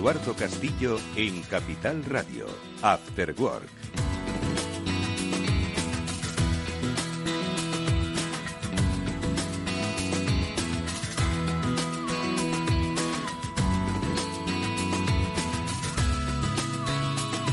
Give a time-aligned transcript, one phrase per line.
[0.00, 2.46] Eduardo Castillo en Capital Radio,
[2.80, 3.68] After Work.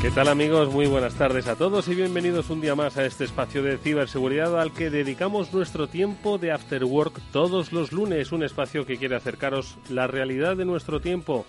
[0.00, 0.72] ¿Qué tal amigos?
[0.72, 4.58] Muy buenas tardes a todos y bienvenidos un día más a este espacio de ciberseguridad
[4.58, 9.16] al que dedicamos nuestro tiempo de After Work todos los lunes, un espacio que quiere
[9.16, 11.44] acercaros la realidad de nuestro tiempo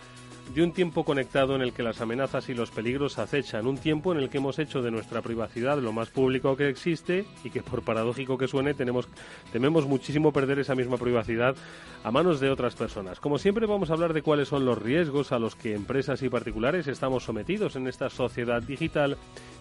[0.53, 4.12] de un tiempo conectado en el que las amenazas y los peligros acechan, un tiempo
[4.12, 7.62] en el que hemos hecho de nuestra privacidad lo más público que existe y que
[7.62, 9.07] por paradójico que suene tenemos,
[9.52, 11.55] tememos muchísimo perder esa misma privacidad
[12.04, 13.20] a manos de otras personas.
[13.20, 16.30] Como siempre vamos a hablar de cuáles son los riesgos a los que empresas y
[16.30, 19.18] particulares estamos sometidos en esta sociedad digital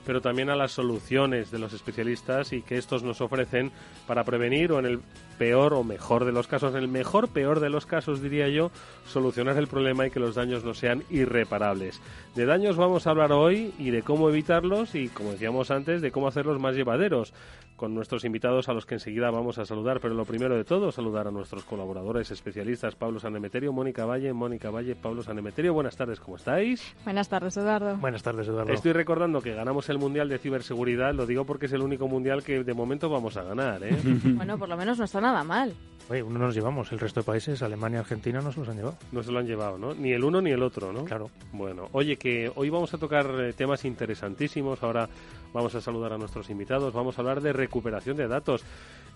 [0.09, 3.71] pero también a las soluciones de los especialistas y que estos nos ofrecen
[4.07, 5.01] para prevenir o en el
[5.37, 8.71] peor o mejor de los casos, en el mejor peor de los casos diría yo,
[9.07, 12.01] solucionar el problema y que los daños no sean irreparables.
[12.35, 16.10] De daños vamos a hablar hoy y de cómo evitarlos y, como decíamos antes, de
[16.10, 17.35] cómo hacerlos más llevaderos
[17.79, 20.91] con nuestros invitados a los que enseguida vamos a saludar, pero lo primero de todo,
[20.91, 25.73] saludar a nuestros colaboradores especialistas, Pablo Sanemeterio, Mónica Valle, Mónica Valle, Pablo Sanemeterio.
[25.73, 26.95] Buenas tardes, ¿cómo estáis?
[27.04, 27.97] Buenas tardes, Eduardo.
[27.97, 28.73] Buenas tardes, Eduardo.
[28.73, 32.43] Estoy recordando que ganamos el Mundial de Ciberseguridad, lo digo porque es el único Mundial
[32.43, 33.96] que de momento vamos a ganar, ¿eh?
[34.35, 35.74] bueno, por lo menos no está nada mal.
[36.10, 38.76] Oye, uno nos llevamos, el resto de países, Alemania y Argentina, no se los han
[38.76, 38.96] llevado.
[39.13, 39.93] No se lo han llevado, ¿no?
[39.93, 41.04] Ni el uno ni el otro, ¿no?
[41.04, 41.30] Claro.
[41.52, 44.82] Bueno, oye, que hoy vamos a tocar eh, temas interesantísimos.
[44.82, 45.07] Ahora
[45.52, 46.93] vamos a saludar a nuestros invitados.
[46.93, 48.65] Vamos a hablar de recuperación de datos.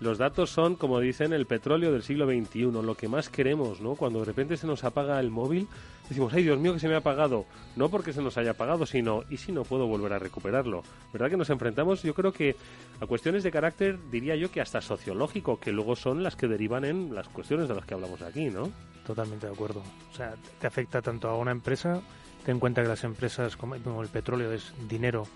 [0.00, 3.94] Los datos son, como dicen, el petróleo del siglo XXI, lo que más queremos, ¿no?
[3.94, 5.68] Cuando de repente se nos apaga el móvil,
[6.08, 7.46] decimos, ay Dios mío, que se me ha apagado.
[7.76, 10.82] No porque se nos haya apagado, sino, ¿y si no puedo volver a recuperarlo?
[11.12, 12.56] ¿Verdad que nos enfrentamos, yo creo que
[13.00, 16.84] a cuestiones de carácter, diría yo que hasta sociológico, que luego son las que derivan
[16.84, 18.72] en las cuestiones de las que hablamos aquí, ¿no?
[19.06, 19.84] Totalmente de acuerdo.
[20.12, 22.00] O sea, te afecta tanto a una empresa,
[22.44, 25.28] ten en cuenta que las empresas, como el petróleo, es dinero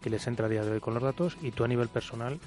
[0.00, 2.40] que les entra a día de hoy con los datos, y tú a nivel personal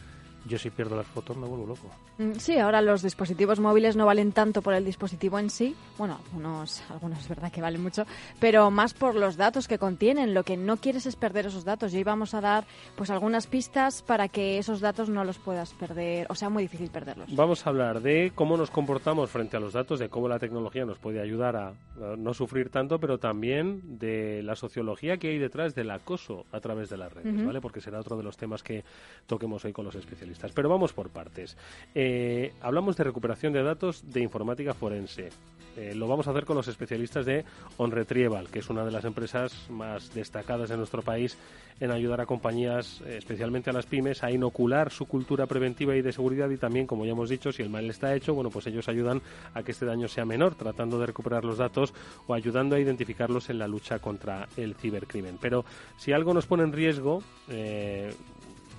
[0.45, 1.89] yo si pierdo las fotos me vuelvo loco.
[2.17, 5.75] Mm, sí, ahora los dispositivos móviles no valen tanto por el dispositivo en sí.
[5.97, 8.05] Bueno, algunos, algunos es verdad que valen mucho,
[8.39, 10.33] pero más por los datos que contienen.
[10.33, 11.93] Lo que no quieres es perder esos datos.
[11.93, 12.65] Y hoy vamos a dar
[12.95, 16.89] pues algunas pistas para que esos datos no los puedas perder, o sea, muy difícil
[16.89, 17.33] perderlos.
[17.35, 20.85] Vamos a hablar de cómo nos comportamos frente a los datos, de cómo la tecnología
[20.85, 21.73] nos puede ayudar a,
[22.17, 26.89] no sufrir tanto, pero también de la sociología que hay detrás del acoso a través
[26.89, 27.61] de las redes, ¿vale?
[27.61, 28.83] Porque será otro de los temas que
[29.25, 30.32] toquemos hoy con los especialistas.
[30.53, 31.57] Pero vamos por partes.
[31.93, 35.29] Eh, hablamos de recuperación de datos de informática forense.
[35.75, 37.45] Eh, lo vamos a hacer con los especialistas de
[37.77, 41.37] OnRetrieval, que es una de las empresas más destacadas de nuestro país
[41.79, 46.03] en ayudar a compañías, eh, especialmente a las pymes, a inocular su cultura preventiva y
[46.03, 48.67] de seguridad y también, como ya hemos dicho, si el mal está hecho, bueno, pues
[48.67, 49.21] ellos ayudan
[49.55, 51.93] a que este daño sea menor, tratando de recuperar los datos
[52.27, 55.39] o ayudando a identificarlos en la lucha contra el cibercrimen.
[55.41, 55.65] Pero
[55.97, 57.23] si algo nos pone en riesgo,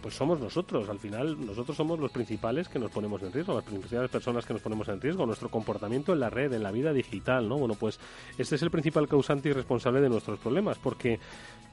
[0.04, 0.86] pues somos nosotros.
[0.90, 4.52] Al final, nosotros somos los principales que nos ponemos en riesgo, las principales personas que
[4.52, 7.56] nos ponemos en riesgo, nuestro comportamiento en la red, en la vida digital, ¿no?
[7.56, 7.98] Bueno, pues
[8.36, 11.18] este es el principal causante y responsable de nuestros problemas, porque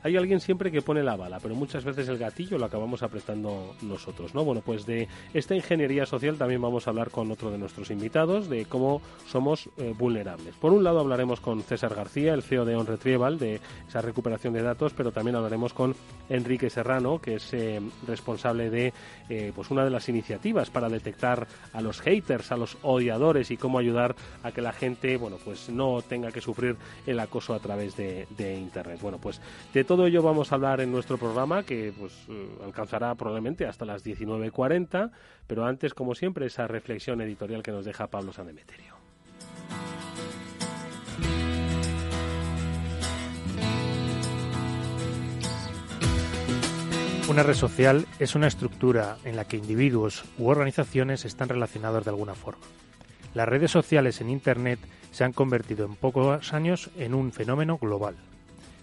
[0.04, 3.76] hay alguien siempre que pone la bala, pero muchas veces el gatillo lo acabamos apretando
[3.82, 4.44] nosotros, ¿no?
[4.44, 8.50] Bueno, pues de esta ingeniería social también vamos a hablar con otro de nuestros invitados
[8.50, 10.56] de cómo somos eh, vulnerables.
[10.56, 14.64] Por un lado hablaremos con César García, el CEO de OnRetrieval, de esa recuperación de
[14.64, 15.96] datos, pero también hablaremos con
[16.30, 18.94] Enrique Serrano, que es eh, responsable de
[19.30, 23.58] eh, pues una de las iniciativas para detectar a los haters, a los odiadores y
[23.58, 26.76] cómo ayudar a que la gente, bueno, pues no tenga que sufrir
[27.06, 29.00] el acoso a través de, de internet.
[29.02, 29.42] Bueno, pues
[29.74, 33.84] de todo ello vamos a hablar en nuestro programa que pues eh, alcanzará probablemente hasta
[33.84, 35.12] las 19.40,
[35.48, 38.96] pero antes, como siempre, esa reflexión editorial que nos deja Pablo Sanemeterio.
[47.28, 52.12] Una red social es una estructura en la que individuos u organizaciones están relacionados de
[52.12, 52.64] alguna forma.
[53.34, 54.80] Las redes sociales en Internet
[55.12, 58.16] se han convertido en pocos años en un fenómeno global.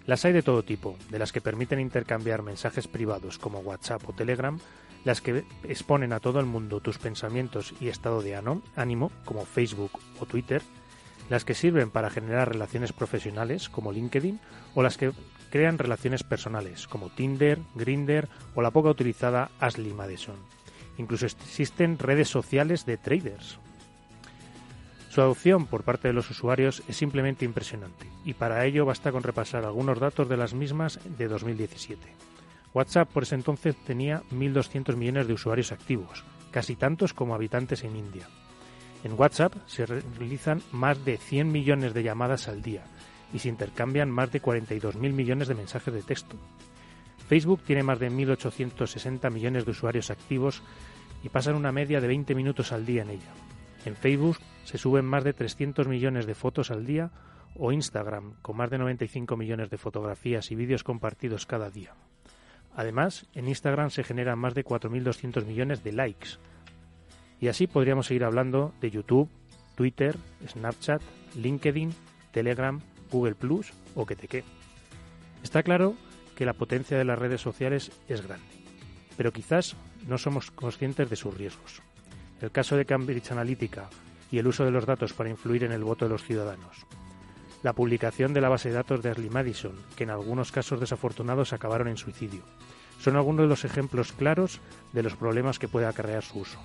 [0.08, 4.14] Las hay de todo tipo, de las que permiten intercambiar mensajes privados como WhatsApp o
[4.14, 4.58] Telegram,
[5.04, 8.34] las que exponen a todo el mundo tus pensamientos y estado de
[8.74, 10.62] ánimo como Facebook o Twitter,
[11.28, 14.40] las que sirven para generar relaciones profesionales como LinkedIn
[14.74, 15.12] o las que
[15.50, 20.36] crean relaciones personales como Tinder, Grinder o la poca utilizada Ashley Madison.
[20.96, 23.58] Incluso existen redes sociales de traders
[25.18, 29.24] su adopción por parte de los usuarios es simplemente impresionante y para ello basta con
[29.24, 32.00] repasar algunos datos de las mismas de 2017.
[32.72, 36.22] WhatsApp por ese entonces tenía 1.200 millones de usuarios activos,
[36.52, 38.28] casi tantos como habitantes en India.
[39.02, 42.84] En WhatsApp se realizan más de 100 millones de llamadas al día
[43.34, 46.36] y se intercambian más de 42.000 millones de mensajes de texto.
[47.28, 50.62] Facebook tiene más de 1.860 millones de usuarios activos
[51.24, 53.32] y pasan una media de 20 minutos al día en ella.
[53.84, 54.38] En Facebook
[54.68, 57.10] se suben más de 300 millones de fotos al día
[57.56, 61.94] o Instagram, con más de 95 millones de fotografías y vídeos compartidos cada día.
[62.76, 66.32] Además, en Instagram se generan más de 4.200 millones de likes.
[67.40, 69.30] Y así podríamos seguir hablando de YouTube,
[69.74, 71.00] Twitter, Snapchat,
[71.34, 71.94] LinkedIn,
[72.30, 72.78] Telegram,
[73.10, 74.44] Google Plus o que te qué.
[75.42, 75.94] Está claro
[76.36, 78.44] que la potencia de las redes sociales es grande,
[79.16, 79.76] pero quizás
[80.06, 81.80] no somos conscientes de sus riesgos.
[82.42, 83.88] El caso de Cambridge Analytica
[84.30, 86.86] y el uso de los datos para influir en el voto de los ciudadanos.
[87.62, 91.52] La publicación de la base de datos de Ashley Madison, que en algunos casos desafortunados
[91.52, 92.42] acabaron en suicidio.
[93.00, 94.60] Son algunos de los ejemplos claros
[94.92, 96.58] de los problemas que puede acarrear su uso.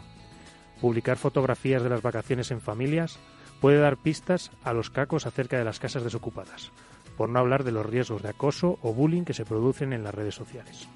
[0.82, 3.18] Publicar fotografías de las vacaciones en familias
[3.62, 6.72] puede dar pistas a los cacos acerca de las casas desocupadas,
[7.18, 10.14] por no hablar de los riesgos de acoso o bullying que se producen en las
[10.14, 10.88] redes sociales.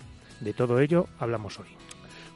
[0.41, 1.67] De todo ello hablamos hoy.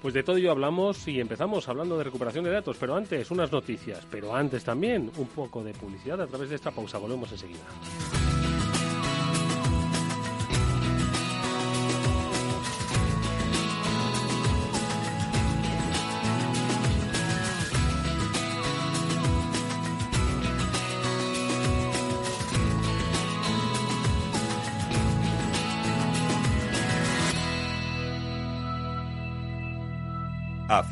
[0.02, 3.52] Pues de todo ello hablamos y empezamos hablando de recuperación de datos, pero antes unas
[3.52, 6.98] noticias, pero antes también un poco de publicidad a través de esta pausa.
[6.98, 7.60] Volvemos enseguida.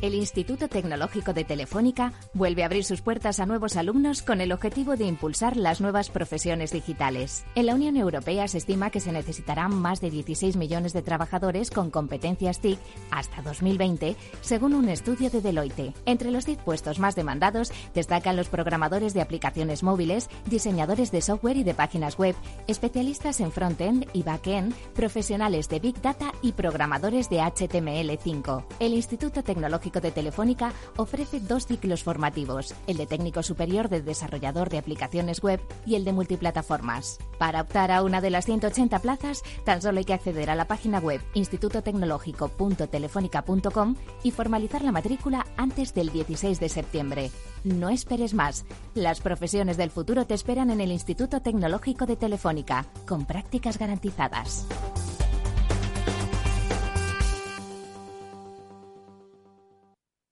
[0.00, 4.52] el Instituto Tecnológico de Telefónica vuelve a abrir sus puertas a nuevos alumnos con el
[4.52, 7.44] objetivo de impulsar las nuevas profesiones digitales.
[7.56, 11.70] En la Unión Europea se estima que se necesitarán más de 16 millones de trabajadores
[11.70, 12.78] con competencias TIC
[13.10, 15.94] hasta 2020, según un estudio de Deloitte.
[16.06, 21.56] Entre los 10 puestos más demandados destacan los programadores de aplicaciones móviles, diseñadores de software
[21.56, 22.36] y de páginas web,
[22.68, 28.64] especialistas en front-end y back-end, profesionales de Big Data y programadores de HTML5.
[28.78, 34.68] El Instituto Tecnológico de Telefónica ofrece dos ciclos formativos, el de técnico superior de desarrollador
[34.68, 37.18] de aplicaciones web y el de multiplataformas.
[37.38, 40.66] Para optar a una de las 180 plazas, tan solo hay que acceder a la
[40.66, 47.30] página web institutotecnológico.telefónica.com y formalizar la matrícula antes del 16 de septiembre.
[47.64, 48.66] No esperes más.
[48.94, 54.66] Las profesiones del futuro te esperan en el Instituto Tecnológico de Telefónica, con prácticas garantizadas.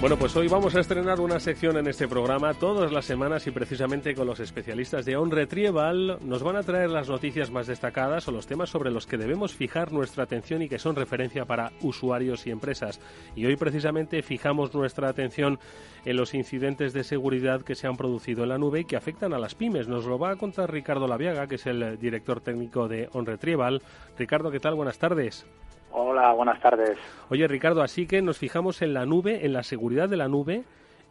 [0.00, 3.50] Bueno, pues hoy vamos a estrenar una sección en este programa todas las semanas y
[3.50, 8.28] precisamente con los especialistas de On Retrieval nos van a traer las noticias más destacadas
[8.28, 11.72] o los temas sobre los que debemos fijar nuestra atención y que son referencia para
[11.80, 13.00] usuarios y empresas.
[13.34, 15.58] Y hoy precisamente fijamos nuestra atención
[16.04, 19.34] en los incidentes de seguridad que se han producido en la nube y que afectan
[19.34, 19.88] a las pymes.
[19.88, 23.82] Nos lo va a contar Ricardo Laviaga, que es el director técnico de On Retrieval.
[24.16, 24.76] Ricardo, ¿qué tal?
[24.76, 25.44] Buenas tardes.
[25.90, 26.98] Hola, buenas tardes.
[27.30, 30.64] Oye, Ricardo, así que nos fijamos en la nube, en la seguridad de la nube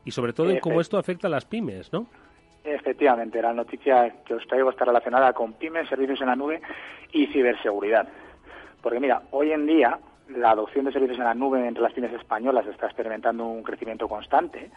[0.06, 2.08] y sobre todo en cómo esto afecta a las pymes, ¿no?
[2.64, 6.62] Efectivamente, la noticia que os traigo está relacionada con pymes, servicios en la nube
[7.12, 8.08] y ciberseguridad.
[8.82, 9.98] Porque mira, hoy en día
[10.30, 14.08] la adopción de servicios en la nube entre las pymes españolas está experimentando un crecimiento
[14.08, 14.70] constante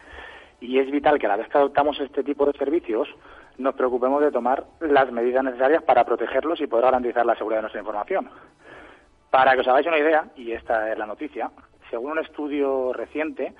[0.61, 3.09] y es vital que a la vez que adoptamos este tipo de servicios
[3.57, 7.63] nos preocupemos de tomar las medidas necesarias para protegerlos y poder garantizar la seguridad de
[7.63, 8.29] nuestra información.
[9.31, 11.49] Para que os hagáis una idea, y esta es la noticia,
[11.89, 13.53] según un estudio reciente,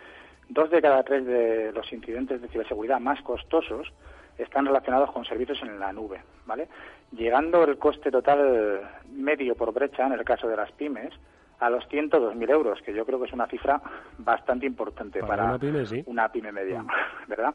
[0.49, 3.91] dos de cada tres de los incidentes de ciberseguridad más costosos
[4.37, 6.67] están relacionados con servicios en la nube, ¿vale?
[7.13, 8.81] Llegando el coste total
[9.13, 11.13] medio por brecha, en el caso de las pymes,
[11.61, 13.81] a los 102.000 euros, que yo creo que es una cifra
[14.17, 16.03] bastante importante para, una, pyme, sí.
[16.05, 16.87] una pyme media, mm.
[17.29, 17.53] ¿verdad?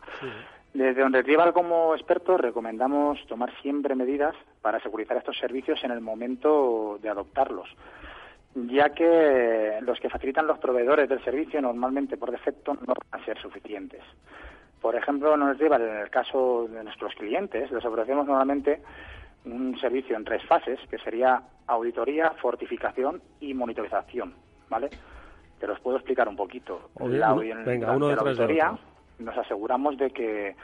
[0.73, 6.00] Desde donde Tribal como expertos recomendamos tomar siempre medidas para securizar estos servicios en el
[6.00, 7.68] momento de adoptarlos
[8.57, 13.25] ya que los que facilitan los proveedores del servicio normalmente por defecto no van a
[13.25, 14.01] ser suficientes.
[14.81, 18.81] Por ejemplo, nos lleva en el caso de nuestros clientes, les ofrecemos normalmente
[19.45, 24.35] un servicio en tres fases, que sería auditoría, fortificación y monitorización,
[24.69, 24.91] ¿vale?
[25.61, 26.91] Te los puedo explicar un poquito.
[27.01, 28.77] la, Venga, uno de la auditoría
[29.19, 30.57] nos aseguramos de que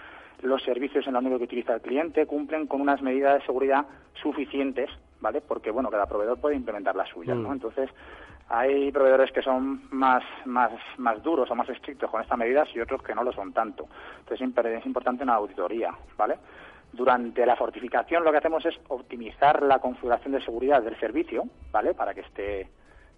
[0.42, 3.86] los servicios en la nube que utiliza el cliente cumplen con unas medidas de seguridad
[4.14, 4.90] suficientes,
[5.22, 5.40] ¿vale?
[5.40, 7.48] Porque, bueno, cada proveedor puede implementar las suyas, ¿no?
[7.48, 7.52] Mm.
[7.52, 7.88] Entonces,
[8.48, 12.80] hay proveedores que son más, más, más duros o más estrictos con estas medidas y
[12.80, 13.86] otros que no lo son tanto.
[14.18, 16.36] Entonces, es importante una auditoría, ¿vale?
[16.92, 21.94] Durante la fortificación lo que hacemos es optimizar la configuración de seguridad del servicio, ¿vale?
[21.94, 22.68] Para que esté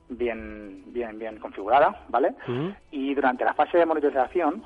[0.09, 2.35] bien, bien, bien configurada, ¿vale?
[2.47, 2.75] Ujú.
[2.93, 4.63] Y durante la fase de monitorización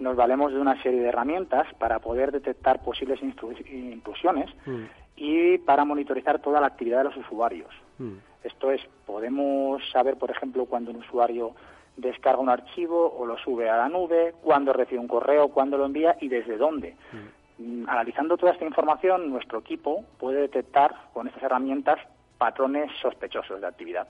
[0.00, 4.84] nos valemos de una serie de herramientas para poder detectar posibles intrusiones Mm.
[5.18, 7.70] Y para monitorizar toda la actividad de los usuarios.
[7.98, 8.18] Mm.
[8.44, 11.54] Esto es, podemos saber, por ejemplo, cuando un usuario
[11.96, 15.86] descarga un archivo o lo sube a la nube, cuándo recibe un correo, cuándo lo
[15.86, 16.94] envía y desde dónde.
[17.58, 21.98] Mm, Analizando toda esta información, nuestro equipo puede detectar con estas herramientas
[22.38, 24.06] patrones sospechosos de actividad.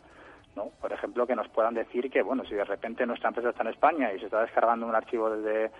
[0.55, 0.71] ¿no?
[0.81, 3.69] Por ejemplo, que nos puedan decir que, bueno, si de repente nuestra empresa está en
[3.69, 5.71] España y se está descargando un archivo desde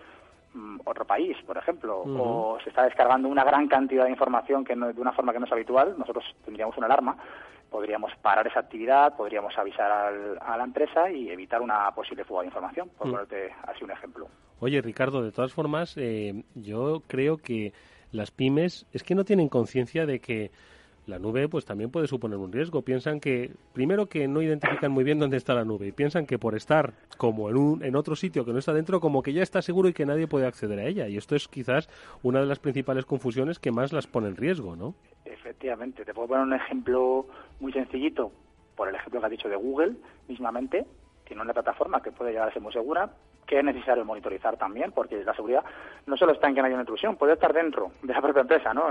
[0.55, 4.75] mm, otro país, por ejemplo, o se está descargando una gran cantidad de información que
[4.77, 7.17] no, de una forma que no es habitual, nosotros tendríamos una alarma,
[7.71, 12.41] podríamos parar esa actividad, podríamos avisar al- a la empresa y evitar una posible fuga
[12.41, 13.11] de información, por Mm.
[13.11, 14.29] ponerte así un ejemplo.
[14.61, 17.73] Oye, Ricardo, de todas formas, eh, yo creo que
[18.11, 20.51] las pymes es que no tienen conciencia de que
[21.09, 22.83] la nube pues también puede suponer un riesgo.
[22.83, 26.39] Piensan que, primero, que no identifican muy bien dónde está la nube y piensan que
[26.39, 29.43] por estar como en, un, en otro sitio que no está dentro, como que ya
[29.43, 31.09] está seguro y que nadie puede acceder a ella.
[31.09, 31.89] Y esto es quizás
[32.23, 34.95] una de las principales confusiones que más las pone en riesgo, ¿no?
[35.25, 37.27] Efectivamente, te puedo poner un ejemplo
[37.61, 38.31] muy sencillito,
[38.77, 39.95] por el ejemplo que has dicho de Google,
[40.29, 40.87] mismamente,
[41.25, 43.11] tiene una plataforma que puede llegar a ser muy segura,
[43.47, 45.65] que es necesario monitorizar también, porque la seguridad
[46.07, 48.43] no solo está en que no haya una intrusión, puede estar dentro de la propia
[48.43, 48.89] empresa, ¿no?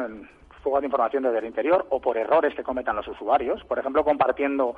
[0.67, 4.03] Fuga de información desde el interior o por errores que cometan los usuarios, por ejemplo,
[4.03, 4.75] compartiendo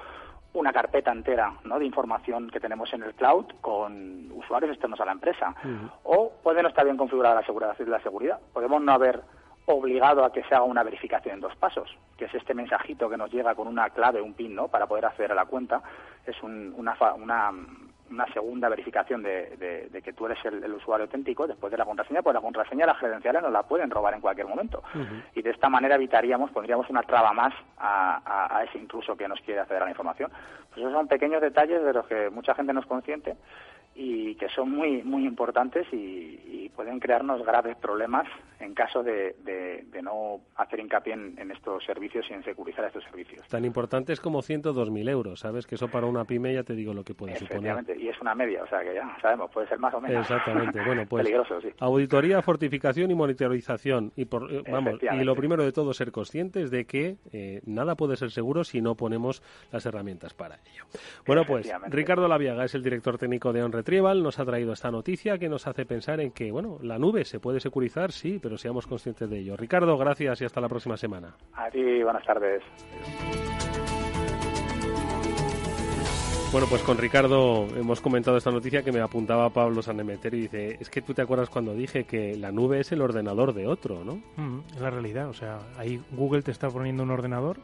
[0.54, 1.80] una carpeta entera ¿no?
[1.80, 5.56] de información que tenemos en el cloud con usuarios externos a la empresa.
[6.04, 8.40] O puede no estar bien configurada la seguridad, la seguridad.
[8.54, 9.20] Podemos no haber
[9.66, 13.18] obligado a que se haga una verificación en dos pasos, que es este mensajito que
[13.18, 14.68] nos llega con una clave, un PIN, ¿no?
[14.68, 15.82] Para poder acceder a la cuenta.
[16.26, 17.52] Es un- una, una,
[18.12, 21.78] una segunda verificación de, de- de que tú eres el, el usuario auténtico después de
[21.78, 24.82] la contraseña, pues la contraseña, las credenciales nos la pueden robar en cualquier momento.
[25.36, 29.28] Y de esta manera evitaríamos, pondríamos una traba más a, a- a ese intruso que
[29.28, 30.32] nos quiere acceder a la información.
[30.70, 33.36] Pues esos son pequeños detalles de los que mucha gente no es consciente
[34.02, 38.26] y que son muy muy importantes y, y pueden crearnos graves problemas
[38.62, 42.86] en caso de, de- de no hacer hincapié en, en estos servicios y en securizar
[42.86, 43.46] estos servicios.
[43.48, 45.66] Tan importante es como 102.000 euros, ¿sabes?
[45.66, 47.78] Que eso para una pyme ya te digo lo que puede suponer.
[47.98, 50.22] Y es una media, o sea que ya sabemos, puede ser más o menos.
[50.22, 50.80] Exactamente.
[50.86, 51.70] Bueno, pues Peligroso, sí.
[51.80, 54.12] auditoría, fortificación y monitorización.
[54.16, 57.96] Y por, eh, vamos, y lo primero de todo ser conscientes de que eh, nada
[57.96, 59.42] puede ser seguro si no ponemos
[59.72, 60.86] las herramientas para ello.
[61.26, 61.70] Bueno, pues.
[61.88, 65.50] Ricardo Laviaga es el director técnico de On Retrieval, nos ha traído esta noticia que
[65.50, 69.28] nos hace pensar en que, bueno, la nube se puede securizar, sí, pero seamos conscientes
[69.28, 69.58] de ello.
[69.58, 71.36] Ricardo, gracias y hasta la próxima semana.
[71.54, 72.62] A ti, buenas tardes.
[76.52, 80.78] Bueno, pues con Ricardo hemos comentado esta noticia que me apuntaba Pablo Sanemeter y dice,
[80.80, 84.04] es que tú te acuerdas cuando dije que la nube es el ordenador de otro,
[84.06, 84.22] ¿no?
[84.36, 85.30] Mm, es la realidad.
[85.30, 87.58] O sea, ahí Google te está poniendo un ordenador,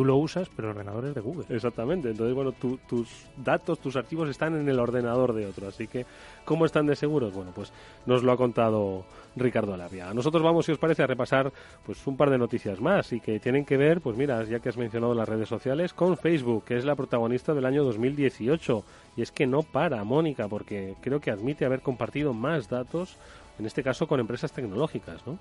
[0.00, 1.44] tú lo usas, pero el ordenador es de Google.
[1.50, 2.08] Exactamente.
[2.08, 5.68] Entonces, bueno, tu- tus datos, tus archivos están en el ordenador de otro.
[5.68, 6.06] Así que,
[6.46, 7.34] ¿cómo están de seguros?
[7.34, 7.70] Bueno, pues
[8.06, 9.04] nos lo ha contado
[9.36, 10.14] Ricardo Alavia.
[10.14, 11.52] Nosotros vamos, si os parece, a repasar
[11.84, 14.70] pues un par de noticias más y que tienen que ver, pues mira, ya que
[14.70, 18.82] has mencionado las redes sociales, con Facebook, que es la protagonista del año 2018.
[19.18, 23.18] Y es que no para, Mónica, porque creo que admite haber compartido más datos,
[23.58, 25.38] en este caso con empresas tecnológicas, ¿no?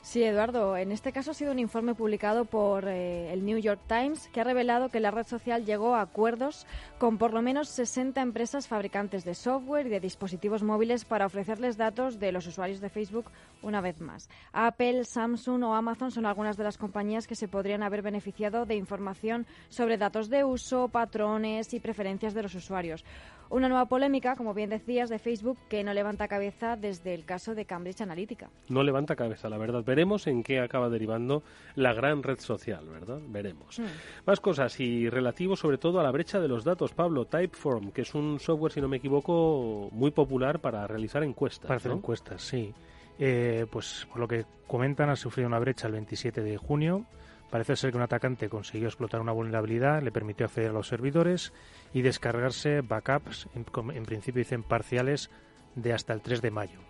[0.00, 0.76] Sí, Eduardo.
[0.76, 4.40] En este caso ha sido un informe publicado por eh, el New York Times que
[4.40, 6.66] ha revelado que la red social llegó a acuerdos
[6.98, 11.76] con por lo menos 60 empresas fabricantes de software y de dispositivos móviles para ofrecerles
[11.76, 13.26] datos de los usuarios de Facebook
[13.60, 14.30] una vez más.
[14.52, 18.76] Apple, Samsung o Amazon son algunas de las compañías que se podrían haber beneficiado de
[18.76, 23.04] información sobre datos de uso, patrones y preferencias de los usuarios.
[23.50, 27.54] Una nueva polémica, como bien decías, de Facebook que no levanta cabeza desde el caso
[27.54, 28.50] de Cambridge Analytica.
[28.68, 29.82] no levanta cabeza, la verdad.
[29.84, 31.42] Veremos en qué acaba derivando
[31.74, 33.20] la gran red social, ¿verdad?
[33.28, 33.80] Veremos.
[34.26, 37.24] Más cosas y relativo sobre todo a la brecha de los datos, Pablo.
[37.24, 41.66] Typeform, que es un software, si no me equivoco, muy popular para realizar encuestas.
[41.66, 41.98] Para hacer ¿no?
[41.98, 42.74] encuestas, sí.
[43.18, 47.06] Eh, pues por lo que comentan, ha sufrido una brecha el 27 de junio.
[47.50, 51.52] Parece ser que un atacante consiguió explotar una vulnerabilidad, le permitió acceder a los servidores
[51.94, 53.64] y descargarse backups, en,
[53.96, 55.30] en principio dicen parciales,
[55.74, 56.80] de hasta el 3 de mayo.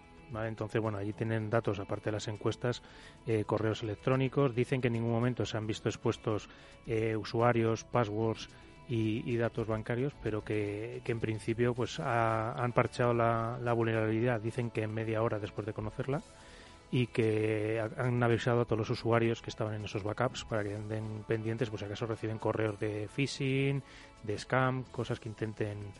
[0.44, 2.82] Entonces, bueno, allí tienen datos, aparte de las encuestas,
[3.26, 4.54] eh, correos electrónicos.
[4.54, 6.50] Dicen que en ningún momento se han visto expuestos
[6.86, 8.48] eh, usuarios, passwords
[8.88, 14.40] y, datos bancarios, pero que, en principio pues ha- han parchado la vulnerabilidad.
[14.40, 16.22] Dicen que en media hora después de conocerla
[16.90, 20.74] y que han avisado a todos los usuarios que estaban en esos backups para que
[20.74, 23.82] anden pendientes, pues si acaso reciben correos de phishing,
[24.22, 25.92] de scam, cosas que intenten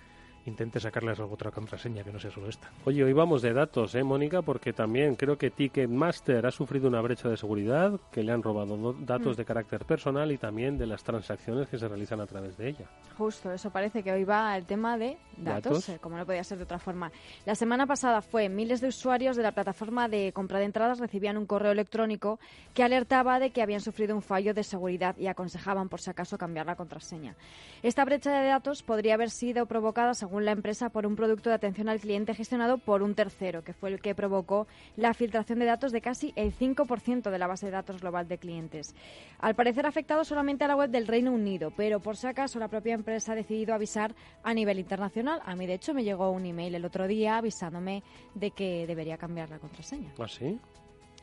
[0.48, 2.70] intente sacarles alguna otra contraseña que no sea solo esta.
[2.84, 4.42] Oye, hoy vamos de datos, ¿eh, Mónica?
[4.42, 8.94] Porque también creo que Ticketmaster ha sufrido una brecha de seguridad, que le han robado
[8.94, 9.38] datos mm.
[9.38, 12.86] de carácter personal y también de las transacciones que se realizan a través de ella.
[13.16, 16.58] Justo, eso parece que hoy va el tema de datos, eh, como no podía ser
[16.58, 17.12] de otra forma.
[17.44, 21.36] La semana pasada fue miles de usuarios de la plataforma de compra de entradas recibían
[21.36, 22.38] un correo electrónico
[22.74, 26.38] que alertaba de que habían sufrido un fallo de seguridad y aconsejaban por si acaso
[26.38, 27.36] cambiar la contraseña.
[27.82, 31.56] Esta brecha de datos podría haber sido provocada, según la empresa por un producto de
[31.56, 34.66] atención al cliente gestionado por un tercero, que fue el que provocó
[34.96, 38.38] la filtración de datos de casi el 5% de la base de datos global de
[38.38, 38.94] clientes.
[39.38, 42.58] Al parecer ha afectado solamente a la web del Reino Unido, pero por si acaso
[42.58, 45.40] la propia empresa ha decidido avisar a nivel internacional.
[45.44, 48.02] A mí, de hecho, me llegó un email el otro día avisándome
[48.34, 50.12] de que debería cambiar la contraseña.
[50.18, 50.58] ¿Ah, sí?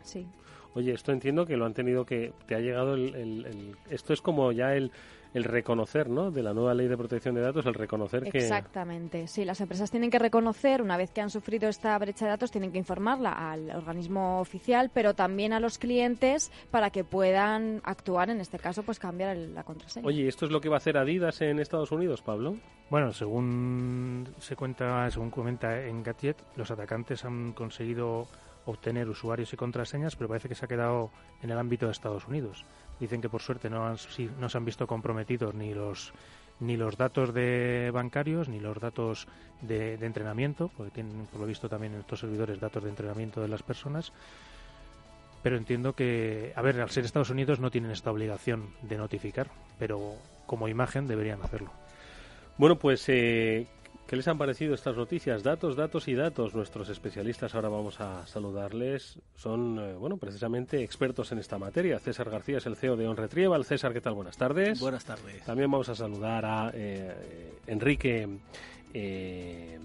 [0.03, 0.25] Sí.
[0.74, 2.34] Oye, esto entiendo que lo han tenido que...
[2.48, 4.91] Te ha llegado el esto es como ya el
[5.36, 6.32] el reconocer, ¿no?
[6.32, 8.38] De la nueva ley de protección de datos, el reconocer que...
[8.38, 12.32] Exactamente, sí, las empresas tienen que reconocer, una vez que han sufrido esta brecha de
[12.32, 17.82] datos, tienen que informarla al organismo oficial, pero también a los clientes para que puedan
[17.84, 20.08] actuar, en este caso, pues cambiar la contraseña.
[20.08, 22.56] Oye, ¿esto es lo que va a hacer Adidas en Estados Unidos, Pablo?
[22.89, 28.27] Bueno, según se cuenta, según comenta en Gadget, los atacantes han conseguido
[28.65, 32.27] obtener usuarios y contraseñas, pero parece que se ha quedado en el ámbito de Estados
[32.27, 32.65] Unidos.
[33.00, 33.98] Dicen que por suerte no, han,
[34.39, 36.13] no se han visto comprometidos ni los
[36.60, 39.27] ni los datos de bancarios ni los datos
[39.62, 43.48] de, entrenamiento, porque tienen por lo visto también en estos servidores datos de entrenamiento de
[43.48, 44.13] las personas.
[45.43, 49.48] Pero entiendo que, a ver, al ser Estados Unidos no tienen esta obligación de notificar,
[49.77, 51.72] pero como imagen deberían hacerlo.
[52.57, 53.68] Bueno, pues eh,
[54.07, 55.41] ¿Qué les han parecido estas noticias?
[55.41, 56.53] Datos, datos y datos.
[56.53, 61.98] Nuestros especialistas, ahora vamos a saludarles, son, eh, bueno, precisamente expertos en esta materia.
[61.98, 63.65] César García es el CEO de OnRetrieval.
[63.65, 64.13] César, ¿qué tal?
[64.13, 64.79] Buenas tardes.
[64.79, 65.44] Buenas tardes.
[65.44, 68.29] También vamos a saludar a eh, Enrique,
[68.94, 69.79] eh,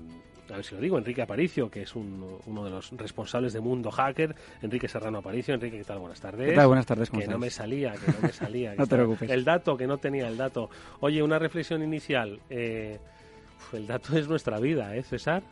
[0.50, 3.90] a ver si lo digo, Enrique Aparicio, que es uno de los responsables de Mundo
[3.90, 4.36] Hacker.
[4.60, 5.54] Enrique Serrano Aparicio.
[5.54, 5.98] Enrique, ¿qué tal?
[5.98, 6.50] Buenas tardes.
[6.50, 6.66] ¿Qué tal?
[6.66, 7.08] Buenas tardes.
[7.08, 8.74] que no me salía, que no me salía.
[8.76, 9.30] no te preocupes.
[9.30, 10.68] El dato, que no tenía el dato.
[11.00, 12.38] Oye, una reflexión inicial.
[12.50, 12.98] Eh,
[13.72, 15.42] el dato es nuestra vida, ¿eh, César?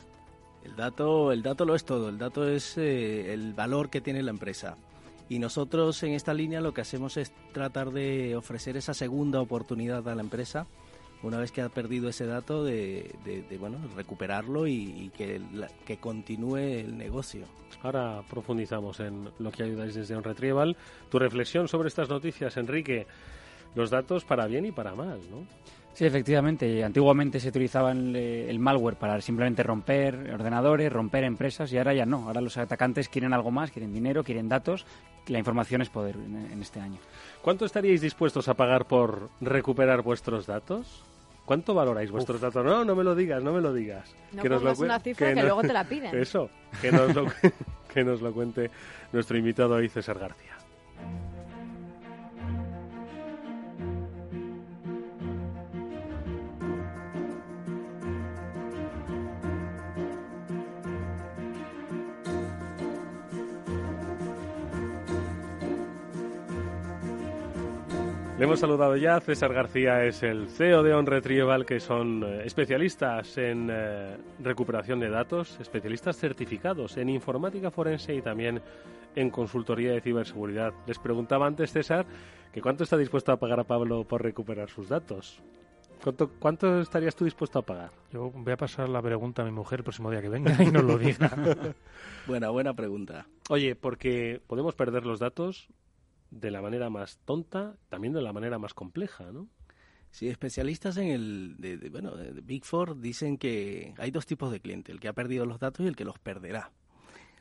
[0.64, 2.08] El dato, el dato lo es todo.
[2.08, 4.76] El dato es eh, el valor que tiene la empresa.
[5.28, 10.08] Y nosotros en esta línea lo que hacemos es tratar de ofrecer esa segunda oportunidad
[10.08, 10.66] a la empresa,
[11.22, 13.14] una vez que ha perdido ese dato, de,
[13.58, 15.40] bueno, recuperarlo y, que,
[15.84, 17.44] que continúe el negocio.
[17.82, 20.76] Ahora profundizamos en lo que ayudáis desde un retrieval.
[21.10, 23.06] Tu reflexión sobre estas noticias, Enrique.
[23.74, 25.46] Los datos para bien y para mal, ¿no?
[25.94, 26.84] Sí, efectivamente.
[26.84, 32.28] Antiguamente se utilizaba el, malware para simplemente romper ordenadores, romper empresas y ahora ya no.
[32.28, 34.86] Ahora los atacantes quieren algo más, quieren dinero, quieren datos.
[35.26, 36.98] La información es poder en, este año.
[37.42, 41.02] ¿Cuánto estaríais dispuestos a pagar por recuperar vuestros datos?
[41.44, 42.64] ¿Cuánto valoráis vuestros datos?
[42.64, 44.14] No, no me lo digas, no me lo digas.
[44.32, 46.16] No que nos lo una cifra que, luego te la piden.
[46.16, 46.48] Eso,
[46.80, 47.26] que nos lo,
[47.92, 48.70] que nos lo cuente
[49.12, 50.56] nuestro invitado hoy, César García.
[68.38, 69.18] Le hemos saludado ya.
[69.18, 75.10] César García es el CEO de OnRetrieval, que son eh, especialistas en eh, recuperación de
[75.10, 78.62] datos, especialistas certificados en informática forense y también
[79.16, 80.72] en consultoría de ciberseguridad.
[80.86, 82.06] Les preguntaba antes, César,
[82.52, 85.42] que cuánto está dispuesto a pagar a Pablo por recuperar sus datos.
[86.00, 87.90] ¿Cuánto, ¿Cuánto, estarías tú dispuesto a pagar?
[88.12, 90.70] Yo voy a pasar la pregunta a mi mujer el próximo día que venga y
[90.70, 91.32] nos lo diga.
[92.28, 93.26] buena, buena pregunta.
[93.48, 95.68] Oye, porque podemos perder los datos,
[96.30, 99.48] de la manera más tonta, también de la manera más compleja, ¿no?
[100.10, 102.12] Sí, especialistas en el, bueno,
[102.42, 105.84] Big Four dicen que hay dos tipos de cliente, el que ha perdido los datos
[105.84, 106.72] y el que los perderá.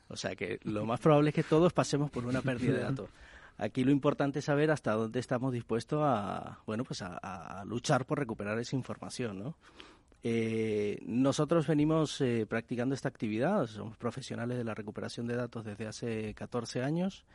[0.10, 3.10] O sea que lo más probable es que todos pasemos por una pérdida de datos.
[3.58, 8.19] Aquí lo importante es saber hasta dónde estamos dispuestos a, bueno, pues a, luchar por
[8.19, 9.56] recuperar esa información.
[10.23, 15.88] Eh, nosotros venimos eh, practicando esta actividad, somos profesionales de la recuperación de datos desde
[15.88, 17.26] hace 14 años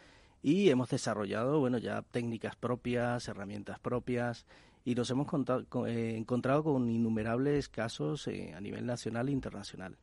[0.42, 4.44] y hemos desarrollado bueno ya técnicas propias, herramientas propias
[4.84, 5.28] y nos hemos
[5.86, 9.96] eh, encontrado con innumerables casos eh, a nivel nacional e internacional.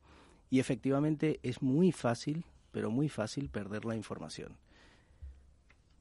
[0.49, 4.57] Y efectivamente es muy fácil, pero muy fácil perder la información.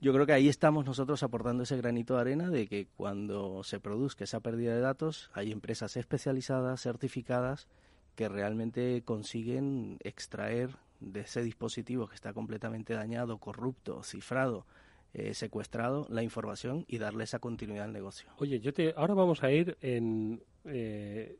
[0.00, 3.80] Yo creo que ahí estamos nosotros aportando ese granito de arena de que cuando se
[3.80, 7.66] produzca esa pérdida de datos hay empresas especializadas, certificadas,
[8.14, 14.66] que realmente consiguen extraer de ese dispositivo que está completamente dañado, corrupto, cifrado,
[15.14, 18.28] eh, secuestrado la información y darle esa continuidad al negocio.
[18.38, 21.38] Oye, yo te, ahora vamos a ir en, eh,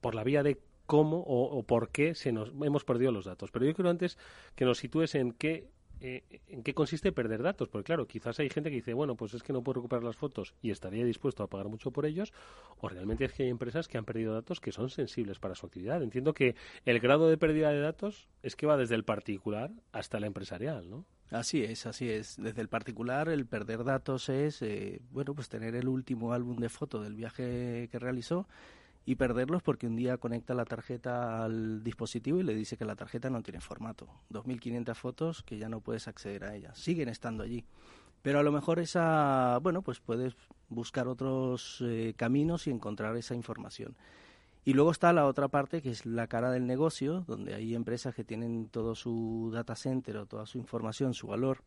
[0.00, 3.50] por la vía de cómo o, por qué se nos hemos perdido los datos.
[3.50, 4.18] Pero yo quiero antes
[4.54, 5.68] que nos sitúes en qué
[6.06, 7.70] eh, en qué consiste perder datos.
[7.70, 10.16] Porque claro, quizás hay gente que dice, bueno, pues es que no puedo recuperar las
[10.16, 12.34] fotos y estaría dispuesto a pagar mucho por ellos,
[12.76, 15.64] o realmente es que hay empresas que han perdido datos que son sensibles para su
[15.64, 16.02] actividad.
[16.02, 20.18] Entiendo que el grado de pérdida de datos es que va desde el particular hasta
[20.18, 21.06] el empresarial, ¿no?
[21.30, 22.36] Así es, así es.
[22.36, 26.68] Desde el particular, el perder datos es, eh, bueno, pues tener el último álbum de
[26.68, 28.46] fotos del viaje que realizó
[29.06, 32.96] y perderlos porque un día conecta la tarjeta al dispositivo y le dice que la
[32.96, 34.08] tarjeta no tiene formato.
[34.30, 36.78] 2.500 fotos que ya no puedes acceder a ellas.
[36.78, 37.64] Siguen estando allí.
[38.22, 40.34] Pero a lo mejor esa, bueno, pues puedes
[40.70, 43.94] buscar otros eh, caminos y encontrar esa información.
[44.64, 48.14] Y luego está la otra parte que es la cara del negocio, donde hay empresas
[48.14, 51.62] que tienen todo su data center o toda su información, su valor,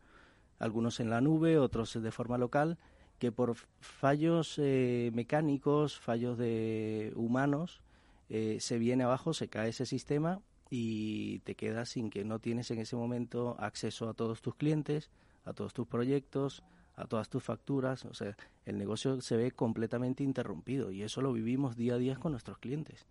[0.58, 2.80] algunos en la nube, otros de forma local,
[3.20, 7.82] que por fallos eh, mecánicos, fallos de humanos,
[8.30, 12.72] eh, se viene abajo, se cae ese sistema y te quedas sin que no tienes
[12.72, 15.10] en ese momento acceso a todos tus clientes,
[15.46, 16.64] a todos tus proyectos,
[16.96, 18.06] a todas tus facturas.
[18.06, 22.16] O sea, el negocio se ve completamente interrumpido y eso lo vivimos día a día
[22.18, 23.06] con nuestros clientes.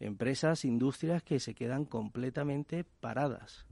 [0.00, 3.66] Empresas, industrias que se quedan completamente paradas.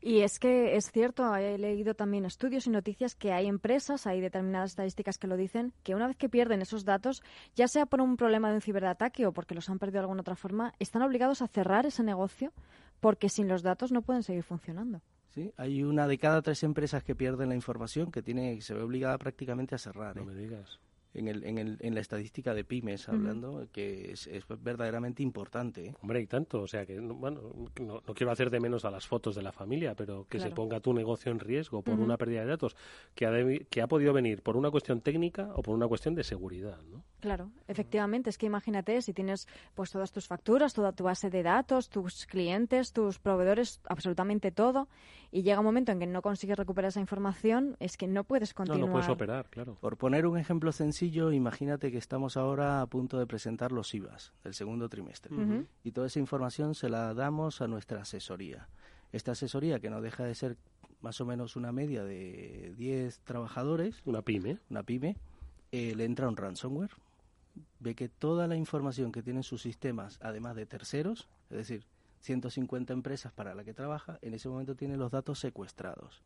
[0.00, 4.20] Y es que es cierto, he leído también estudios y noticias que hay empresas, hay
[4.20, 7.22] determinadas estadísticas que lo dicen, que una vez que pierden esos datos,
[7.54, 10.22] ya sea por un problema de un ciberataque o porque los han perdido de alguna
[10.22, 12.52] otra forma, están obligados a cerrar ese negocio
[13.00, 15.00] porque sin los datos no pueden seguir funcionando.
[15.30, 18.82] Sí, hay una de cada tres empresas que pierden la información que tiene se ve
[18.82, 20.16] obligada prácticamente a cerrar.
[20.16, 20.26] No ¿eh?
[20.26, 20.80] me digas
[21.14, 25.86] en, el, en, el, en la estadística de pymes hablando, que es, es, verdaderamente importante.
[25.86, 25.94] ¿eh?
[26.02, 27.40] Hombre, y tanto, o sea que, bueno,
[27.80, 30.80] no, quiero hacer de menos a las fotos de la familia, pero que se ponga
[30.80, 32.76] tu negocio en riesgo por una pérdida de datos
[33.14, 33.32] que ha,
[33.68, 37.02] que ha podido venir por una cuestión técnica o por una cuestión de seguridad, ¿no?
[37.20, 41.42] Claro, efectivamente, es que imagínate si tienes pues todas tus facturas, toda tu base de
[41.42, 44.88] datos, tus clientes, tus proveedores, absolutamente todo,
[45.30, 48.54] y llega un momento en que no consigues recuperar esa información, es que no puedes
[48.54, 48.80] continuar.
[48.80, 49.76] No, no puedes operar, claro.
[49.80, 54.32] Por poner un ejemplo sencillo, imagínate que estamos ahora a punto de presentar los IVAs
[54.44, 55.30] del segundo trimestre
[55.84, 58.68] y toda esa información se la damos a nuestra asesoría.
[59.12, 60.56] Esta asesoría, que no deja de ser
[61.00, 64.02] más o menos una media de 10 trabajadores.
[64.04, 64.58] Una pyme.
[64.68, 65.16] Una pyme.
[65.72, 66.90] Eh, le entra un ransomware,
[67.78, 71.86] ve que toda la información que tienen sus sistemas, además de terceros, es decir,
[72.20, 76.22] 150 empresas para la que trabaja, en ese momento tiene los datos secuestrados.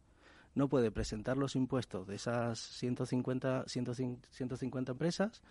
[0.55, 5.43] No puede presentar los impuestos de esas 150, 150 empresas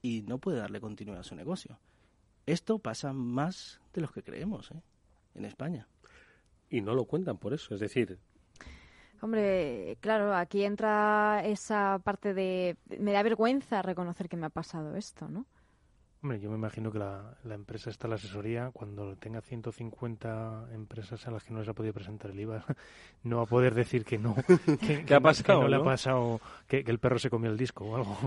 [0.00, 1.78] y no puede darle continuidad a su negocio.
[2.46, 4.80] Esto pasa más de lo que creemos ¿eh?
[5.34, 5.86] en España.
[6.70, 7.74] Y no lo cuentan por eso.
[7.74, 8.18] Es decir,
[9.20, 12.76] Hombre, claro, aquí entra esa parte de...
[13.00, 15.44] Me da vergüenza reconocer que me ha pasado esto, ¿no?
[16.20, 21.24] Hombre, yo me imagino que la, la empresa está la asesoría, cuando tenga 150 empresas
[21.28, 22.64] a las que no les ha podido presentar el IVA,
[23.22, 24.34] no va a poder decir que no.
[25.06, 25.60] Que, ha pasado?
[25.60, 28.18] Que no, le ha pasado, que, el perro se comió el disco o algo.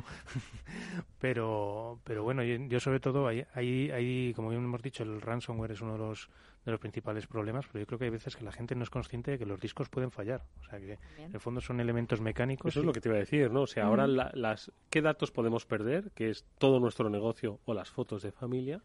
[1.19, 5.82] pero, pero bueno, yo, sobre todo, hay, hay, como bien hemos dicho, el ransomware es
[5.82, 6.30] uno de los
[6.65, 8.89] de los principales problemas, pero yo creo que hay veces que la gente no es
[8.89, 10.43] consciente de que los discos pueden fallar.
[10.62, 12.71] O sea, que en el fondo son elementos mecánicos.
[12.71, 13.63] Eso es lo que te iba a decir, ¿no?
[13.63, 16.12] O sea, ahora las, ¿qué datos podemos perder?
[16.12, 18.84] Que es todo nuestro negocio o las fotos de familia.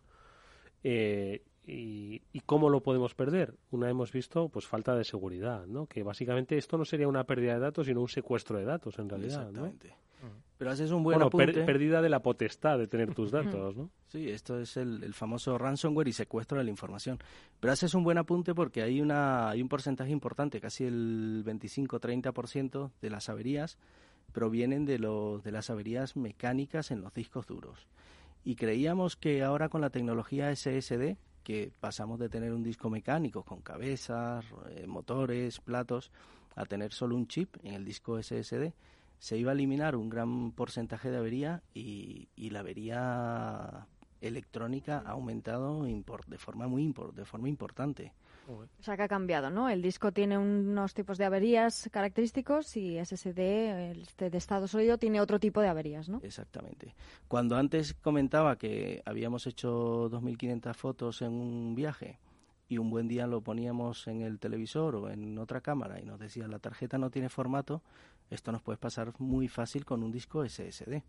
[0.83, 3.55] Eh, y, cómo lo podemos perder?
[3.73, 5.87] Una hemos visto, pues falta de seguridad, ¿no?
[5.87, 9.09] Que básicamente esto no sería una pérdida de datos, sino un secuestro de datos, en
[9.09, 9.97] realidad, Exactamente.
[10.59, 13.90] Pero haces un buen bueno, pérdida de la potestad de tener tus datos, ¿no?
[14.09, 17.19] Sí, esto es el, famoso ransomware y secuestro de la información.
[17.61, 22.90] Pero haces un buen apunte porque hay, una, hay un porcentaje importante, casi el 25-30%
[23.03, 23.79] de las averías
[24.33, 27.87] provienen de, los, de las averías mecánicas en los discos duros.
[28.45, 33.42] Y creíamos que ahora con la tecnología SSD, que pasamos de tener un disco mecánico
[33.42, 36.11] con cabezas, eh, motores, platos,
[36.55, 38.73] a tener solo un chip en el disco SSD,
[39.18, 43.87] se iba a eliminar un gran porcentaje de avería y, la avería
[44.20, 48.12] electrónica ha aumentado de forma muy de forma importante.
[48.48, 49.68] O sea que ha cambiado, ¿no?
[49.68, 53.40] El disco tiene unos tipos de averías característicos y SSD,
[53.90, 56.20] el este de estado sólido, tiene otro tipo de averías, ¿no?
[56.22, 56.94] Exactamente.
[57.29, 62.18] Cuando antes comentaba que habíamos hecho 2.500 fotos en un viaje
[62.68, 66.18] y un buen día lo poníamos en el televisor o en otra cámara y nos
[66.18, 67.83] decía la tarjeta no tiene formato,
[68.31, 71.03] esto nos puede pasar muy fácil con un disco SSD.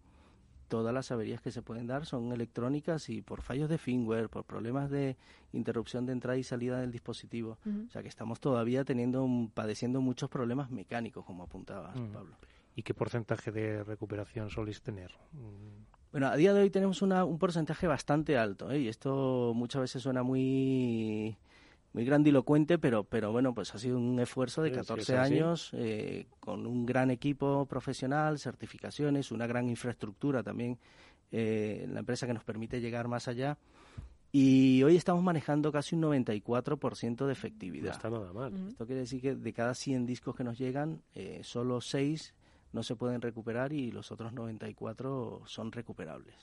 [0.67, 4.43] todas las averías que se pueden dar son electrónicas y por fallos de firmware, por
[4.43, 5.15] problemas de
[5.53, 7.57] interrupción de entrada y salida del dispositivo.
[7.87, 12.35] O sea que estamos todavía teniendo padeciendo muchos problemas mecánicos, como apuntaba Pablo.
[12.75, 15.11] ¿Y qué porcentaje de recuperación soléis tener?
[16.11, 18.81] Bueno, a día de hoy tenemos un porcentaje bastante alto, ¿eh?
[18.81, 21.37] y esto muchas veces suena muy
[21.97, 26.67] muy grandilocuente, pero, pero bueno, pues ha sido un esfuerzo de 14 años eh, con
[26.67, 30.77] un gran equipo profesional, certificaciones, una gran infraestructura también
[31.31, 33.57] eh, la empresa que nos permite llegar más allá.
[34.31, 37.85] Y hoy estamos manejando casi un 94% de efectividad.
[37.85, 38.53] No está nada mal.
[38.67, 42.35] Esto quiere decir que de cada 100 discos que nos llegan, eh, solo 6
[42.73, 46.35] no se pueden recuperar y los otros 94 son recuperables.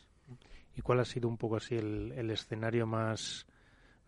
[0.75, 3.47] ¿Y cuál ha sido un poco así el, el escenario más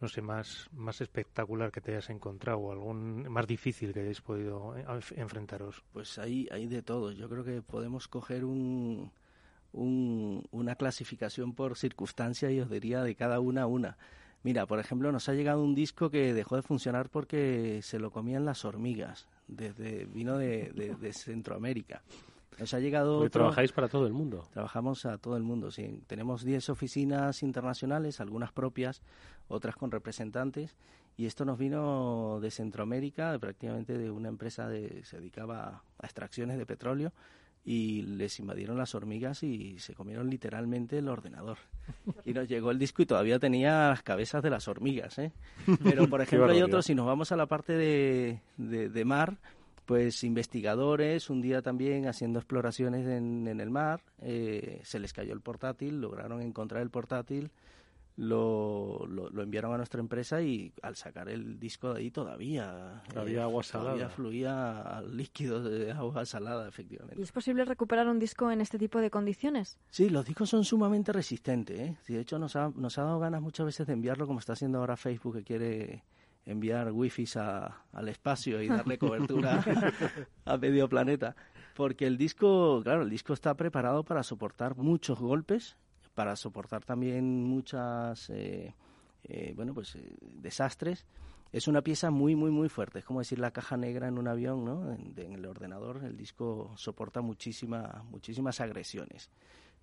[0.01, 4.21] no sé, más, más espectacular que te hayas encontrado o algún más difícil que hayáis
[4.21, 4.85] podido eh,
[5.17, 5.83] enfrentaros?
[5.93, 7.13] Pues hay, hay de todo.
[7.13, 9.11] Yo creo que podemos coger un,
[9.73, 13.97] un, una clasificación por circunstancia y os diría de cada una una.
[14.43, 18.11] Mira, por ejemplo, nos ha llegado un disco que dejó de funcionar porque se lo
[18.11, 19.27] comían las hormigas.
[19.49, 22.03] Desde, vino de, de Centroamérica.
[22.59, 23.29] Nos ha llegado.
[23.29, 24.49] trabajáis para todo el mundo.
[24.53, 26.01] Trabajamos a todo el mundo, sí.
[26.07, 29.03] Tenemos 10 oficinas internacionales, algunas propias,
[29.49, 30.77] otras con representantes.
[31.17, 36.59] Y esto nos vino de Centroamérica, prácticamente de una empresa que se dedicaba a extracciones
[36.59, 37.13] de petróleo
[37.65, 41.59] y les invadieron las hormigas y se comieron literalmente el ordenador.
[42.25, 45.19] Y nos llegó el disco y todavía tenía las cabezas de las hormigas.
[45.19, 45.33] ¿eh?
[45.83, 49.39] Pero, por ejemplo, hay otros, si nos vamos a la parte de, de mar,
[49.87, 55.41] pues investigadores, un día también haciendo exploraciones en, el mar, eh, se les cayó el
[55.41, 57.51] portátil, lograron encontrar el portátil,
[58.17, 63.43] lo, lo, enviaron a nuestra empresa y al sacar el disco de ahí todavía había
[63.43, 63.91] agua salada.
[63.91, 67.21] Todavía fluía líquido de agua salada, efectivamente.
[67.21, 69.79] ¿Y es posible recuperar un disco en este tipo de condiciones?
[69.91, 71.79] Sí, los discos son sumamente resistentes.
[71.79, 71.97] ¿eh?
[72.09, 74.79] De hecho, nos ha, nos ha dado ganas muchas veces de enviarlo, como está haciendo
[74.79, 76.05] ahora Facebook, que quiere
[76.47, 79.63] enviar wifi al espacio y darle cobertura
[80.45, 81.37] a medio planeta.
[81.75, 85.77] Porque el disco, claro, el disco está preparado para soportar muchos golpes,
[86.17, 88.75] para soportar también muchas, eh,
[89.25, 91.07] eh, bueno, pues eh, desastres.
[91.53, 93.01] Es una pieza muy, muy, muy fuerte.
[93.01, 94.93] Es como decir la caja negra en un avión, ¿no?
[94.93, 99.31] En, el ordenador el disco soporta muchísima, muchísimas agresiones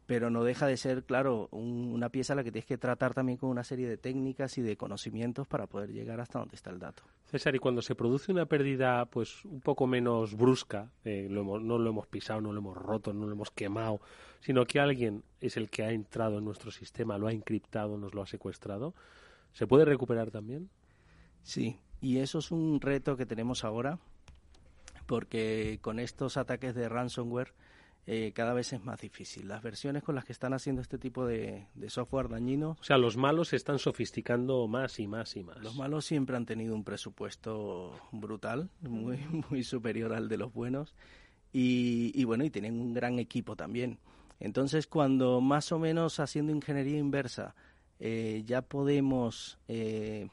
[0.06, 3.38] pero no deja de ser, claro, una pieza a la que tienes que tratar también
[3.38, 6.80] con una serie de técnicas y de conocimientos para poder llegar hasta donde está el
[6.80, 7.04] dato.
[7.24, 11.89] César, y cuando se produce una pérdida pues un poco menos brusca, eh, no lo
[11.89, 14.02] hemos pisado, no lo hemos roto, no lo hemos quemado,
[14.43, 18.13] sino que alguien es el que ha entrado en nuestro sistema, lo ha encriptado, nos
[18.13, 18.93] lo ha secuestrado,
[19.53, 20.69] ¿se puede recuperar también?
[21.43, 23.99] Sí, y eso es un reto que tenemos ahora,
[25.06, 27.53] porque con estos ataques de ransomware,
[28.06, 29.47] eh, cada vez es más difícil.
[29.47, 32.75] Las versiones con las que están haciendo este tipo de, software dañino...
[32.82, 35.58] O sea, los malos se están sofisticando más y más y más.
[35.60, 39.17] Los malos siempre han tenido un presupuesto brutal, muy,
[39.49, 40.93] muy superior al de los buenos.
[41.56, 43.99] Y, bueno, y tienen un gran equipo también.
[44.43, 47.56] Entonces, cuando más o menos haciendo ingeniería inversa
[47.99, 50.27] eh, ya podemos eh,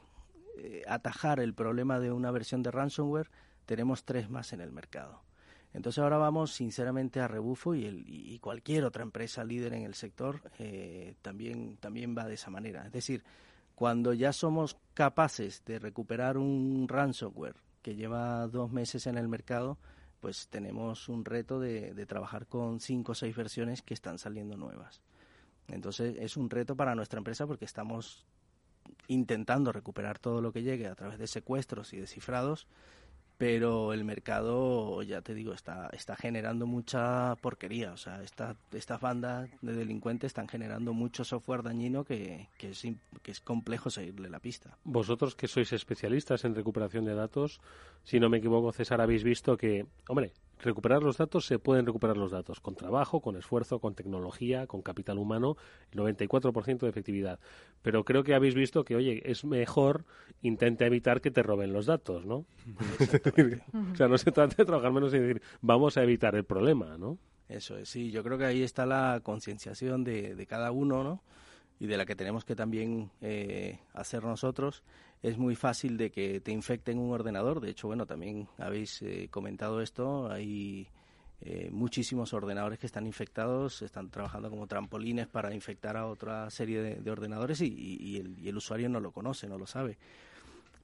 [0.85, 3.31] atajar el problema de una versión de ransomware,
[3.65, 5.21] tenemos tres más en el mercado.
[5.73, 9.93] Entonces ahora vamos sinceramente a rebufo y, el, y cualquier otra empresa líder en el
[9.93, 12.85] sector eh, también, también va de esa manera.
[12.85, 13.23] Es decir,
[13.75, 19.77] cuando ya somos capaces de recuperar un ransomware que lleva dos meses en el mercado,
[20.21, 24.55] pues tenemos un reto de, de trabajar con cinco o seis versiones que están saliendo
[24.55, 25.01] nuevas.
[25.67, 28.25] Entonces es un reto para nuestra empresa porque estamos
[29.07, 32.67] intentando recuperar todo lo que llegue a través de secuestros y descifrados
[33.41, 37.91] pero el mercado, ya te digo, está, está generando mucha porquería.
[37.91, 42.85] O sea, esta, estas bandas de delincuentes están generando mucho software dañino que, que, es,
[43.23, 44.77] que es complejo seguirle la pista.
[44.83, 47.61] Vosotros que sois especialistas en recuperación de datos,
[48.03, 52.17] si no me equivoco, César, habéis visto que, hombre, recuperar los datos, se pueden recuperar
[52.17, 55.57] los datos con trabajo, con esfuerzo, con tecnología, con capital humano,
[55.91, 57.39] el 94% de efectividad.
[57.81, 60.05] Pero creo que habéis visto que, oye, es mejor
[60.41, 62.45] intenta evitar que te roben los datos, ¿no?
[63.93, 66.97] o sea, no se trata de trabajar menos y decir, vamos a evitar el problema,
[66.97, 67.17] ¿no?
[67.49, 71.21] Eso es, sí, yo creo que ahí está la concienciación de, de cada uno, ¿no?
[71.81, 74.83] y de la que tenemos que también eh, hacer nosotros,
[75.21, 77.61] es muy fácil de que te infecten un ordenador.
[77.61, 80.31] De hecho, bueno, también habéis eh, comentado esto.
[80.31, 80.87] Hay
[81.41, 86.81] eh, muchísimos ordenadores que están infectados, están trabajando como trampolines para infectar a otra serie
[86.81, 89.97] de, ordenadores y, el, y, el, usuario no lo conoce, no lo sabe.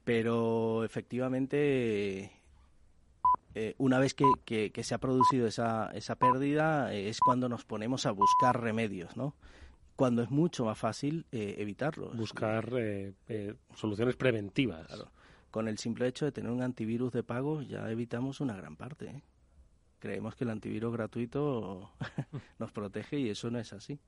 [0.04, 2.32] Pero efectivamente
[3.54, 7.64] eh, una vez que, que, se ha producido esa, esa pérdida, eh, es cuando nos
[7.64, 9.34] ponemos a buscar remedios, ¿no?
[9.98, 12.10] Cuando es mucho más fácil eh, evitarlo.
[12.10, 12.70] Buscar
[13.74, 14.86] soluciones preventivas.
[15.50, 19.24] Con el simple hecho de tener un antivirus de pago ya evitamos una gran parte.
[19.98, 21.90] Creemos que el antivirus gratuito
[22.60, 23.98] nos protege y eso no es así.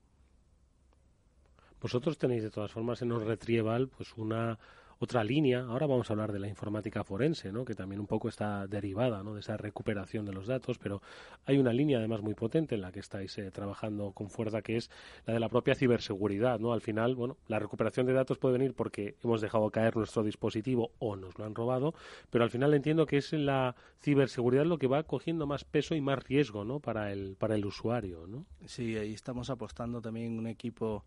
[1.81, 4.57] Vosotros tenéis de todas formas en un Retrieval pues una
[5.03, 7.65] otra línea, ahora vamos a hablar de la informática forense, ¿no?
[7.65, 9.33] que también un poco está derivada ¿no?
[9.33, 11.01] de esa recuperación de los datos, pero
[11.47, 14.77] hay una línea además muy potente en la que estáis eh, trabajando con fuerza, que
[14.77, 14.91] es
[15.25, 16.59] la de la propia ciberseguridad.
[16.59, 16.71] ¿no?
[16.71, 20.91] Al final, bueno, la recuperación de datos puede venir porque hemos dejado caer nuestro dispositivo
[20.99, 21.95] o nos lo han robado,
[22.29, 26.01] pero al final entiendo que es la ciberseguridad lo que va cogiendo más peso y
[26.01, 26.79] más riesgo ¿no?
[26.79, 28.27] para, el, para el usuario.
[28.27, 28.45] ¿no?
[28.67, 31.05] Sí, ahí estamos apostando también un equipo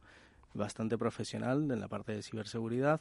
[0.52, 3.00] bastante profesional en la parte de ciberseguridad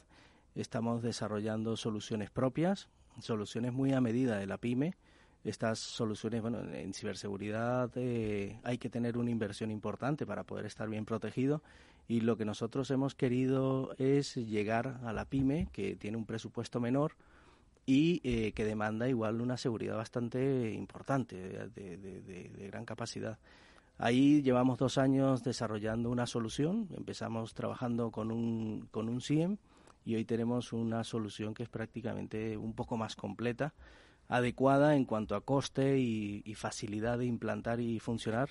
[0.55, 2.87] Estamos desarrollando soluciones propias,
[3.19, 4.95] soluciones muy a medida de la pyme.
[5.43, 10.87] Estas soluciones, bueno, en ciberseguridad eh, hay que tener una inversión importante para poder estar
[10.87, 11.61] bien protegido
[12.07, 16.79] y lo que nosotros hemos querido es llegar a la pyme que tiene un presupuesto
[16.79, 17.15] menor
[17.85, 23.39] y eh, que demanda igual una seguridad bastante importante, de, de, gran capacidad.
[23.97, 26.87] Ahí llevamos dos años desarrollando una solución.
[26.95, 29.57] Empezamos trabajando con un, con un CIEM
[30.05, 33.73] y hoy tenemos una solución que es prácticamente un poco más completa,
[34.27, 38.49] adecuada en cuanto a coste y, facilidad de implantar y funcionar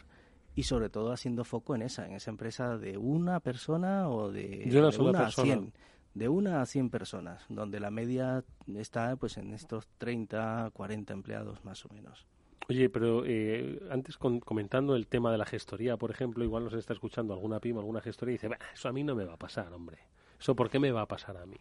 [0.55, 4.69] y sobre todo haciendo foco en esa, en esa empresa de una persona o de,
[4.99, 5.73] una, a cien,
[6.15, 8.45] de una a cien personas, donde la media
[8.77, 12.27] está pues en estos 30, 40 empleados más o menos.
[12.69, 16.93] Oye, pero eh, antes comentando el tema de la gestoría, por ejemplo, igual nos está
[16.93, 19.73] escuchando alguna pyme, alguna gestoría y dice, eso a mí no me va a pasar,
[19.73, 19.99] hombre.
[20.43, 21.61] ¿Eso por qué me va a pasar a mí?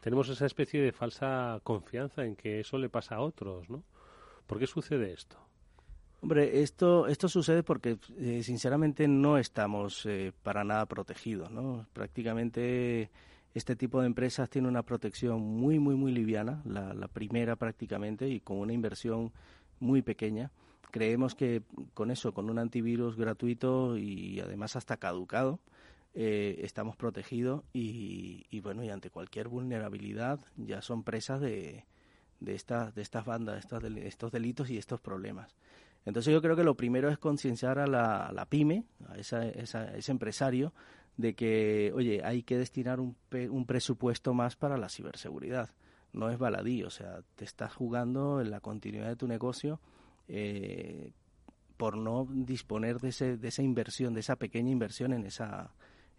[0.00, 3.82] Tenemos esa especie de falsa confianza en que eso le pasa a otros, ¿no?
[4.46, 5.38] ¿Por qué sucede esto?
[6.20, 11.84] Hombre, esto, esto sucede porque eh, sinceramente no estamos eh, para nada protegidos, ¿no?
[11.92, 13.10] Prácticamente
[13.54, 18.28] este tipo de empresas tiene una protección muy, muy, muy liviana, la, la primera prácticamente,
[18.28, 19.32] y con una inversión
[19.80, 20.52] muy pequeña.
[20.92, 25.58] Creemos que con eso, con un antivirus gratuito y además hasta caducado,
[26.14, 31.84] eh, estamos protegidos y, bueno, y ante cualquier vulnerabilidad ya son presas de,
[32.40, 35.56] de, estas de estas bandas, estos, estos delitos y estos problemas.
[36.04, 40.72] Entonces yo creo que lo primero es concienciar a la, pyme, a, esa, ese empresario,
[41.16, 43.16] de que, oye, hay que destinar un,
[43.50, 45.70] un presupuesto más para la ciberseguridad.
[46.12, 49.80] No es baladí, o sea, te estás jugando en la continuidad de tu negocio
[50.28, 51.12] eh,
[51.76, 55.72] por no disponer de, ese, de esa inversión, de esa pequeña inversión en esa,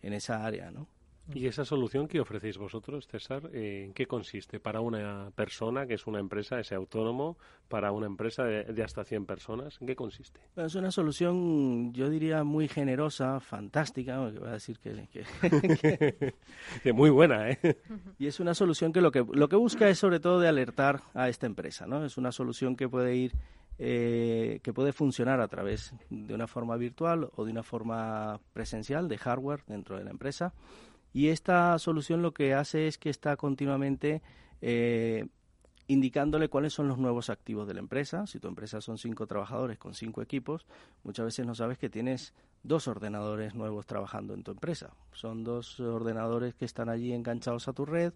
[0.04, 0.88] en esa área, ¿no?
[1.34, 4.60] ¿Y esa solución que ofrecéis vosotros, César, eh, en qué consiste?
[4.60, 7.38] ¿Para una persona que es una empresa, ese autónomo?
[7.70, 9.78] ¿Para una empresa de, hasta 100 personas?
[9.80, 10.42] ¿En qué consiste?
[10.58, 15.08] Es una solución, yo diría, muy generosa, fantástica, voy a decir que...
[16.84, 17.60] que, muy buena, ¿eh?
[18.20, 21.04] Y es una solución que lo, que lo que busca es sobre todo de alertar
[21.14, 22.04] a esta empresa, ¿no?
[22.04, 23.34] Es una solución que puede ir
[23.80, 29.08] eh, que puede funcionar a través de una forma virtual o de una forma presencial
[29.08, 30.54] de hardware dentro de la empresa.
[31.12, 34.22] Y esta solución lo que hace es que está continuamente
[34.62, 35.28] eh,
[35.88, 38.26] indicándole cuáles son los nuevos activos de la empresa.
[38.28, 40.66] Si tu empresa son cinco trabajadores con cinco equipos,
[41.04, 42.34] muchas veces no sabes que tienes
[42.64, 44.94] dos ordenadores nuevos trabajando en tu empresa.
[45.12, 48.14] Son dos ordenadores que están allí enganchados a tu red,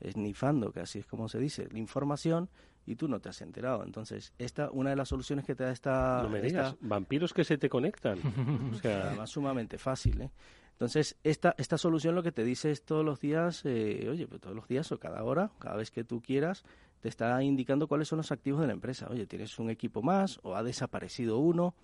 [0.00, 2.50] esnifando, que así es como se dice, la información
[2.88, 3.84] y tú no te has enterado.
[3.84, 6.22] Entonces, esta una de las soluciones que te da esta...
[6.22, 8.18] No me digas, vampiros que se te conectan.
[8.72, 10.30] o sea, además sumamente fácil, ¿eh?
[10.72, 14.40] Entonces, esta, esta solución lo que te dice es todos los días, eh, oye, pues
[14.40, 16.64] todos los días o cada hora, cada vez que tú quieras,
[17.00, 19.08] te está indicando cuáles son los activos de la empresa.
[19.10, 21.74] Oye, tienes un equipo más o ha desaparecido uno.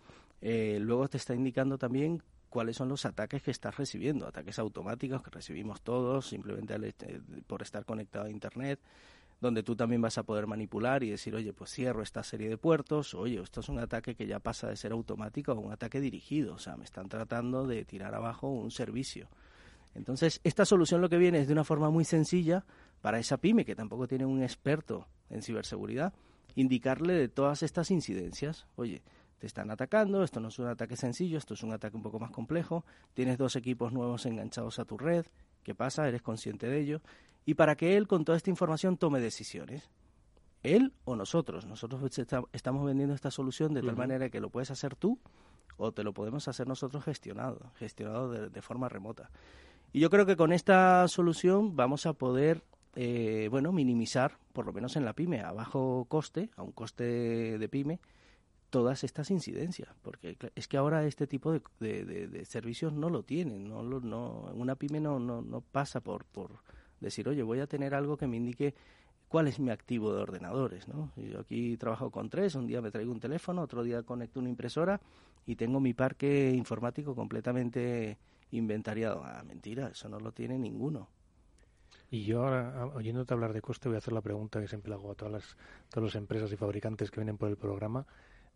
[0.40, 5.23] Eh, luego te está indicando también cuáles son los ataques que estás recibiendo, ataques automáticos
[5.23, 6.95] que recibimos todos simplemente
[7.49, 8.79] por estar conectado a Internet
[9.40, 12.57] donde tú también vas a poder manipular y decir, oye, pues cierro esta serie de
[12.57, 16.01] puertos, oye, esto es un ataque que ya pasa de ser automático a un ataque
[16.01, 19.28] dirigido, o sea, me están tratando de tirar abajo un servicio.
[19.95, 22.64] Entonces, esta solución lo que viene es de una forma muy sencilla
[23.01, 26.12] para esa pyme que tampoco tiene un experto en ciberseguridad,
[26.57, 29.03] indicarle de todas estas incidencias, oye,
[29.39, 32.18] te están atacando, esto no es un ataque sencillo, esto es un ataque un poco
[32.18, 35.26] más complejo, tienes dos equipos nuevos enganchados a tu red,
[35.62, 36.09] ¿qué pasa?
[36.09, 37.01] ¿Eres consciente de ello?
[37.47, 39.90] Y para que él con toda esta información tome decisiones.
[40.62, 41.66] Él o nosotros.
[41.66, 42.01] Nosotros
[42.53, 45.18] estamos vendiendo esta solución de tal manera que lo puedes hacer tú
[45.76, 49.30] o te lo podemos hacer nosotros gestionado, gestionado de, forma remota.
[49.92, 52.62] Y yo creo que con esta solución vamos a poder
[52.97, 57.59] eh, bueno, minimizar, por lo menos en la pyme, a bajo coste, a un coste
[57.59, 58.01] de pyme,
[58.70, 61.61] todas estas incidencias, porque es que ahora este tipo de,
[62.05, 66.24] de, servicios no lo tienen, no, lo, no una pyme no, no, no pasa por,
[66.24, 66.51] por
[67.05, 68.74] decir, oye, voy a tener algo que me indique
[69.28, 71.11] cuál es mi activo de ordenadores, ¿no?
[71.16, 74.48] Yo aquí trabajo con tres, un día me traigo un teléfono, otro día conecto una
[74.48, 75.00] impresora
[75.46, 78.18] y tengo mi parque informático completamente
[78.52, 79.22] inventariado.
[79.24, 81.09] Ah, mentira, eso no lo tiene ninguno.
[82.11, 85.11] Y yo ahora, oyéndote hablar de coste, voy a hacer la pregunta que siempre hago
[85.11, 85.57] a todas las,
[85.88, 88.07] todas las empresas y fabricantes que vienen por el programa.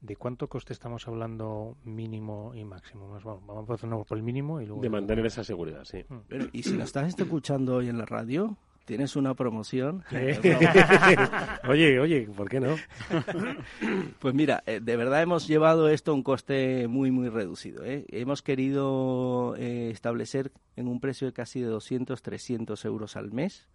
[0.01, 3.09] ¿De cuánto coste estamos hablando mínimo y máximo?
[3.09, 4.81] vamos, vamos a hacer por el mínimo y luego...
[4.81, 6.05] De mantener esa seguridad, sí.
[6.09, 6.49] Mm.
[6.53, 8.57] y si lo estás escuchando hoy en la radio,
[8.89, 10.05] tienes una promoción.
[11.69, 12.77] oye, oye, ¿por qué no?
[14.21, 17.85] pues mira, eh, de verdad hemos llevado esto a un coste muy, muy reducido.
[17.85, 18.07] ¿eh?
[18.09, 23.69] Hemos querido eh, establecer en un precio de casi de 200, 300 euros al mes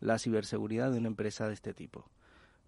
[0.00, 2.04] la ciberseguridad de una empresa de este tipo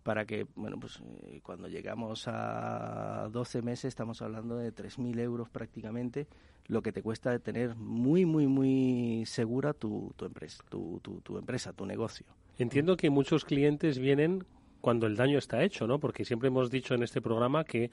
[0.05, 5.49] para que, bueno, pues eh, cuando llegamos a 12 meses estamos hablando de 3.000 euros
[5.49, 6.29] prácticamente,
[6.67, 11.73] lo que te cuesta tener muy, muy, muy segura tu, tu empresa, tu, tu, empresa,
[11.73, 12.27] tu negocio.
[12.59, 14.45] Entiendo que muchos clientes vienen
[14.81, 15.99] cuando el daño está hecho, ¿no?
[15.99, 17.91] Porque siempre hemos dicho en este programa que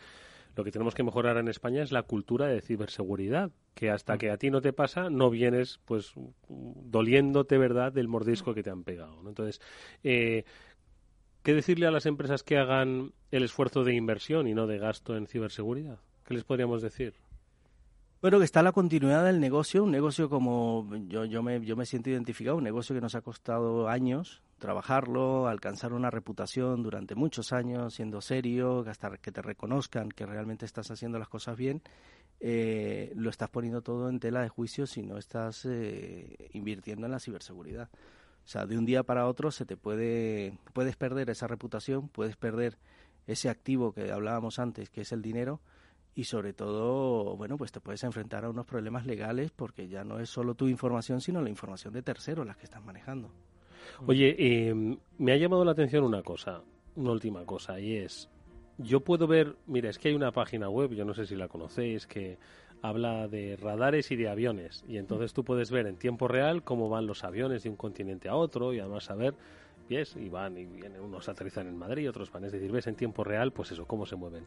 [0.56, 4.32] lo que tenemos que mejorar en España es la cultura de ciberseguridad, que hasta que
[4.32, 6.14] a ti no te pasa, no vienes pues
[6.50, 9.22] doliéndote, ¿verdad?, del mordisco que te han pegado.
[9.24, 9.30] ¿no?
[9.30, 9.62] Entonces,
[10.04, 10.44] eh,
[11.44, 15.18] ¿Qué decirle a las empresas que hagan el esfuerzo de inversión y no de gasto
[15.18, 16.00] en ciberseguridad?
[16.26, 17.16] ¿Qué les podríamos decir?
[18.22, 21.88] Bueno, que está la continuidad del negocio, un negocio como yo, yo, me, yo me
[21.88, 27.52] siento identificado, un negocio que nos ha costado años trabajarlo, alcanzar una reputación durante muchos
[27.52, 31.82] años, siendo serio, hasta que te reconozcan que realmente estás haciendo las cosas bien,
[32.40, 37.12] eh, lo estás poniendo todo en tela de juicio si no estás eh, invirtiendo en
[37.12, 37.90] la ciberseguridad.
[38.44, 42.36] O sea, de un día para otro se te puede, puedes perder esa reputación, puedes
[42.36, 42.78] perder
[43.28, 45.62] ese activo que hablábamos antes, que es el dinero,
[46.14, 50.20] y sobre todo, bueno, pues te puedes enfrentar a unos problemas legales porque ya no
[50.20, 53.32] es solo tu información, sino la información de terceros las que estás manejando.
[54.06, 56.62] Oye, eh, me ha llamado la atención una cosa,
[56.96, 58.30] una última cosa, y es,
[58.78, 61.48] yo puedo ver, mira, es que hay una página web, yo no sé si la
[61.48, 62.38] conocéis, que
[62.82, 64.84] habla de radares y de aviones.
[64.88, 68.30] Y entonces tú puedes ver en tiempo real cómo van los aviones de un continente
[68.30, 69.36] a otro y además saber,
[69.88, 72.46] pies, y van y vienen, unos aterrizan en Madrid, otros van.
[72.46, 74.46] Es decir, ves en tiempo real, pues eso, cómo se mueven.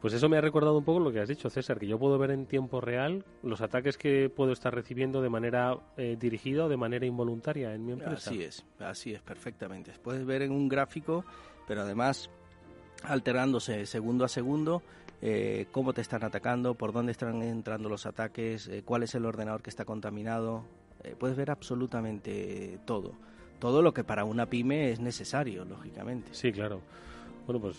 [0.00, 2.18] Pues eso me ha recordado un poco lo que has dicho, César, que yo puedo
[2.18, 6.68] ver en tiempo real los ataques que puedo estar recibiendo de manera eh, dirigida o
[6.68, 8.30] de manera involuntaria en mi empresa.
[8.30, 9.92] Así es, así es, perfectamente.
[10.02, 11.24] Puedes ver en un gráfico,
[11.66, 12.30] pero además
[13.02, 14.82] alterándose segundo a segundo
[15.22, 19.24] eh, cómo te están atacando, por dónde están entrando los ataques, eh, cuál es el
[19.24, 20.64] ordenador que está contaminado.
[21.02, 23.12] Eh, puedes ver absolutamente todo.
[23.58, 26.28] Todo lo que para una pyme es necesario, lógicamente.
[26.32, 26.80] Sí, claro.
[27.46, 27.76] Bueno, pues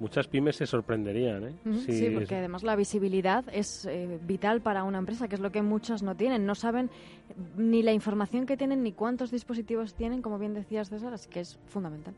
[0.00, 1.44] muchas pymes se sorprenderían.
[1.44, 1.54] ¿eh?
[1.86, 3.88] sí, porque además la visibilidad es
[4.26, 6.46] vital para una empresa, que es lo que muchas no tienen.
[6.46, 6.90] No saben
[7.56, 11.40] ni la información que tienen ni cuántos dispositivos tienen, como bien decías César, así que
[11.40, 12.14] es fundamental.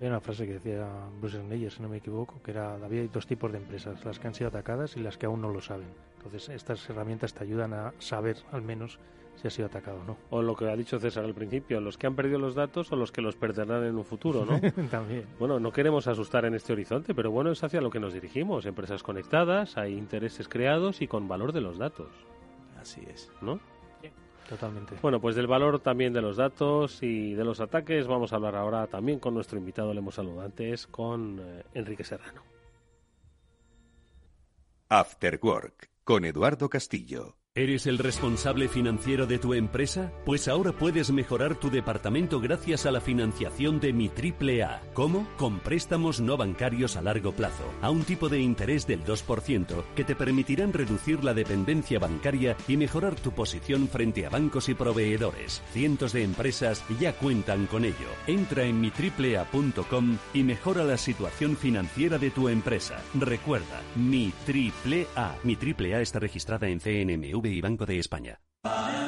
[0.00, 0.86] Hay una frase que decía
[1.20, 4.28] Bruce Meyer, si no me equivoco, que era había dos tipos de empresas, las que
[4.28, 5.88] han sido atacadas y las que aún no lo saben.
[6.18, 8.98] Entonces, estas herramientas te ayudan a saber al menos
[9.34, 10.16] si ha sido atacado o no.
[10.30, 12.96] O lo que ha dicho César al principio, los que han perdido los datos o
[12.96, 14.60] los que los perderán en un futuro, ¿no?
[14.90, 15.26] También.
[15.38, 18.66] Bueno, no queremos asustar en este horizonte, pero bueno, es hacia lo que nos dirigimos.
[18.66, 22.08] Empresas conectadas, hay intereses creados y con valor de los datos.
[22.80, 23.30] Así es.
[23.40, 23.60] ¿No?
[24.48, 24.96] Totalmente.
[25.02, 28.56] Bueno, pues del valor también de los datos y de los ataques vamos a hablar
[28.56, 32.42] ahora también con nuestro invitado, le hemos saludado antes, con eh, Enrique Serrano.
[34.88, 37.36] After Work, con Eduardo Castillo.
[37.58, 40.12] ¿Eres el responsable financiero de tu empresa?
[40.24, 44.80] Pues ahora puedes mejorar tu departamento gracias a la financiación de mi triple A.
[44.94, 45.26] ¿Cómo?
[45.36, 50.04] Con préstamos no bancarios a largo plazo, a un tipo de interés del 2% que
[50.04, 55.60] te permitirán reducir la dependencia bancaria y mejorar tu posición frente a bancos y proveedores.
[55.72, 57.96] Cientos de empresas ya cuentan con ello.
[58.28, 63.02] Entra en mitriplea.com y mejora la situación financiera de tu empresa.
[63.14, 65.34] Recuerda, mi triple A.
[65.42, 68.40] Mi triple A está registrada en CNMV y Banco de España.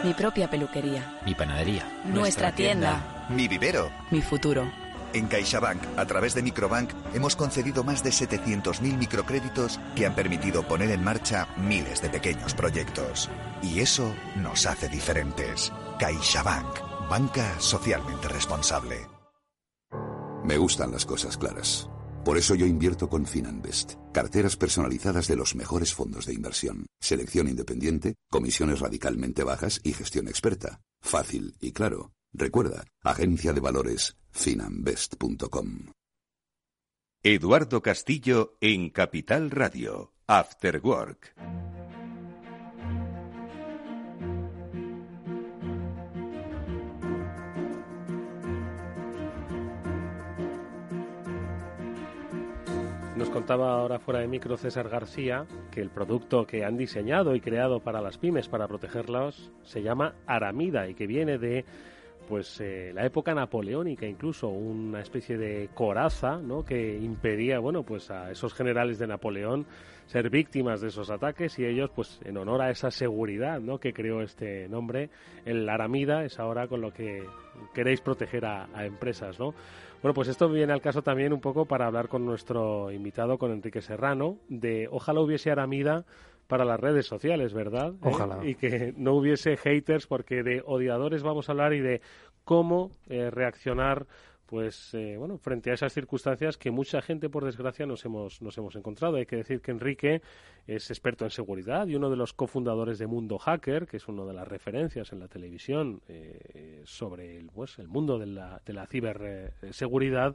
[0.05, 1.21] Mi propia peluquería.
[1.27, 1.85] Mi panadería.
[2.07, 3.27] Nuestra, tienda.
[3.29, 3.91] Mi vivero.
[4.11, 4.71] Mi futuro.
[5.13, 10.63] En CaixaBank, a través de Microbank, hemos concedido más de 700.000 microcréditos que han permitido
[10.63, 13.29] poner en marcha miles de pequeños proyectos.
[13.63, 15.73] Y eso nos hace diferentes.
[15.99, 19.09] CaixaBank, banca socialmente responsable.
[20.45, 21.91] Me gustan las cosas claras.
[22.25, 27.49] Por eso yo invierto con Finanbest, carteras personalizadas de los mejores fondos de inversión, selección
[27.49, 30.81] independiente, comisiones radicalmente bajas y gestión experta.
[31.01, 32.13] Fácil y claro.
[32.33, 35.93] Recuerda, agencia de valores finanbest.com.
[37.23, 41.70] Eduardo Castillo en Capital Radio, After Work.
[53.33, 57.79] Contaba ahora fuera de micro César García que el producto que han diseñado y creado
[57.79, 61.65] para las pymes para protegerlas se llama Aramida y que viene de
[62.31, 66.65] pues eh, la época napoleónica incluso una especie de coraza ¿no?
[66.65, 69.67] que impedía bueno pues a esos generales de Napoleón
[70.07, 73.79] ser víctimas de esos ataques y ellos pues en honor a esa seguridad ¿no?
[73.79, 75.11] que creó este nombre
[75.45, 77.25] el aramida es ahora con lo que
[77.75, 79.53] queréis proteger a, a empresas ¿no?
[80.01, 83.51] Bueno, pues esto viene al caso también un poco para hablar con nuestro invitado, con
[83.51, 86.07] Enrique Serrano, de ojalá hubiese Aramida
[86.51, 87.95] para las redes sociales, ¿verdad?
[87.95, 87.99] ¿Eh?
[88.03, 88.45] Ojalá.
[88.45, 92.03] Y que no hubiese haters, porque de odiadores vamos a hablar y de
[92.45, 94.07] cómo eh, reaccionar
[94.47, 98.59] pues eh, bueno, frente a esas circunstancias que mucha gente, por desgracia, nos hemos, nos
[98.59, 99.15] hemos encontrado.
[99.15, 100.23] Hay que decir que Enrique
[100.67, 104.25] es experto en seguridad y uno de los cofundadores de Mundo Hacker, que es una
[104.25, 108.73] de las referencias en la televisión eh, sobre el, pues, el mundo de la, de
[108.73, 110.35] la ciberseguridad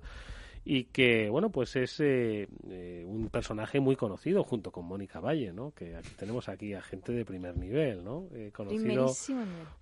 [0.68, 5.54] y que, bueno, pues es eh, eh, un personaje muy conocido junto con Mónica Valle,
[5.54, 5.72] ¿no?
[5.76, 8.28] Que aquí tenemos aquí a gente de primer nivel, ¿no?
[8.34, 9.14] Eh, conocido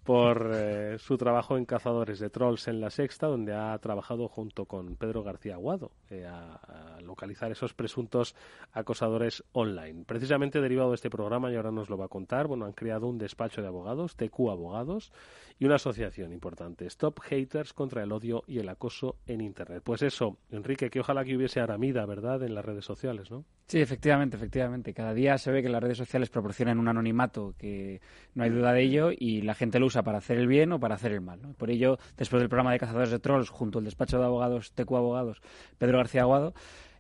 [0.04, 4.66] por eh, su trabajo en Cazadores de Trolls en La Sexta, donde ha trabajado junto
[4.66, 8.36] con Pedro García Aguado eh, a, a localizar esos presuntos
[8.74, 10.04] acosadores online.
[10.06, 13.08] Precisamente derivado de este programa, y ahora nos lo va a contar, bueno, han creado
[13.08, 15.14] un despacho de abogados, TQ Abogados,
[15.60, 19.82] y una asociación importante, Stop Haters contra el odio y el acoso en Internet.
[19.84, 23.46] Pues eso, Enrique, que ojalá que hubiese Aramida, ¿verdad?, en las redes sociales, ¿no?
[23.68, 24.94] Sí, efectivamente, efectivamente.
[24.94, 28.02] Cada día se ve que las redes sociales proporcionan un anonimato que
[28.36, 30.80] no hay duda de ello y la gente lo usa para hacer el bien o
[30.80, 31.40] para hacer el mal.
[31.58, 34.92] Por ello, después del programa de Cazadores de Trolls, junto al despacho de abogados TQ
[34.96, 35.42] Abogados,
[35.78, 36.54] Pedro García Aguado,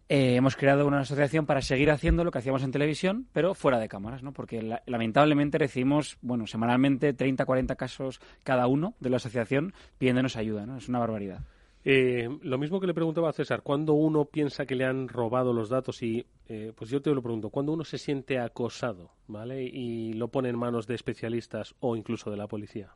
[0.09, 3.79] eh, hemos creado una asociación para seguir haciendo lo que hacíamos en televisión, pero fuera
[3.79, 4.33] de cámaras, ¿no?
[4.33, 10.35] Porque la- lamentablemente recibimos, bueno, semanalmente 30, 40 casos cada uno de la asociación pidiéndonos
[10.35, 10.75] ayuda, ¿no?
[10.77, 11.39] Es una barbaridad.
[11.85, 15.51] Eh, lo mismo que le preguntaba a César, cuando uno piensa que le han robado
[15.51, 19.63] los datos y, eh, pues yo te lo pregunto, cuando uno se siente acosado, ¿vale?
[19.63, 22.91] Y lo pone en manos de especialistas o incluso de la policía.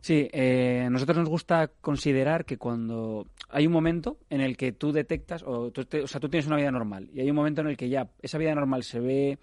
[0.00, 4.90] Sí, eh, nosotros nos gusta considerar que cuando hay un momento en el que tú
[4.92, 7.60] detectas, o, tú te- o sea, tú tienes una vida normal, y hay un momento
[7.60, 9.38] en el que ya esa vida normal se ve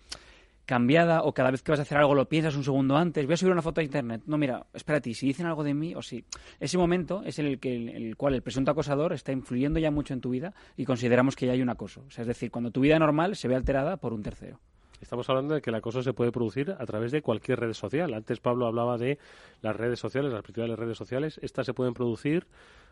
[0.69, 3.33] cambiada o cada vez que vas a hacer algo lo piensas un segundo antes, voy
[3.33, 4.21] a subir una foto a internet.
[4.27, 6.23] No, mira, espérate, si dicen algo de mí o si...
[6.59, 10.13] Ese momento es en el, que, el cual el presunto acosador está influyendo ya mucho
[10.13, 12.03] en tu vida y consideramos que ya hay un acoso.
[12.07, 14.59] O sea, es decir, cuando tu vida normal se ve alterada por un tercero.
[15.01, 18.13] Estamos hablando de que el acoso se puede producir a través de cualquier red social.
[18.13, 19.17] Antes Pablo hablaba de
[19.63, 21.39] las redes sociales, las principales redes sociales.
[21.41, 22.45] Estas se pueden producir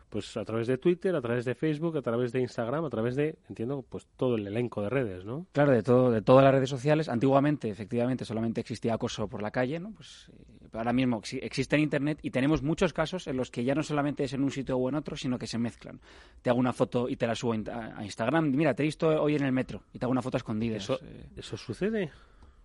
[0.08, 3.14] pues a través de Twitter, a través de Facebook, a través de Instagram, a través
[3.16, 5.46] de, entiendo, pues todo el elenco de redes, ¿no?
[5.52, 7.08] Claro, de todo, de todas las redes sociales.
[7.08, 9.92] Antiguamente, efectivamente, solamente existía acoso por la calle, ¿no?
[9.92, 13.64] Pues eh, ahora mismo exi- existe en internet y tenemos muchos casos en los que
[13.64, 16.00] ya no solamente es en un sitio o en otro, sino que se mezclan.
[16.42, 18.50] Te hago una foto y te la subo a a Instagram.
[18.50, 20.76] Mira, te he visto hoy en el metro y te hago una foto escondida.
[20.76, 20.98] Eso,
[21.36, 22.10] eso sucede.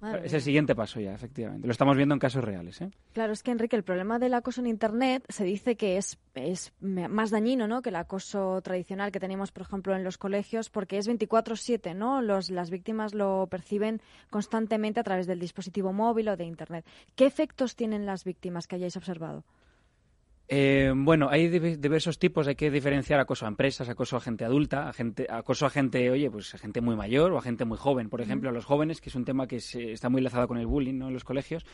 [0.03, 1.65] Madre Es el siguiente paso ya, efectivamente.
[1.65, 2.91] Lo estamos viendo en casos reales, ¿eh?
[3.13, 6.73] Claro, es que Enrique, el problema del acoso en Internet se dice que es, es
[6.81, 7.81] más dañino ¿no?
[7.81, 12.21] que el acoso tradicional que tenemos, por ejemplo, en los colegios, porque es 24-7, ¿no?
[12.21, 16.85] Los, las víctimas lo perciben constantemente a través del dispositivo móvil o de Internet.
[17.15, 19.45] ¿Qué efectos tienen las víctimas que hayáis observado?
[20.55, 22.47] Eh, bueno, hay div- diversos tipos.
[22.47, 26.11] Hay que diferenciar acoso a empresas, acoso a gente adulta, a gente, acoso a gente,
[26.11, 28.07] oye, pues a gente muy mayor o a gente muy joven.
[28.07, 30.59] Por ejemplo, a los jóvenes, que es un tema que se- está muy enlazado con
[30.59, 31.07] el bullying ¿no?
[31.07, 31.65] en los colegios,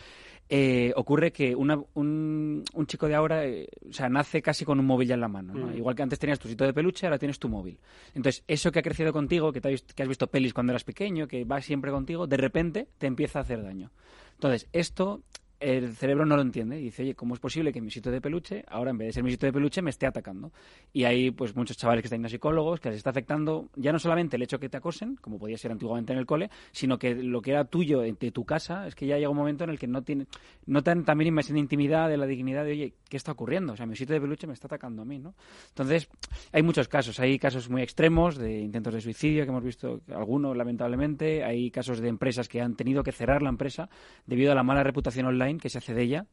[0.47, 4.79] eh, ocurre que una- un, un chico de ahora, eh, o sea, nace casi con
[4.79, 5.53] un móvil ya en la mano.
[5.53, 5.67] ¿no?
[5.67, 5.75] Mm.
[5.77, 7.77] Igual que antes tenías tu sitio de peluche, ahora tienes tu móvil.
[8.15, 10.71] Entonces, eso que ha crecido contigo, que, te has, visto- que has visto pelis cuando
[10.71, 13.91] eras pequeño, que va siempre contigo, de repente te empieza a hacer daño.
[14.35, 15.21] Entonces, esto
[15.59, 18.21] el cerebro no lo entiende y dice, oye, ¿cómo es posible que mi sitio de
[18.21, 20.51] peluche, ahora en vez de ser mi sitio de peluche, me esté atacando?
[20.93, 23.99] Y hay pues muchos chavales que están a psicólogos, que les está afectando ya no
[23.99, 27.15] solamente el hecho que te acosen, como podía ser antiguamente en el cole, sino que
[27.15, 29.79] lo que era tuyo de tu casa, es que ya llega un momento en el
[29.79, 30.27] que no tiene,
[30.65, 33.73] notan también invasión de intimidad, de la dignidad de, oye, ¿qué está ocurriendo?
[33.73, 35.35] O sea, mi sitio de peluche me está atacando a mí, ¿no?
[35.69, 36.09] Entonces,
[36.53, 40.55] hay muchos casos, hay casos muy extremos de intentos de suicidio, que hemos visto algunos
[40.55, 43.89] lamentablemente, hay casos de empresas que han tenido que cerrar la empresa
[44.25, 46.25] debido a la mala reputación online que se hace de ella,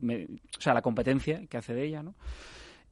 [0.00, 2.14] me- o sea, la competencia que hace de ella, ¿no?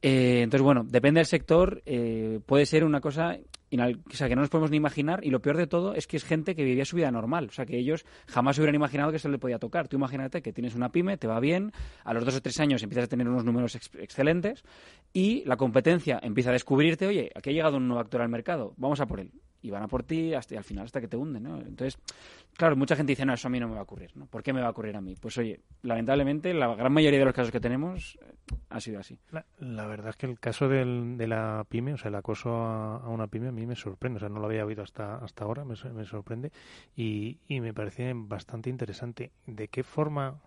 [0.01, 3.37] Eh, entonces, bueno, depende del sector, eh, puede ser una cosa
[3.69, 6.23] o que no nos podemos ni imaginar y lo peor de todo es que es
[6.23, 9.27] gente que vivía su vida normal, o sea, que ellos jamás hubieran imaginado que eso
[9.27, 9.89] le podía tocar.
[9.89, 11.73] Tú imagínate que tienes una pyme, te va bien,
[12.05, 14.63] a los dos o tres años empiezas a tener unos números ex- excelentes
[15.11, 18.73] y la competencia empieza a descubrirte, oye, aquí ha llegado un nuevo actor al mercado,
[18.77, 19.31] vamos a por él.
[19.61, 21.57] Y van a por ti hasta, y al final hasta que te hunden, ¿no?
[21.57, 21.97] Entonces,
[22.55, 24.27] claro, mucha gente dice, no, eso a mí no me va a ocurrir, ¿no?
[24.27, 25.15] ¿Por qué me va a ocurrir a mí?
[25.19, 29.19] Pues oye, lamentablemente, la gran mayoría de los casos que tenemos eh, ha sido así.
[29.31, 32.55] La, la verdad es que el caso del, de la pyme, o sea, el acoso
[32.55, 35.17] a, a, una pyme a mí me sorprende, o sea, no lo había oído hasta,
[35.17, 36.51] hasta ahora, me, me sorprende
[36.95, 39.31] y, y me parece bastante interesante.
[39.45, 40.39] ¿De qué forma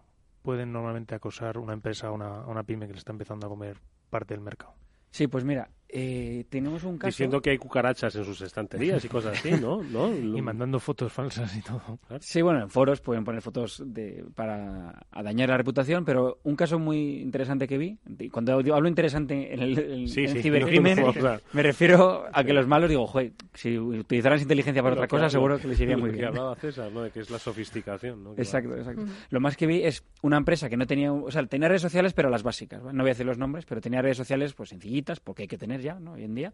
[0.42, 3.50] pueden normalmente acosar una empresa a una, a una pyme que le está empezando a
[3.50, 3.76] comer
[4.08, 4.74] parte del mercado?
[5.10, 7.08] Sí, pues mira, eh, tenemos un caso...
[7.08, 9.82] Diciendo que hay cucarachas en sus estanterías y cosas así, ¿no?
[9.90, 10.10] ¿No?
[10.14, 11.98] y mandando fotos falsas y todo.
[12.20, 16.56] Sí, bueno, en foros pueden poner fotos de, para a dañar la reputación, pero un
[16.56, 17.98] caso muy interesante que vi,
[18.30, 21.12] cuando hablo interesante en el sí, sí, cibercrimen, no,
[21.52, 25.20] me refiero a que los malos, digo, joder, si utilizaran inteligencia para Pero, otra cosa,
[25.20, 26.28] claro, seguro que les iría muy que bien.
[26.28, 27.02] hablaba César, ¿no?
[27.02, 28.34] De que es la sofisticación, ¿no?
[28.34, 28.78] Que Exacto, va.
[28.78, 29.04] exacto.
[29.30, 32.12] Lo más que vi es una empresa que no tenía, o sea, tenía redes sociales,
[32.12, 32.82] pero las básicas.
[32.82, 35.58] No voy a decir los nombres, pero tenía redes sociales pues sencillitas, porque hay que
[35.58, 35.98] tener ya.
[36.12, 36.52] Hoy en día.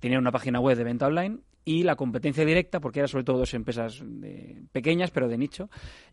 [0.00, 3.38] Tenía una página web de venta online y la competencia directa, porque era sobre todo
[3.38, 5.68] dos empresas de- pequeñas, pero de nicho.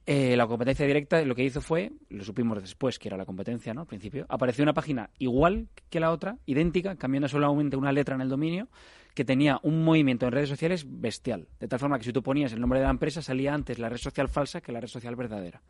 [0.05, 3.73] eh, la competencia directa lo que hizo fue, lo supimos después que era la competencia,
[3.73, 3.81] ¿no?
[3.81, 8.21] Al principio, apareció una página igual que la otra, idéntica, cambiando solamente una letra en
[8.21, 8.67] el dominio,
[9.13, 11.47] que tenía un movimiento en redes sociales bestial.
[11.59, 13.87] De tal forma que si tú ponías el nombre de la empresa, salía antes la
[13.89, 15.61] red social falsa que la red social verdadera.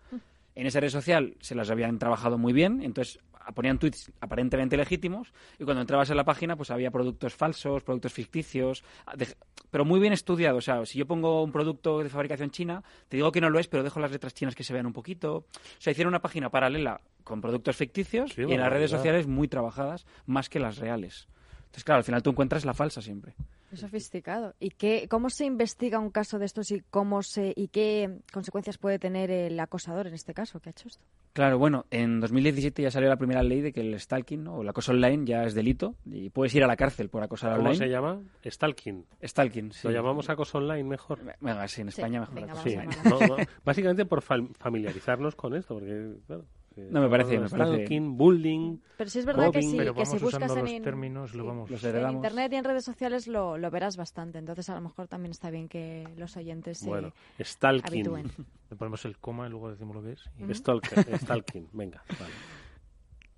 [0.55, 3.19] En esa red social se las habían trabajado muy bien, entonces
[3.55, 8.13] ponían tweets aparentemente legítimos y cuando entrabas en la página pues había productos falsos, productos
[8.13, 8.83] ficticios,
[9.17, 9.27] de-
[9.69, 10.57] pero muy bien estudiado.
[10.57, 13.59] O sea, si yo pongo un producto de fabricación china, te digo que no lo
[13.59, 15.35] es, pero dejo las letras chinas que se vean un poquito.
[15.37, 15.45] O
[15.79, 19.47] sea, hicieron una página paralela con productos ficticios Sí, y en las redes sociales muy
[19.47, 21.27] trabajadas, más que las reales.
[21.65, 23.33] Entonces, claro, al final tú encuentras la falsa siempre.
[23.73, 24.53] Qué sofisticado.
[24.59, 28.77] ¿Y qué, cómo se investiga un caso de estos y cómo se y qué consecuencias
[28.77, 31.03] puede tener el acosador en este caso que ha hecho esto?
[31.33, 34.57] Claro, bueno, en 2017 ya salió la primera ley de que el stalking ¿no?
[34.57, 37.49] o el acoso online ya es delito y puedes ir a la cárcel por acosar
[37.55, 37.77] ¿Cómo online.
[37.83, 38.21] se llama?
[38.45, 39.03] Stalking.
[39.23, 39.87] Stalking, sí.
[39.87, 41.21] Lo llamamos acoso online mejor.
[41.41, 42.35] Venga, sí, en España mejor.
[42.35, 42.75] venga, acoso Sí,
[43.09, 46.45] no, no, básicamente por fam- familiarizarnos con esto, porque claro,
[46.77, 49.93] eh, No, me parece, me parece- Stalking, bullying, Pero sí es verdad que sí, pero
[49.93, 51.69] que si buscas en, los in- términos, lo sí, vamos...
[51.69, 54.37] Los en internet y en redes sociales lo, lo verás bastante.
[54.39, 58.31] Entonces a lo mejor también está bien que los oyentes se bueno, stalking, habitúen.
[58.69, 60.23] Le ponemos el coma y luego decimos lo que es.
[60.39, 60.53] y- Ujú.
[60.55, 62.33] Stalker, stalking, venga, vale.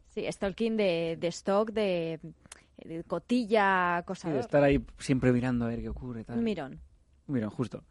[0.10, 2.20] Sí, stalking de, de stock, de,
[2.78, 4.36] de cotilla, Sí, acosador.
[4.36, 6.24] de estar ahí siempre mirando a ver qué ocurre.
[6.24, 6.38] Tal.
[6.38, 6.80] Un mirón.
[7.28, 7.84] Mirón, justo.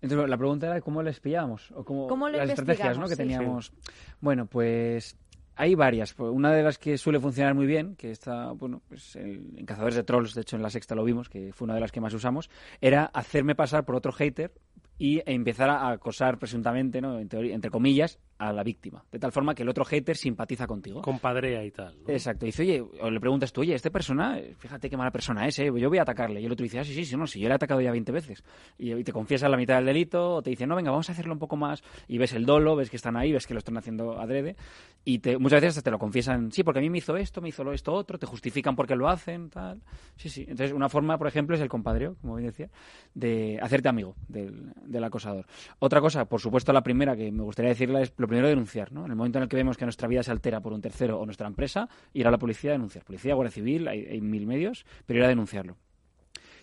[0.00, 3.04] Entonces, la pregunta era cómo les pillábamos o cómo, ¿Cómo las estrategias ¿no?
[3.04, 3.22] que Sí.
[3.22, 3.72] teníamos.
[4.20, 5.16] Bueno, pues
[5.56, 6.14] hay varias.
[6.14, 9.66] Pues Una de las que suele funcionar muy bien, que está, bueno, pues el- en
[9.66, 11.92] Cazadores de Trolls, de hecho en la sexta lo vimos, que fue una de las
[11.92, 12.48] que más usamos,
[12.80, 14.52] era hacerme pasar por otro hater
[14.96, 17.18] y empezar a acosar presuntamente, ¿no?
[17.18, 19.04] en teoría, entre comillas, a la víctima.
[19.12, 21.02] De tal forma que el otro hater simpatiza contigo.
[21.02, 21.94] Compadrea y tal.
[22.02, 22.08] ¿no?
[22.12, 22.46] Exacto.
[22.46, 25.66] Dice, oye, o le preguntas tú, oye, este persona, fíjate qué mala persona es, ¿eh?
[25.66, 26.40] yo voy a atacarle.
[26.40, 27.90] Y el otro dice, ah, sí, sí, sí, no, si yo le he atacado ya
[27.92, 28.42] 20 veces.
[28.78, 31.12] Y, y te confiesa la mitad del delito, o te dice, no, venga, vamos a
[31.12, 31.82] hacerlo un poco más.
[32.08, 34.56] Y ves el dolo, ves que están ahí, ves que lo están haciendo adrede.
[35.04, 37.50] Y te, muchas veces te lo confiesan, sí, porque a mí me hizo esto, me
[37.50, 39.82] hizo lo- esto otro, te justifican por qué lo hacen, tal.
[40.16, 40.42] Sí, sí.
[40.42, 42.70] Entonces, una forma, por ejemplo, es el compadreo, como bien decía,
[43.14, 45.46] de hacerte amigo del, del acosador.
[45.78, 49.04] Otra cosa, por supuesto, la primera que me gustaría decirla es lo primero denunciar, ¿no?
[49.04, 51.18] En el momento en el que vemos que nuestra vida se altera por un tercero
[51.18, 53.04] o nuestra empresa, ir a la policía a denunciar.
[53.04, 55.76] Policía, Guardia Civil, hay, mil medios, pero ir a denunciarlo.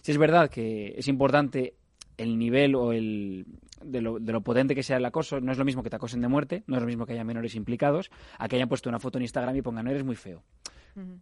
[0.02, 1.76] Si es verdad que es importante
[2.18, 3.46] el nivel o el
[3.84, 5.98] de lo, de lo potente que sea el acoso, no es lo mismo que te
[5.98, 8.10] acosen de muerte, no es lo mismo que haya menores implicados,
[8.40, 10.44] a que hayan puesto una foto en Instagram y pongan, no eres muy feo.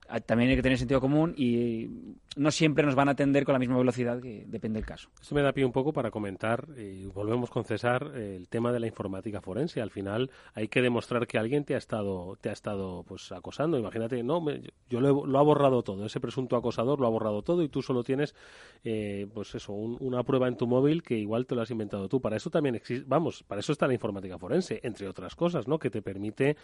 [0.07, 1.89] Ah, También hay que tener sentido común y
[2.37, 5.09] no siempre nos van a atender con la misma velocidad que depende del caso.
[5.21, 8.71] Esto me da pie un poco para comentar, y volvemos con César, eh, el tema
[8.71, 9.81] de la informática forense.
[9.81, 13.77] Al final hay que demostrar que alguien te ha estado, te ha estado pues acosando.
[13.77, 17.09] Imagínate, no, me- yo lo, he- lo ha borrado todo, ese presunto acosador lo ha
[17.09, 18.35] borrado todo y tú solo tienes,
[18.83, 22.07] eh, pues eso, un- una prueba en tu móvil que igual te lo has inventado
[22.09, 22.21] tú.
[22.21, 25.79] Para eso también existe, vamos, para eso está la informática forense, entre otras cosas, ¿no?
[25.79, 26.55] Que te permite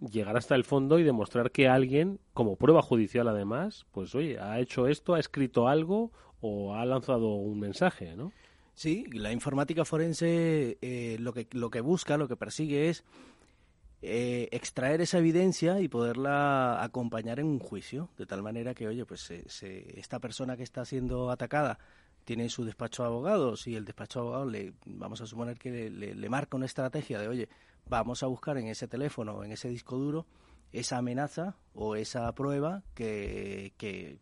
[0.00, 4.58] llegar hasta el fondo y demostrar que alguien, como prueba judicial además, pues oye, ha
[4.60, 8.32] hecho esto, ha escrito algo o ha lanzado un mensaje, ¿no?
[8.74, 13.04] Sí, la informática forense eh, lo, que, lo que busca, lo que persigue es
[14.00, 19.04] eh, extraer esa evidencia y poderla acompañar en un juicio, de tal manera que, oye,
[19.06, 21.78] pues se- se- esta persona que está siendo atacada
[22.24, 25.70] tiene su despacho de abogados y el despacho de abogados le, vamos a suponer que
[25.70, 27.48] le, le- le marca una estrategia de, oye,
[27.88, 30.26] vamos a buscar en ese teléfono o en ese disco duro
[30.72, 34.18] esa amenaza o esa prueba que, que,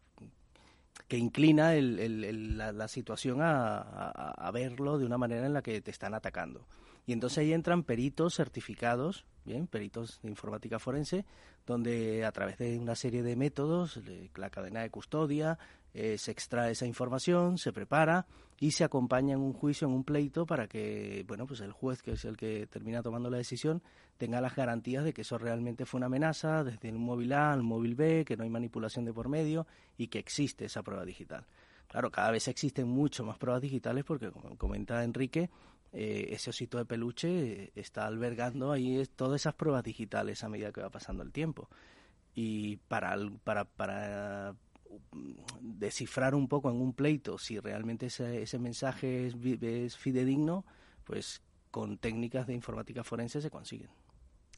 [1.06, 5.46] que inclina el- el- el- la, la situación a, a- a verlo de una manera
[5.46, 6.66] en la que te están atacando.
[7.06, 11.24] Y entonces ahí entran peritos certificados, bien, peritos de informática forense,
[11.66, 14.00] donde a través de una serie de métodos,
[14.36, 15.58] la cadena de custodia,
[15.92, 18.26] eh, se extrae esa información, se prepara
[18.60, 22.02] y se acompaña en un juicio, en un pleito, para que, bueno, pues el juez,
[22.02, 23.82] que es el que termina tomando la decisión,
[24.18, 27.62] tenga las garantías de que eso realmente fue una amenaza, desde el móvil A al
[27.62, 31.46] móvil B, que no hay manipulación de por medio y que existe esa prueba digital.
[31.88, 35.50] Claro, cada vez existen mucho más pruebas digitales porque, como comenta Enrique,
[35.92, 40.82] eh, ese osito de peluche está albergando ahí todas esas pruebas digitales a medida que
[40.82, 41.68] va pasando el tiempo.
[42.34, 44.54] Y para, para, para
[45.12, 50.64] mm, descifrar un poco en un pleito si realmente ese, ese mensaje es, es fidedigno,
[51.04, 53.90] pues con técnicas de informática forense se consiguen.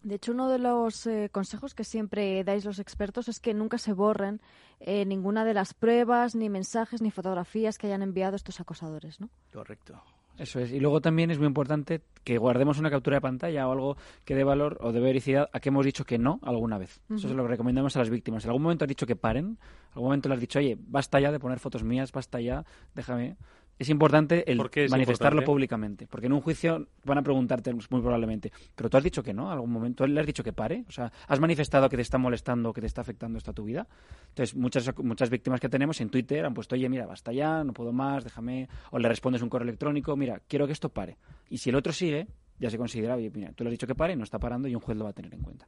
[0.03, 3.79] De hecho, uno de los eh, consejos que siempre dais los expertos es que nunca
[3.79, 4.41] se borren
[4.81, 9.31] eh, ninguna de las pruebas, ni mensajes, ni fotografías que hayan enviado estos acosadores, ¿no?
[9.53, 10.03] Correcto.
[10.39, 10.73] Eso es.
[10.73, 14.35] Y luego también es muy importante que guardemos una captura de pantalla o algo que
[14.35, 17.01] dé valor o de vericidad a que hemos dicho que no alguna vez.
[17.15, 18.45] Eso es lo que recomendamos a las víctimas.
[18.45, 19.59] En algún momento has dicho que paren, en
[19.95, 22.65] algún momento le has dicho, oye, basta ya de poner fotos mías, basta ya,
[22.95, 23.37] déjame
[23.79, 24.59] es importante el
[24.91, 26.07] manifestarlo públicamente.
[26.07, 29.51] Porque en un juicio van a preguntarte muy probablemente, pero tú has dicho que no,
[29.51, 32.73] algún momento le has dicho que pare, o sea, has manifestado que te está molestando,
[32.73, 33.87] que te está afectando esto a tu vida.
[34.29, 37.73] Entonces, muchas, muchas víctimas que tenemos en Twitter han puesto, oye, mira, basta ya, no
[37.73, 41.19] puedo más, déjame, o le respondes un correo electrónico, mira, quiero que esto pare.
[41.51, 43.95] Y si el otro sigue, ya se considera, oye, mira, tú le has dicho que
[43.95, 45.67] pare, no está parando y un juez lo va a tener en cuenta.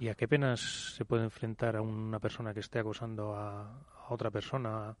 [0.00, 4.12] ¿Y a qué penas se puede enfrentar a una persona que esté acosando a, a
[4.12, 4.96] otra persona?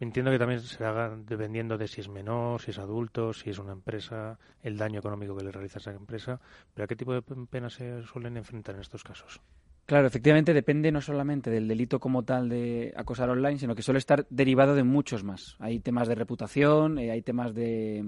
[0.00, 3.58] Entiendo que también se haga dependiendo de si es menor, si es adulto, si es
[3.58, 6.40] una empresa, el daño económico que le realiza esa empresa.
[6.72, 9.40] Pero ¿a qué tipo de penas se suelen enfrentar en estos casos?
[9.86, 13.98] Claro, efectivamente depende no solamente del delito como tal de acosar online, sino que suele
[13.98, 15.56] estar derivado de muchos más.
[15.58, 18.04] Hay temas de reputación, eh, hay temas de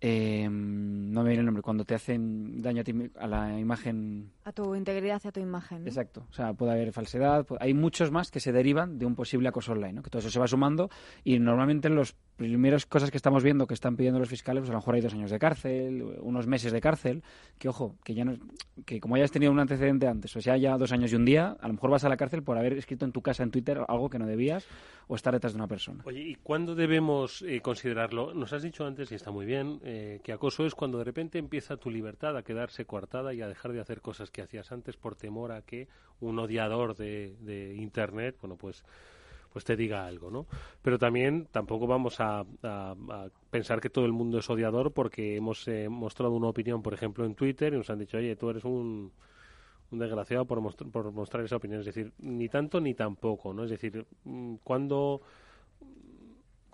[0.00, 2.82] eh, no me viene el nombre, cuando te hacen daño
[3.16, 4.30] a, la imagen.
[4.44, 5.86] A tu integridad y a tu imagen.
[5.86, 6.26] Exacto.
[6.30, 7.46] O sea, puede haber falsedad.
[7.58, 10.02] hay muchos más que se derivan de un posible acoso online, ¿no?
[10.02, 10.88] que todo eso se va sumando
[11.24, 14.70] y normalmente en las primeras cosas que estamos viendo que están pidiendo los fiscales, pues
[14.70, 17.22] a lo mejor hay dos años de cárcel, unos meses de cárcel,
[17.58, 18.36] que ojo, que ya no,
[18.86, 21.56] que como hayas tenido un antecedente antes, o sea, ya dos años y un día,
[21.60, 23.80] a lo mejor vas a la cárcel por haber escrito en tu casa en Twitter
[23.88, 24.66] algo que no debías
[25.08, 26.02] o estar detrás de una persona.
[26.06, 28.34] Oye, ¿y cuándo debemos eh, considerarlo?
[28.34, 31.38] Nos has dicho antes, y está muy bien, eh, que acoso es cuando de repente
[31.38, 34.96] empieza tu libertad a quedarse coartada y a dejar de hacer cosas que hacías antes
[34.96, 35.88] por temor a que
[36.20, 38.84] un odiador de, Internet, bueno, pues
[39.52, 40.46] pues te diga algo, ¿no?
[40.82, 42.44] Pero también tampoco vamos a,
[43.50, 47.24] pensar que todo el mundo es odiador porque hemos eh, mostrado una opinión, por ejemplo,
[47.24, 49.12] en Twitter y nos han dicho, oye, tú eres un,
[49.90, 51.80] un desgraciado por, por mostrar esa opinión.
[51.80, 53.64] Es decir, ni tanto ni tampoco, ¿no?
[53.64, 55.22] Es decir, mm, cuando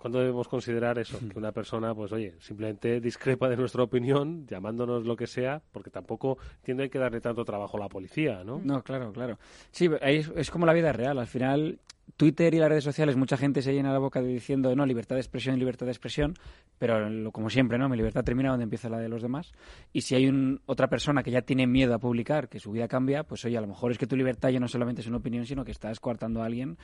[0.05, 1.17] ¿Cuándo debemos considerar eso?
[1.17, 5.89] Que una persona, pues oye, simplemente discrepa de nuestra opinión, llamándonos lo que sea, porque
[5.89, 8.61] tampoco tiene que darle tanto trabajo a la policía, ¿no?
[8.63, 9.39] No, claro, claro.
[9.71, 11.17] Sí, es, es como la vida real.
[11.17, 11.79] Al final,
[12.17, 15.21] Twitter y las redes sociales, mucha gente se llena la boca diciendo, no, libertad de
[15.21, 16.33] expresión, libertad de expresión,
[16.77, 17.89] pero como siempre, ¿no?
[17.89, 19.51] Mi libertad termina donde empieza la de los demás.
[19.91, 22.87] Y si hay un, otra persona que ya tiene miedo a publicar, que su vida
[22.87, 25.17] cambia, pues oye, a lo mejor es que tu libertad ya no solamente es una
[25.17, 26.77] opinión, sino que estás coartando a alguien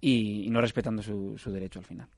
[0.00, 2.08] y, no respetando su, su derecho al final.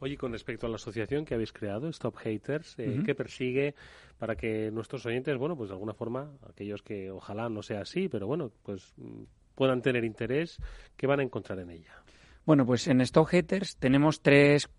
[0.00, 3.74] Oye, con respecto a la asociación que habéis creado, Stop Haters, eh, ¿qué persigue
[4.18, 8.08] para que nuestros oyentes, bueno, pues de alguna forma, aquellos que ojalá no sea así,
[8.08, 9.22] pero bueno, pues mm,
[9.58, 10.58] puedan tener interés,
[10.96, 11.92] ¿qué van a encontrar en ella?
[12.46, 14.70] Bueno, pues en Stop Haters tenemos tres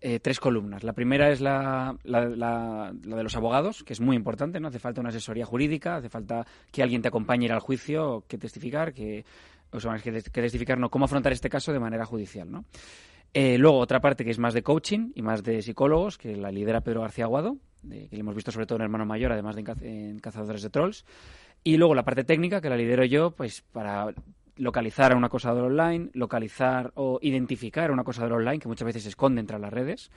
[0.00, 0.82] eh, tres columnas.
[0.82, 4.68] La primera es la, la, de los abogados, que es muy importante, ¿no?
[4.68, 8.92] Hace falta una asesoría jurídica, hace falta que alguien te acompañe al juicio, que testificar,
[8.92, 9.24] que,
[9.70, 12.64] o sea, que, que testificar, no, cómo afrontar este caso de manera judicial, ¿no?
[13.32, 16.52] Eh, luego otra parte que es más de coaching y más de psicólogos, que la
[16.52, 19.64] lidera Pedro García Aguado, que le hemos visto sobre todo en Hermano Mayor, además de
[19.82, 21.04] en, Cazadores de Trolls.
[21.66, 24.12] Y luego la parte técnica, que la lidero yo, pues para
[24.56, 29.04] localizar a un acosador online, localizar o identificar a un acosador online, que muchas veces
[29.04, 30.10] se esconde entre las redes.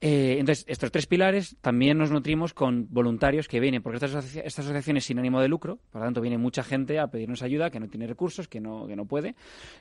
[0.00, 4.62] Eh, entonces, estos tres pilares también nos nutrimos con voluntarios que vienen, porque esta, esta,
[4.62, 7.70] asociación es sin ánimo de lucro, por lo tanto viene mucha gente a pedirnos ayuda
[7.70, 9.34] que no tiene recursos, que no, que no puede.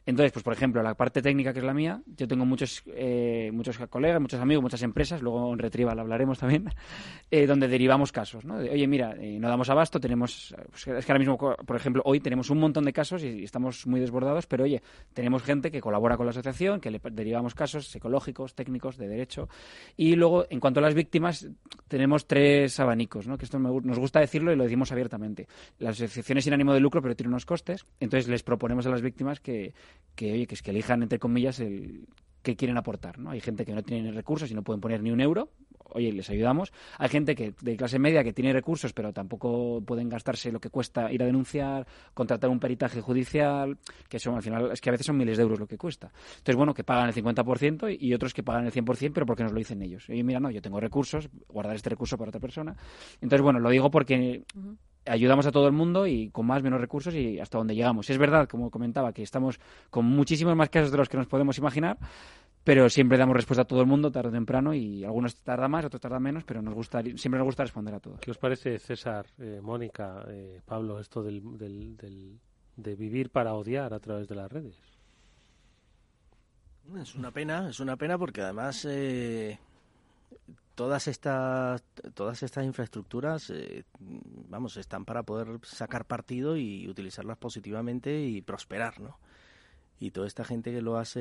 [0.05, 3.51] Entonces, pues por ejemplo, la parte técnica que es la mía, yo tengo muchos, eh,
[3.53, 6.69] muchos colegas, muchos amigos, muchas empresas, luego en Retrieval hablaremos también,
[7.31, 8.45] eh, donde derivamos casos.
[8.45, 8.55] ¿no?
[8.55, 12.49] Oye, mira, no damos abasto, tenemos, pues es que ahora mismo, por ejemplo, hoy tenemos
[12.49, 14.81] un montón de casos y estamos muy desbordados, pero oye,
[15.13, 19.49] tenemos gente que colabora con la asociación, que le derivamos casos psicológicos, técnicos, de derecho,
[19.97, 21.47] y y luego, en cuanto a las víctimas,
[21.87, 23.37] tenemos tres abanicos, ¿no?
[23.37, 25.47] que esto nos gusta decirlo y lo decimos abiertamente.
[25.79, 29.01] Las asociaciones sin ánimo de lucro, pero tienen unos costes, entonces les proponemos a las
[29.01, 29.73] víctimas que,
[30.15, 32.07] que, oye, que, es que elijan, entre comillas, el
[32.43, 33.17] que quieren aportar.
[33.17, 33.31] ¿no?
[33.31, 35.49] Hay gente que no tiene recursos y no pueden poner ni un euro,
[35.93, 36.71] oye, les ayudamos.
[36.97, 40.69] Hay gente que de clase media que tiene recursos, pero tampoco pueden gastarse lo que
[40.69, 43.77] cuesta ir a denunciar, contratar un peritaje judicial,
[44.09, 46.11] que son al final, es que a veces son miles de euros lo que cuesta.
[46.37, 49.53] Entonces, bueno, que pagan el 50% y otros que pagan el 100%, pero porque nos
[49.53, 50.07] lo dicen ellos.
[50.09, 52.75] Oye, mira, no, yo tengo recursos, guardar este recurso para otra persona.
[53.21, 54.43] Entonces, bueno, lo digo porque
[55.05, 58.09] ayudamos a todo el mundo y con más menos recursos y hasta donde llegamos.
[58.09, 61.57] Es verdad, como comentaba, que estamos con muchísimos más casos de los que nos podemos
[61.57, 61.97] imaginar,
[62.63, 65.85] pero siempre damos respuesta a todo el mundo tarde o temprano y algunos tardan más,
[65.85, 68.19] otros tardan menos, pero nos gusta, siempre nos gusta responder a todos.
[68.19, 72.39] ¿Qué os parece, César, eh, Mónica, eh, Pablo, esto del, del, del,
[72.77, 74.75] de vivir para odiar a través de las redes?
[77.01, 79.57] Es una pena, es una pena porque además eh,
[80.75, 83.85] todas estas todas estas infraestructuras eh,
[84.49, 89.17] vamos están para poder sacar partido y utilizarlas positivamente y prosperar no
[89.99, 91.19] y toda esta gente que lo hace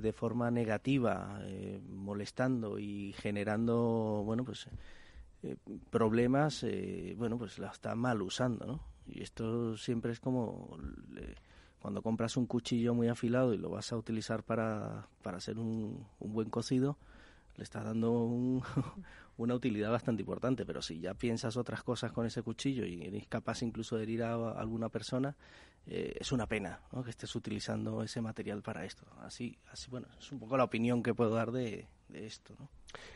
[0.00, 4.68] de forma negativa eh, molestando y generando bueno pues
[5.42, 5.56] eh,
[5.90, 6.64] problemas
[7.16, 10.78] bueno pues la está mal usando no y esto siempre es como
[11.80, 16.06] cuando compras un cuchillo muy afilado y lo vas a utilizar para, para hacer un,
[16.18, 16.98] un buen cocido
[17.58, 18.62] le estás dando
[19.36, 23.26] una utilidad bastante importante, pero si ya piensas otras cosas con ese cuchillo y eres
[23.26, 25.36] capaz incluso de herir a, alguna persona,
[25.86, 29.04] eh, es una pena que estés utilizando ese material para esto.
[29.20, 32.54] Así, así bueno, es un poco la opinión que puedo dar de, esto.
[32.58, 32.68] ¿no?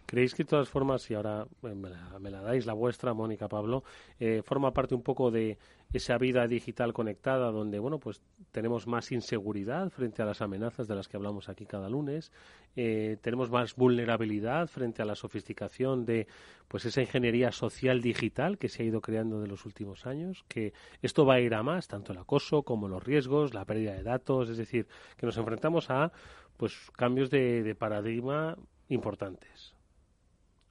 [0.07, 3.85] ¿Creéis que de todas formas, y ahora eh, me la, dais la vuestra, Mónica Pablo,
[4.19, 5.59] eh, forma parte un poco de
[5.93, 10.95] esa vida digital conectada donde, bueno, pues tenemos más inseguridad frente a las amenazas de
[10.95, 12.33] las que hablamos aquí cada lunes,
[12.77, 16.27] eh, tenemos más vulnerabilidad frente a la sofisticación de,
[16.69, 20.73] pues esa ingeniería social digital que se ha ido creando de los últimos años, que
[21.03, 24.03] esto va a ir a más, tanto el acoso como los riesgos, la pérdida de
[24.03, 26.13] datos, es decir, que nos enfrentamos a,
[26.57, 28.57] pues, cambios de, de paradigma
[28.89, 29.75] importantes.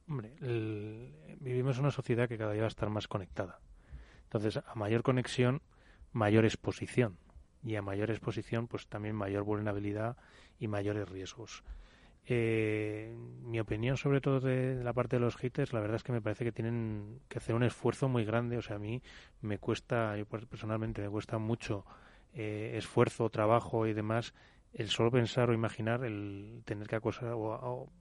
[0.08, 0.34] Hombre,
[1.40, 3.60] vivimos en una sociedad que cada día va a estar más conectada.
[4.24, 5.62] Entonces, a mayor conexión,
[6.12, 7.18] mayor exposición.
[7.64, 10.18] Y a mayor exposición, pues también mayor vulnerabilidad
[10.60, 11.64] y mayores riesgos.
[12.26, 16.12] Eh, mi opinión sobre todo de la parte de los haters, la verdad es que
[16.12, 18.58] me parece que tienen que hacer un esfuerzo muy grande.
[18.58, 19.02] O sea, a mí
[19.42, 21.86] me cuesta, yo personalmente me cuesta mucho
[22.34, 24.34] eh, esfuerzo, trabajo y demás
[24.74, 27.92] el solo pensar o imaginar el tener que acosar o,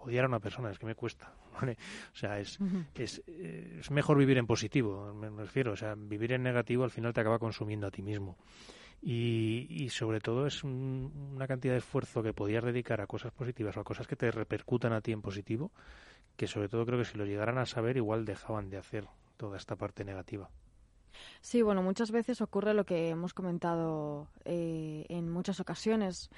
[0.00, 1.76] odiar a una persona, es que me cuesta, ¿vale?
[2.12, 2.58] O sea, es,
[2.94, 7.12] es, es, mejor vivir en positivo, me refiero, o sea, vivir en negativo al final
[7.12, 8.36] te acaba consumiendo a ti mismo.
[9.02, 13.74] Y, y sobre todo es una cantidad de esfuerzo que podías dedicar a cosas positivas
[13.76, 15.70] o a cosas que te repercutan a ti en positivo,
[16.36, 19.06] que sobre todo creo que si lo llegaran a saber igual dejaban de hacer
[19.38, 20.50] toda esta parte negativa.
[21.40, 26.30] Sí, bueno, muchas veces ocurre lo que hemos comentado eh, en muchas ocasiones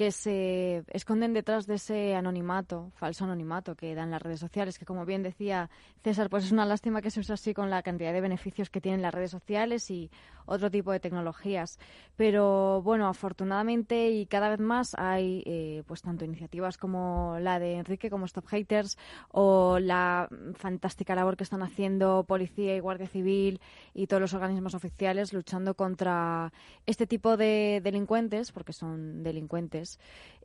[0.00, 4.86] que se esconden detrás de ese anonimato, falso anonimato que dan las redes sociales, que
[4.86, 5.68] como bien decía
[6.02, 8.80] César, pues es una lástima que se use así con la cantidad de beneficios que
[8.80, 10.10] tienen las redes sociales y
[10.50, 11.78] otro tipo de tecnologías.
[12.16, 17.74] Pero bueno, afortunadamente y cada vez más hay eh, pues tanto iniciativas como la de
[17.74, 18.98] Enrique como Stop Haters
[19.30, 23.60] o la fantástica labor que están haciendo Policía y Guardia Civil
[23.94, 26.52] y todos los organismos oficiales luchando contra
[26.84, 29.98] este tipo de delincuentes, porque son delincuentes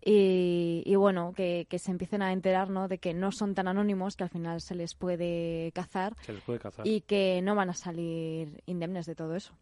[0.08, 2.88] y, bueno, que, se empiecen a enterar ¿no?
[2.88, 6.44] de que no son tan anónimos, que al final se les puede cazar, se les
[6.44, 6.86] puede cazar.
[6.88, 9.54] y que no van a salir indemnes de todo eso.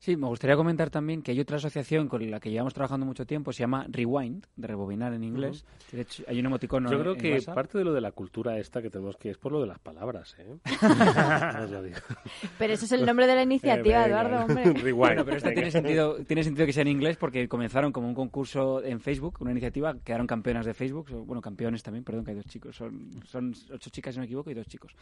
[0.00, 3.26] Sí, me gustaría comentar también que hay otra asociación con la que llevamos trabajando mucho
[3.26, 5.64] tiempo, se llama Rewind, de rebobinar en inglés.
[5.90, 6.88] De hecho, hay un emoticono.
[6.88, 9.50] Yo creo que parte de lo de la cultura esta que tenemos que es por
[9.50, 10.56] lo de las palabras, ¿eh?
[12.58, 14.64] pero ese es el nombre de la iniciativa, eh, Eduardo, hombre.
[14.72, 14.96] Rewind.
[14.96, 18.14] Bueno, pero esto tiene sentido, tiene sentido que sea en inglés porque comenzaron como un
[18.14, 22.36] concurso en Facebook, una iniciativa, quedaron campeonas de Facebook, bueno, campeones también, perdón, que hay
[22.36, 24.94] dos chicos, son, son ocho chicas, si no me equivoco, y dos chicos.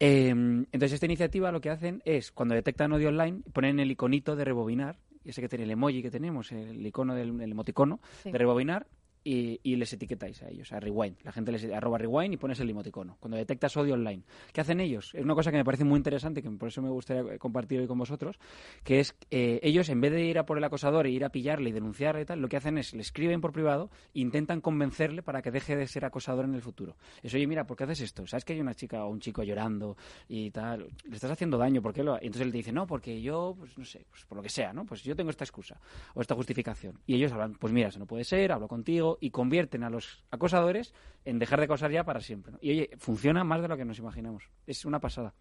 [0.00, 4.23] Eh, entonces, esta iniciativa lo que hacen es, cuando detectan odio online, ponen el iconito
[4.24, 8.86] de rebobinar ese que tiene el emoji que tenemos, el icono del emoticono, de rebobinar,
[9.24, 11.16] y, les etiquetáis a ellos, a Rewind.
[11.24, 13.16] La gente les arroba Rewind y pones el emoticono.
[13.18, 14.22] Cuando detectas odio online.
[14.52, 15.14] ¿Qué hacen ellos?
[15.14, 17.86] Es una cosa que me parece muy interesante, que por eso me gustaría compartir hoy
[17.86, 18.38] con vosotros,
[18.84, 21.30] que es eh, ellos, en vez de ir a por el acosador e ir a
[21.30, 24.60] pillarle y denunciarle y tal, lo que hacen es le escriben por privado e intentan
[24.60, 26.96] convencerle para que deje de ser acosador en el futuro.
[27.22, 28.26] Es, oye, mira, ¿por qué haces esto?
[28.26, 29.96] ¿Sabes que hay una chica o un chico llorando
[30.28, 30.90] y tal?
[31.04, 32.14] Le estás haciendo daño, ¿por qué lo...?
[32.16, 34.50] Y entonces él te dice, no, porque yo, pues no sé, pues por lo que
[34.50, 34.84] sea, ¿no?
[34.84, 35.80] Pues yo tengo esta excusa
[36.14, 36.98] o esta justificación.
[37.06, 40.24] Y ellos hablan, pues mira, eso no puede ser, hablo contigo y convierten a los
[40.30, 40.94] acosadores
[41.24, 42.54] en dejar de acosar ya para siempre.
[42.60, 44.50] Y oye, funciona más de lo que nos imaginamos.
[44.66, 45.34] Es una pasada.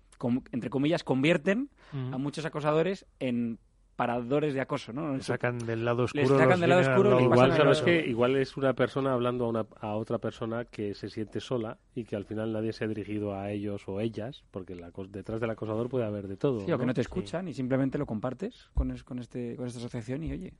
[0.51, 1.69] entre comillas, convierten
[2.11, 3.59] a muchos acosadores en
[3.95, 5.21] paradores de acoso, ¿no?
[5.21, 6.39] Sacan del lado Les oscuro.
[6.39, 9.45] sacan los del lado oscuro, lado les Igual, sabes que igual es una persona hablando
[9.45, 12.85] a, una, a otra persona que se siente sola y que al final nadie se
[12.85, 16.61] ha dirigido a ellos o ellas, porque la detrás del acosador puede haber de todo.
[16.65, 17.05] Sí, o que no te Sí.
[17.05, 20.53] escuchan y simplemente lo compartes con, es- con, este, con esta asociación y, oye.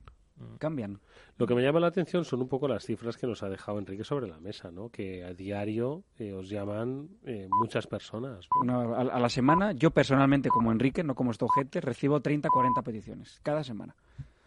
[0.58, 1.00] Cambian.
[1.38, 3.78] Lo que me llama la atención son un poco las cifras que nos ha dejado
[3.78, 4.88] Enrique sobre la mesa, ¿no?
[4.88, 8.46] Que a diario eh, os llaman eh, muchas personas.
[8.64, 8.80] ¿no?
[8.80, 12.82] Una- a, a la semana, yo personalmente, como Enrique, no como gente, recibo 30, 40
[12.82, 13.94] peticiones cada semana.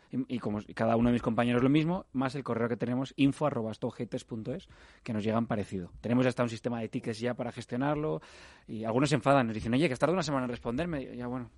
[0.09, 2.77] Y, y como y cada uno de mis compañeros lo mismo, más el correo que
[2.77, 4.67] tenemos, info.stowhaters.es,
[5.03, 5.91] que nos llegan parecido.
[6.01, 8.21] Tenemos hasta un sistema de tickets ya para gestionarlo
[8.67, 11.03] y algunos se enfadan, nos dicen, oye, que has tardado una semana en responderme.
[11.03, 11.49] Y ya bueno,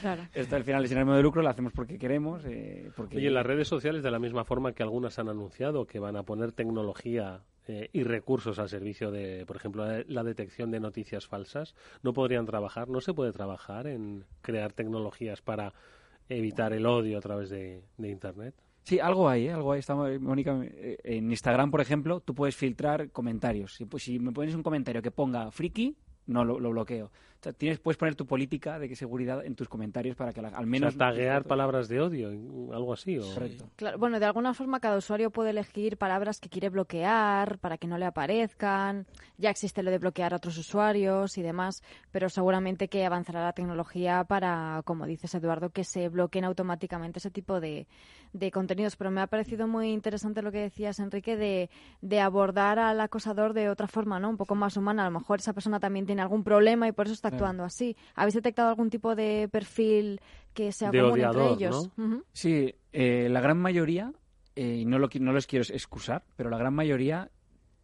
[0.00, 0.22] Claro.
[0.34, 2.44] esto al final es sin ánimo de lucro, lo hacemos porque queremos.
[2.46, 3.16] eh, porque...
[3.16, 6.16] Oye, en las redes sociales, de la misma forma que algunas han anunciado que van
[6.16, 10.80] a poner tecnología eh, y recursos al servicio de, por ejemplo, la- la detección de
[10.80, 12.88] noticias falsas, ¿no podrían trabajar?
[12.88, 15.72] ¿No se puede trabajar en crear tecnologías para
[16.28, 18.54] evitar el odio a través de, de Internet?
[18.84, 19.52] Sí, algo hay, ¿eh?
[19.52, 19.80] algo hay.
[19.80, 23.74] Estamos, Mónica, en Instagram, por ejemplo, tú puedes filtrar comentarios.
[23.74, 25.94] Si, pues, si me pones un comentario que ponga friki,
[26.26, 27.10] no lo, lo bloqueo.
[27.40, 30.42] O sea, tienes, puedes poner tu política de que seguridad en tus comentarios para que
[30.42, 30.88] la- al menos...
[30.88, 32.30] o sea, taguear palabras de odio,
[32.74, 33.16] algo así.
[33.16, 33.22] O...
[33.76, 37.86] Claro, bueno, de alguna forma cada usuario puede elegir palabras que quiere bloquear para que
[37.86, 39.06] no le aparezcan.
[39.36, 43.52] Ya existe lo de bloquear a otros usuarios y demás, pero seguramente que avanzará la
[43.52, 47.86] tecnología para, como dices Eduardo, que se bloqueen automáticamente ese tipo de,
[48.32, 48.96] de contenidos.
[48.96, 51.70] Pero me ha parecido muy interesante lo que decías, Enrique, de,
[52.00, 54.28] de abordar al acosador de otra forma, ¿no?
[54.28, 55.02] Un poco más humana.
[55.06, 57.27] A lo mejor esa persona también tiene algún problema y por eso está.
[57.28, 57.96] Actuando así.
[58.14, 60.20] ¿Habéis detectado algún tipo de perfil
[60.54, 61.90] que sea De común odiador, entre ellos?
[62.32, 64.12] Sí, eh, la gran mayoría,
[64.56, 67.30] eh, y no, lo, no los quiero excusar, pero la gran mayoría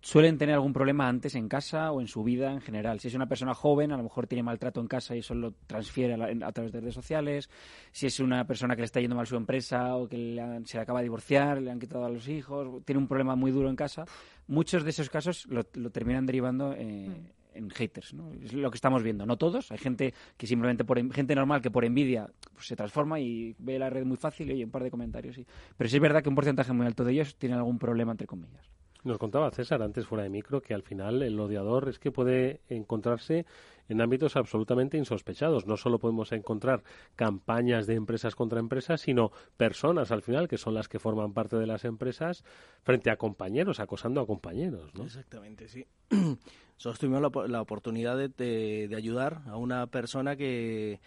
[0.01, 3.01] suelen tener algún problema antes en casa o en su vida en general.
[3.01, 5.53] Si es una persona joven, a lo mejor tiene maltrato en casa y eso lo
[5.67, 7.49] transfiere a, la- a través de redes sociales.
[7.91, 10.67] Si es una persona que le está yendo mal su empresa o que le han-
[10.67, 13.51] se le acaba de divorciar, le han quitado a los hijos, tiene un problema muy
[13.51, 14.05] duro en casa,
[14.47, 17.11] muchos de esos casos lo, lo terminan derivando eh,
[17.55, 18.15] en haters.
[18.15, 18.33] ¿no?
[18.33, 19.25] Es lo que estamos viendo.
[19.27, 19.71] No todos.
[19.73, 23.55] Hay gente que simplemente, por en- gente normal que por envidia pues, se transforma y
[23.59, 25.37] ve la red muy fácil y oye un par de comentarios.
[25.37, 25.47] sí.
[25.77, 28.27] Pero sí es verdad que un porcentaje muy alto de ellos tienen algún problema, entre
[28.27, 28.74] comillas.
[29.05, 32.63] Nos contaba César antes fuera de micro que al final el odiador es que puede
[32.71, 33.45] encontrarse
[33.91, 35.67] en ámbitos absolutamente insospechados.
[35.67, 36.83] No solo podemos encontrar
[37.15, 41.57] campañas de empresas contra empresas, sino personas al final que son las que forman parte
[41.57, 42.45] de las empresas
[42.83, 44.95] frente a compañeros, acosando a compañeros.
[44.95, 45.05] ¿no?
[45.05, 45.87] Exactamente, sí.
[46.11, 50.99] Nosotros tuvimos la, la oportunidad de, de- de ayudar a una persona que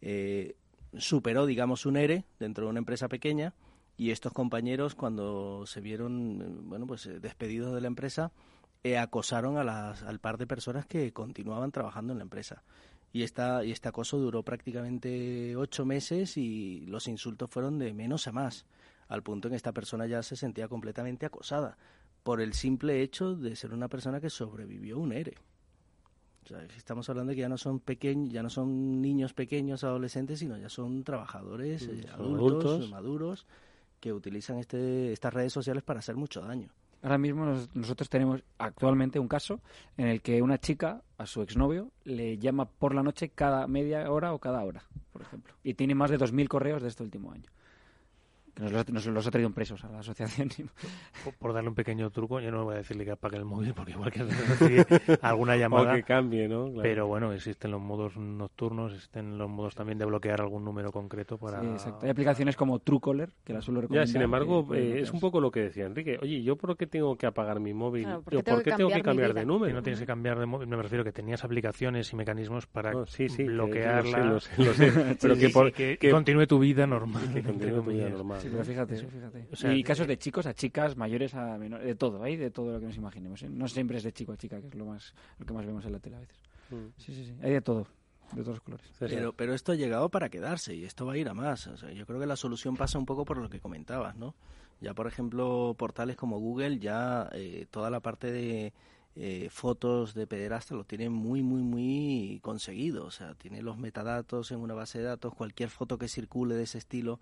[0.00, 0.56] eh,
[0.98, 3.54] superó, digamos, un ERE dentro de una empresa pequeña
[3.96, 8.32] y estos compañeros cuando se vieron, bueno, pues eh, despedidos de la empresa,
[8.84, 12.62] eh, acosaron a las, al par de personas que continuaban trabajando en la empresa.
[13.12, 18.26] Y, esta, y este acoso duró prácticamente ocho meses y los insultos fueron de menos
[18.26, 18.66] a más,
[19.08, 21.78] al punto en que esta persona ya se sentía completamente acosada
[22.22, 25.34] por el simple hecho de ser una persona que sobrevivió un ERE.
[26.44, 29.82] O sea, estamos hablando de que ya no son pequeños, ya no son niños pequeños,
[29.84, 32.90] adolescentes, sino ya son trabajadores eh, adultos.
[32.90, 33.46] maduros
[34.00, 36.68] que utilizan este, estas redes sociales para hacer mucho daño.
[37.02, 39.60] Ahora mismo nos- nosotros tenemos actualmente un caso
[39.96, 44.10] en el que una chica a su exnovio le llama por la noche cada media
[44.10, 44.82] hora o cada hora,
[45.12, 45.54] por ejemplo.
[45.62, 47.48] Y tiene más de 2.000 correos de este último año.
[48.56, 50.48] Que nos los, nos los ha traído presos a la asociación.
[51.24, 53.74] Por, por darle un pequeño truco, yo no voy a decirle que apague el móvil
[53.74, 54.86] porque igual que recibir
[55.22, 55.92] alguna llamada.
[55.92, 56.64] O que cambie, ¿no?
[56.66, 56.82] Claro.
[56.82, 61.36] Pero bueno, existen los modos nocturnos, existen los modos también de bloquear algún número concreto
[61.36, 61.60] para...
[61.60, 62.04] Sí, exacto.
[62.06, 64.08] Hay aplicaciones como Truecaller, que la suelo Ya, recomendar.
[64.08, 66.18] sin embargo, que eh, es un poco lo que decía Enrique.
[66.22, 68.04] Oye, ¿yo por qué tengo que apagar mi móvil?
[68.04, 69.68] Claro, ¿por ¿O qué tengo que tengo que cambiar de número?
[69.68, 72.92] Que no tienes que cambiar de móvil, me refiero que tenías aplicaciones y mecanismos para
[72.92, 74.18] No, sí, sí, que bloquearla.
[74.24, 75.16] lo sé, lo sé, lo sé.
[75.20, 77.22] Pero Sí, que por- que, que- continúe tu vida normal.
[77.34, 78.38] que continúe tu vida normal.
[78.46, 79.48] Sí, pero fíjate, fíjate.
[79.50, 82.36] O sea, y eh, casos de chicos a chicas, mayores a menores, de todo, hay
[82.36, 83.42] de todo lo que nos imaginemos.
[83.42, 83.48] ¿eh?
[83.48, 85.84] No siempre es de chico a chica, que es lo más lo que más vemos
[85.84, 86.36] en la tele a veces.
[86.70, 86.86] Mm.
[86.96, 87.88] Sí, sí, sí, hay de todo,
[88.32, 88.86] de todos los colores.
[88.98, 91.66] Pero, pero esto ha llegado para quedarse y esto va a ir a más.
[91.66, 94.34] O sea, yo creo que la solución pasa un poco por lo que comentabas, ¿no?
[94.80, 98.72] Ya, por ejemplo, portales como Google, ya eh, toda la parte de
[99.16, 103.06] eh, fotos de pederasta lo tiene muy, muy, muy conseguido.
[103.06, 106.64] O sea, tiene los metadatos en una base de datos, cualquier foto que circule de
[106.64, 107.18] ese estilo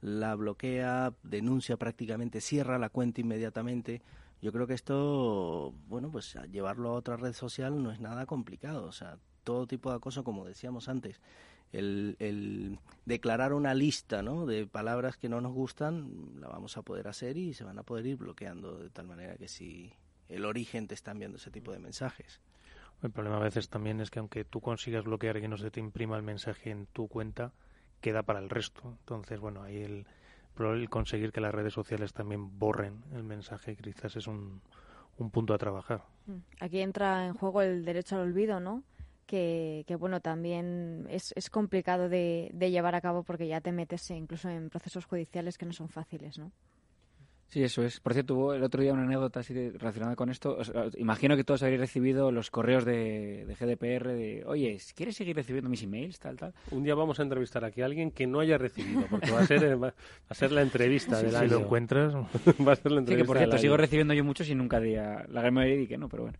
[0.00, 4.02] la bloquea, denuncia prácticamente, cierra la cuenta inmediatamente.
[4.40, 8.84] Yo creo que esto, bueno, pues llevarlo a otra red social no es nada complicado.
[8.86, 11.20] O sea, todo tipo de acoso, como decíamos antes,
[11.72, 14.46] el, el declarar una lista ¿no?
[14.46, 17.82] de palabras que no nos gustan, la vamos a poder hacer y se van a
[17.82, 19.92] poder ir bloqueando de tal manera que si
[20.28, 22.40] el origen te está enviando ese tipo de mensajes.
[23.02, 25.70] El problema a veces también es que aunque tú consigas bloquear y que no se
[25.70, 27.52] te imprima el mensaje en tu cuenta,
[28.00, 28.82] queda para el resto.
[29.00, 30.06] Entonces, bueno, ahí el,
[30.58, 34.60] el conseguir que las redes sociales también borren el mensaje quizás es un,
[35.18, 36.02] un punto a trabajar.
[36.26, 36.38] Mm.
[36.60, 38.82] Aquí entra en juego el derecho al olvido, ¿no?
[39.26, 43.72] Que, que bueno, también es, es complicado de, de llevar a cabo porque ya te
[43.72, 46.50] metes incluso en procesos judiciales que no son fáciles, ¿no?
[47.50, 47.98] Sí, eso es.
[48.00, 50.54] Por cierto, hubo el otro día una anécdota así de- relacionada con esto.
[50.58, 55.16] O sea, imagino que todos habréis recibido los correos de, de GDPR de, oye, ¿quieres
[55.16, 56.18] seguir recibiendo mis emails?
[56.18, 56.52] Tal, tal.
[56.72, 59.46] Un día vamos a entrevistar aquí a alguien que no haya recibido, porque va a
[59.46, 59.94] ser, va
[60.28, 61.48] a ser la entrevista Sí, del si año.
[61.52, 62.14] lo encuentras.
[62.14, 63.80] va a ser la Sí, que entrevista por cierto, sigo año.
[63.80, 66.38] recibiendo yo muchos y nunca di a la gran mayoría di que no, pero bueno.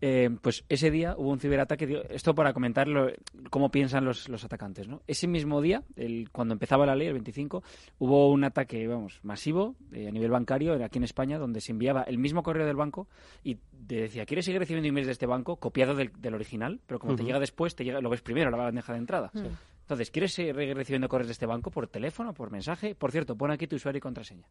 [0.00, 3.10] Eh, pues ese día hubo un ciberataque, esto para comentar lo-
[3.50, 5.02] cómo piensan los, los atacantes, ¿no?
[5.06, 7.62] Ese mismo día, el, cuando empezaba la ley, el 25,
[7.98, 12.02] hubo un ataque, vamos, masivo eh, a nivel bancario aquí en España, donde se enviaba
[12.02, 13.08] el mismo correo del banco
[13.42, 15.56] y te decía, ¿quieres seguir recibiendo emails de este banco?
[15.56, 18.56] Copiado del, del original, pero como te llega después, te llega, lo ves primero, la
[18.56, 19.30] bandeja de entrada.
[19.34, 19.46] Sí.
[19.80, 22.94] Entonces, ¿quieres seguir recibiendo correos de este banco por teléfono, por mensaje?
[22.94, 24.48] Por cierto, pon aquí tu usuario y contraseña.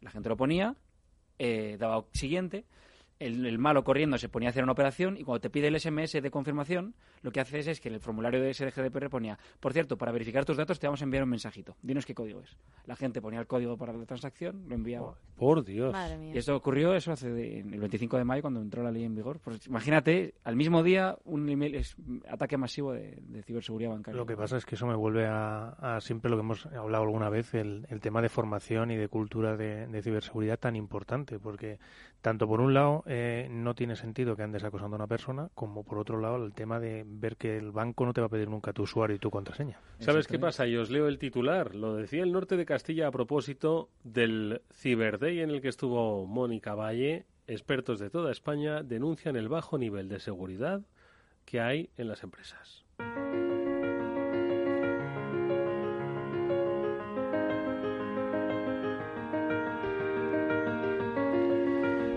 [0.00, 0.74] La gente lo ponía,
[1.38, 2.64] eh, daba siguiente,
[3.26, 5.78] el, el malo corriendo se ponía a hacer una operación y cuando te pide el
[5.78, 9.72] SMS de confirmación, lo que haces es que en el formulario de SDGDPR ponía, por
[9.72, 12.56] cierto, para verificar tus datos te vamos a enviar un mensajito, dinos qué código es.
[12.86, 15.14] La gente ponía el código para la transacción, lo enviaba.
[15.36, 15.92] Por Dios.
[15.92, 16.34] Madre mía.
[16.34, 19.14] Y esto ocurrió eso hace de- el 25 de mayo cuando entró la ley en
[19.14, 19.40] vigor.
[19.42, 21.96] Pues imagínate, al mismo día un email es
[22.28, 24.16] ataque masivo de, de ciberseguridad bancaria.
[24.18, 27.04] Lo que pasa es que eso me vuelve a, a siempre lo que hemos hablado
[27.04, 31.38] alguna vez, el, el tema de formación y de cultura de, de ciberseguridad tan importante,
[31.38, 31.78] porque
[32.22, 35.82] tanto por un lado eh, no tiene sentido que andes acosando a una persona, como
[35.82, 38.48] por otro lado el tema de ver que el banco no te va a pedir
[38.48, 39.80] nunca tu usuario y tu contraseña.
[39.98, 40.66] ¿Sabes qué pasa?
[40.66, 41.74] Y os leo el titular.
[41.74, 46.24] Lo decía el norte de Castilla a propósito del Cyber Day en el que estuvo
[46.26, 47.26] Mónica Valle.
[47.48, 50.82] Expertos de toda España denuncian el bajo nivel de seguridad
[51.44, 52.84] que hay en las empresas.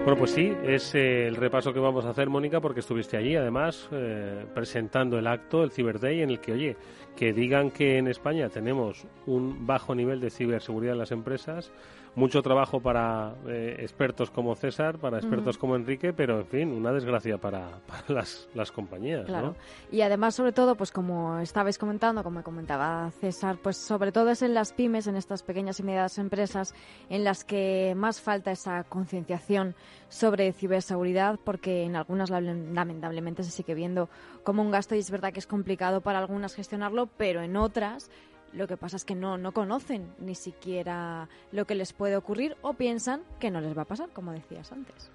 [0.06, 3.36] Bueno, pues sí, es eh, el repaso que vamos a hacer, Mónica, porque estuviste allí,
[3.36, 6.78] además, eh, presentando el acto, el Cyber Day, en el que, oye,
[7.16, 11.72] que digan que en España tenemos un bajo nivel de ciberseguridad en las empresas,
[12.16, 16.91] mucho trabajo para eh, expertos como César, para expertos como Enrique, pero, en fin, una
[16.93, 19.47] desgracia para, para las, las compañías, Claro.
[19.47, 19.55] ¿no?
[19.91, 24.41] Y además, sobre todo, pues como estabais comentando, como comentaba César, pues sobre todo es
[24.41, 26.74] en las pymes, en estas pequeñas y medianas empresas,
[27.09, 29.76] en las que más falta esa concienciación
[30.07, 34.09] sobre ciberseguridad, porque en algunas lame- lamentablemente se sigue viendo
[34.43, 38.09] como un gasto y es verdad que es complicado para algunas gestionarlo, pero en otras
[38.56, 42.56] lo que pasa es que no, no conocen ni siquiera lo que les puede ocurrir
[42.62, 45.12] o piensan que no les va a pasar, como decías antes.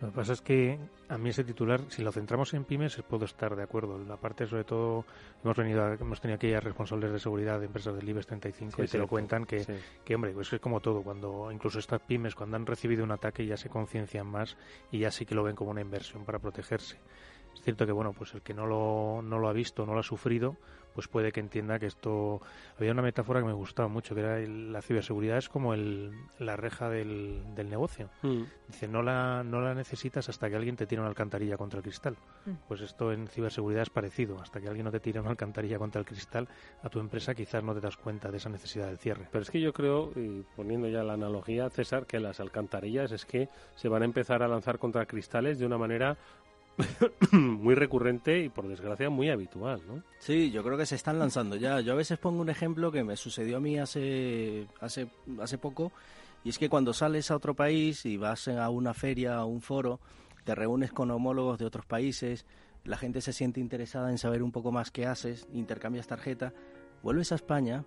[0.00, 0.78] Lo que pasa es que
[1.08, 3.96] a mí ese titular, si lo centramos en pymes, puedo estar de acuerdo.
[4.04, 5.04] La parte, sobre todo,
[5.42, 8.76] hemos venido a- hemos tenido aquí a responsables de seguridad de empresas del IBEX 35
[8.76, 9.72] Sí, y te lo cuentan que, Sí.
[10.04, 11.02] que, hombre, pues es como todo.
[11.02, 14.56] Cuando incluso estas pymes, cuando han recibido un ataque, ya se conciencian más
[14.90, 16.98] y ya sí que lo ven como una inversión para protegerse.
[17.54, 20.00] Es cierto que, bueno, pues el que no lo, no lo ha visto, no lo
[20.00, 20.56] ha sufrido,
[20.94, 22.40] pues puede que entienda que esto...
[22.78, 26.12] Había una metáfora que me gustaba mucho, que era el- la ciberseguridad es como el,
[26.38, 28.10] la reja del, del negocio.
[28.22, 28.42] Mm.
[28.68, 31.82] Dice, no la, no la necesitas hasta que alguien te tire una alcantarilla contra el
[31.82, 32.16] cristal.
[32.46, 32.50] Mm.
[32.68, 34.38] Pues esto en ciberseguridad es parecido.
[34.40, 36.46] Hasta que alguien no te tire una alcantarilla contra el cristal,
[36.82, 39.26] a tu empresa quizás no te das cuenta de esa necesidad del cierre.
[39.32, 43.24] Pero es que yo creo, y poniendo ya la analogía, César, que las alcantarillas es
[43.24, 46.16] que se van a empezar a lanzar contra cristales de una manera
[47.32, 50.02] muy recurrente y, por desgracia, muy habitual, ¿no?
[50.18, 51.80] Sí, yo creo que se están lanzando ya.
[51.80, 55.08] Yo a veces pongo un ejemplo que me sucedió a mí hace, hace,
[55.40, 55.92] hace poco,
[56.42, 59.60] y es que cuando sales a otro país y vas a una feria, a un
[59.60, 60.00] foro,
[60.44, 62.44] te reúnes con homólogos de otros países,
[62.84, 66.52] la gente se siente interesada en saber un poco más qué haces, intercambias tarjeta,
[67.02, 67.84] vuelves a España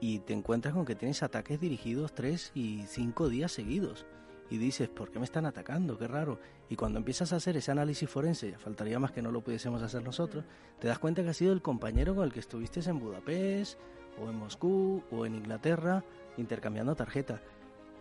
[0.00, 4.06] y te encuentras con que tienes ataques dirigidos tres y cinco días seguidos.
[4.50, 5.98] Y dices, ¿por qué me están atacando?
[5.98, 6.38] Qué raro.
[6.70, 10.02] Y cuando empiezas a hacer ese análisis forense, faltaría más que no lo pudiésemos hacer
[10.02, 10.44] nosotros,
[10.78, 13.78] te das cuenta que ha sido el compañero con el que estuviste en Budapest,
[14.20, 16.02] o en Moscú, o en Inglaterra,
[16.38, 17.40] intercambiando tarjeta.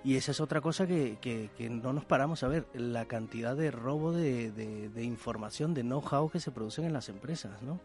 [0.04, 3.72] Y esa es otra cosa que, que- no nos paramos a ver, la cantidad de
[3.72, 7.80] robo de, de- información, de know-how que se producen en las empresas, ¿no?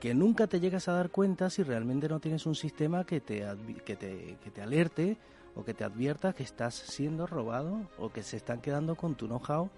[0.00, 3.46] Que nunca te llegas a dar cuenta si realmente no tienes un sistema que te,
[3.84, 5.16] que te, que te alerte
[5.54, 9.26] o que te advierta que estás siendo robado o que se están quedando con tu
[9.26, 9.68] know-how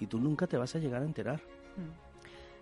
[0.00, 1.40] y tú nunca te vas a llegar a enterar.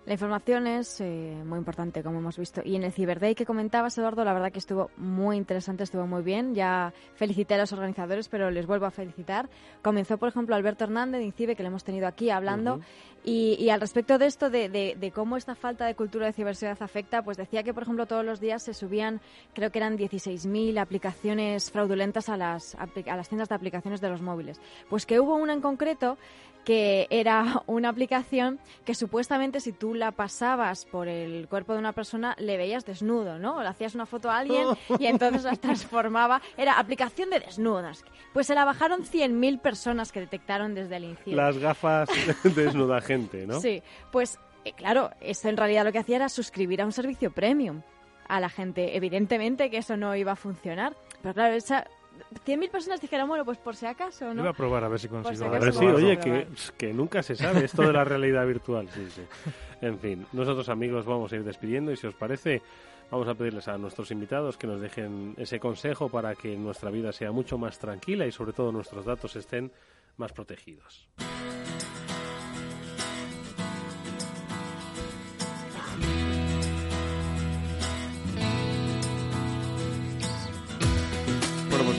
[0.04, 2.60] La información es eh, muy importante, como hemos visto.
[2.64, 6.08] Y en el Cyber Day que comentabas, Eduardo, la verdad que estuvo muy interesante, estuvo
[6.08, 6.56] muy bien.
[6.56, 9.48] Ya felicité a los organizadores, pero les vuelvo a felicitar.
[9.80, 12.80] Comenzó, por ejemplo, Alberto Hernández de INCIBE, que le hemos tenido aquí hablando.
[13.24, 16.32] y, y, al respecto de esto, de, de, de, cómo esta falta de cultura de
[16.32, 19.20] ciberseguridad afecta, pues decía que, por ejemplo, todos los días se subían,
[19.54, 24.20] creo que eran 16.000 aplicaciones fraudulentas a las, a las tiendas de aplicaciones de los
[24.20, 24.60] móviles.
[24.90, 26.18] Pues que hubo una en concreto
[26.64, 31.92] que era una aplicación que supuestamente si tú la pasabas por el cuerpo de una
[31.92, 33.56] persona le veías desnudo, ¿no?
[33.56, 34.68] O le hacías una foto a alguien
[34.98, 36.40] y entonces la transformaba.
[36.56, 38.04] Era aplicación de desnudas.
[38.32, 41.36] Pues se la bajaron 100.000 personas que detectaron desde el inicio.
[41.36, 42.08] Las gafas
[42.54, 43.60] desnuda gente, ¿no?
[43.60, 47.32] Sí, pues eh, claro, eso en realidad lo que hacía era suscribir a un servicio
[47.32, 47.82] premium
[48.28, 48.96] a la gente.
[48.96, 51.86] Evidentemente que eso no iba a funcionar, pero claro, esa
[52.34, 54.42] 100.000 personas dijeron, bueno, pues por si acaso, ¿no?
[54.42, 55.36] Iba a probar a ver si consigo.
[55.36, 56.46] Si a ver, sí, oye, que,
[56.76, 58.88] que, nunca se sabe esto de la realidad virtual.
[58.90, 59.22] Sí, sí.
[59.82, 62.62] En fin, nosotros amigos vamos a ir despidiendo y si os parece,
[63.10, 67.10] vamos a pedirles a nuestros invitados que nos dejen ese consejo para que nuestra vida
[67.12, 69.72] sea mucho más tranquila y sobre todo nuestros datos estén
[70.18, 71.08] más protegidos.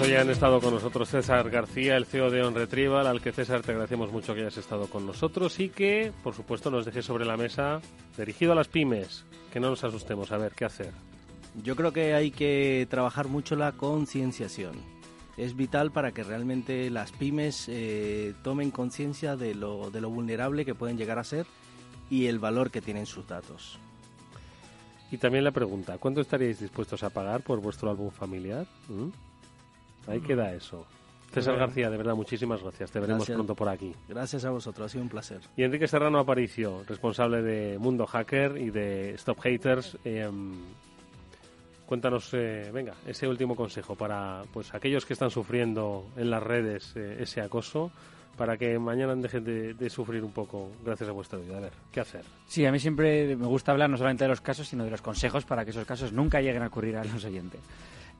[0.04, 3.62] Hoy han estado con nosotros César García, el CEO de On Retrieval, al que César
[3.62, 7.26] te agradecemos mucho que hayas estado con nosotros y que, por supuesto, nos dejes sobre
[7.26, 7.80] la mesa,
[8.18, 9.24] dirigido a las pymes,
[9.54, 10.92] que no nos asustemos, a ver, ¿qué hacer?
[11.64, 14.74] Yo creo que hay que trabajar mucho la concienciación.
[15.38, 20.66] Es vital para que realmente las pymes eh, tomen conciencia de lo, de lo vulnerable
[20.66, 21.46] que pueden llegar a ser
[22.10, 23.80] y el valor que tienen sus datos.
[25.12, 28.68] Y también la pregunta, ¿cuánto estaríais dispuestos a pagar por vuestro álbum familiar?
[28.90, 29.33] ¿Mm?
[30.08, 30.86] Ahí queda eso.
[31.34, 32.92] César García, de verdad, muchísimas gracias.
[32.92, 33.36] Te veremos Gracias.
[33.36, 33.94] pronto por aquí.
[34.08, 35.42] Gracias a vosotros, ha sido un placer.
[35.58, 39.98] Y Enrique Serrano Aparicio, responsable de Mundo Hacker y de Stop Haters.
[40.06, 40.30] Eh,
[41.88, 46.94] cuéntanos, eh, venga, ese último consejo para pues aquellos que están sufriendo en las redes
[46.96, 47.92] eh, ese acoso,
[48.38, 51.58] para que mañana dejen de, de, sufrir un poco gracias a vuestra vida.
[51.58, 52.24] A ver, ¿qué hacer?
[52.46, 55.02] Sí, a mí siempre me gusta hablar no solamente de los casos, sino de los
[55.02, 57.62] consejos para que esos casos nunca lleguen a ocurrir a los oyentes.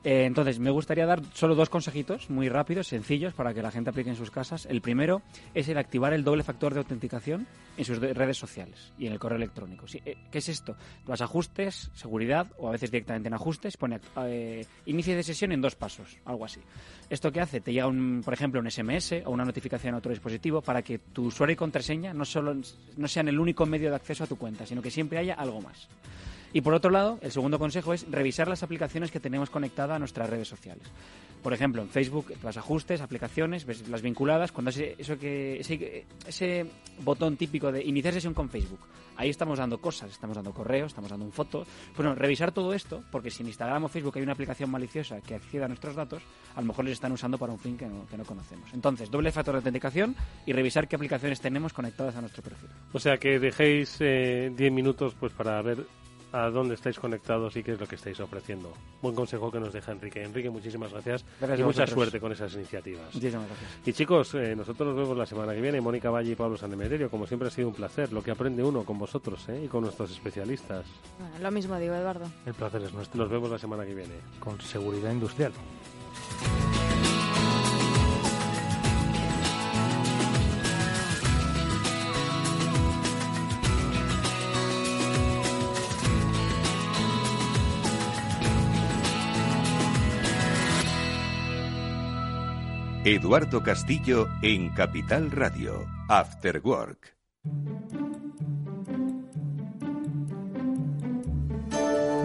[0.04, 3.88] Eh, entonces, me gustaría dar solo dos consejitos muy rápidos, sencillos, para que la gente
[3.88, 4.66] aplique en sus casas.
[4.66, 5.22] El primero
[5.54, 7.46] es el activar el doble factor de autenticación
[7.78, 9.86] en sus redes sociales y en el correo electrónico.
[10.04, 10.76] Eh, ¿Qué es esto?
[11.08, 15.62] A ajustes, seguridad, o a veces directamente en ajustes, pone eh, inicio de sesión en
[15.62, 16.60] dos pasos, algo así.
[17.08, 17.62] ¿Esto qué hace?
[17.62, 20.98] Te llega, un, por ejemplo, un SMS o una notificación a otro dispositivo para que
[20.98, 24.36] tu usuario y contraseña no, solo, no sean el único medio de acceso a tu
[24.36, 25.88] cuenta, sino que siempre haya algo más.
[26.54, 29.98] Y por otro lado, el segundo consejo es revisar las aplicaciones que tenemos conectadas a
[29.98, 30.84] nuestras redes sociales.
[31.42, 36.06] Por ejemplo, en Facebook, las ajustes, aplicaciones, ves las vinculadas, cuando ese, eso que, ese,
[36.28, 36.64] ese
[37.00, 38.78] botón típico de iniciar sesión con Facebook,
[39.16, 41.66] ahí estamos dando cosas, estamos dando correos, estamos dando un foto.
[41.96, 45.34] Bueno, revisar todo esto, porque si en Instagram o Facebook hay una aplicación maliciosa que
[45.34, 46.22] acceda a nuestros datos,
[46.54, 48.72] a lo mejor les están usando para un fin que no, que no conocemos.
[48.72, 50.14] Entonces, doble factor de autenticación
[50.46, 52.70] y revisar qué aplicaciones tenemos conectadas a nuestro perfil.
[52.92, 55.84] O sea, que dejéis 10 eh, minutos pues para ver
[56.34, 58.72] a dónde estáis conectados y qué es lo que estáis ofreciendo.
[59.00, 60.22] Buen consejo que nos deja Enrique.
[60.22, 63.14] Enrique, muchísimas gracias, gracias y mucha suerte con esas iniciativas.
[63.14, 63.70] Muchísimas gracias.
[63.86, 65.80] Y chicos, eh, nosotros nos vemos la semana que viene.
[65.80, 68.12] Mónica Valle y Pablo Sanemeterio, como siempre ha sido un placer.
[68.12, 69.62] Lo que aprende uno con vosotros ¿eh?
[69.64, 70.84] y con nuestros especialistas.
[71.20, 72.26] Bueno, lo mismo digo, Eduardo.
[72.46, 73.22] El placer es nuestro.
[73.22, 74.14] Nos vemos la semana que viene.
[74.40, 75.52] Con seguridad industrial.
[93.06, 97.14] Eduardo Castillo en Capital Radio, After Work.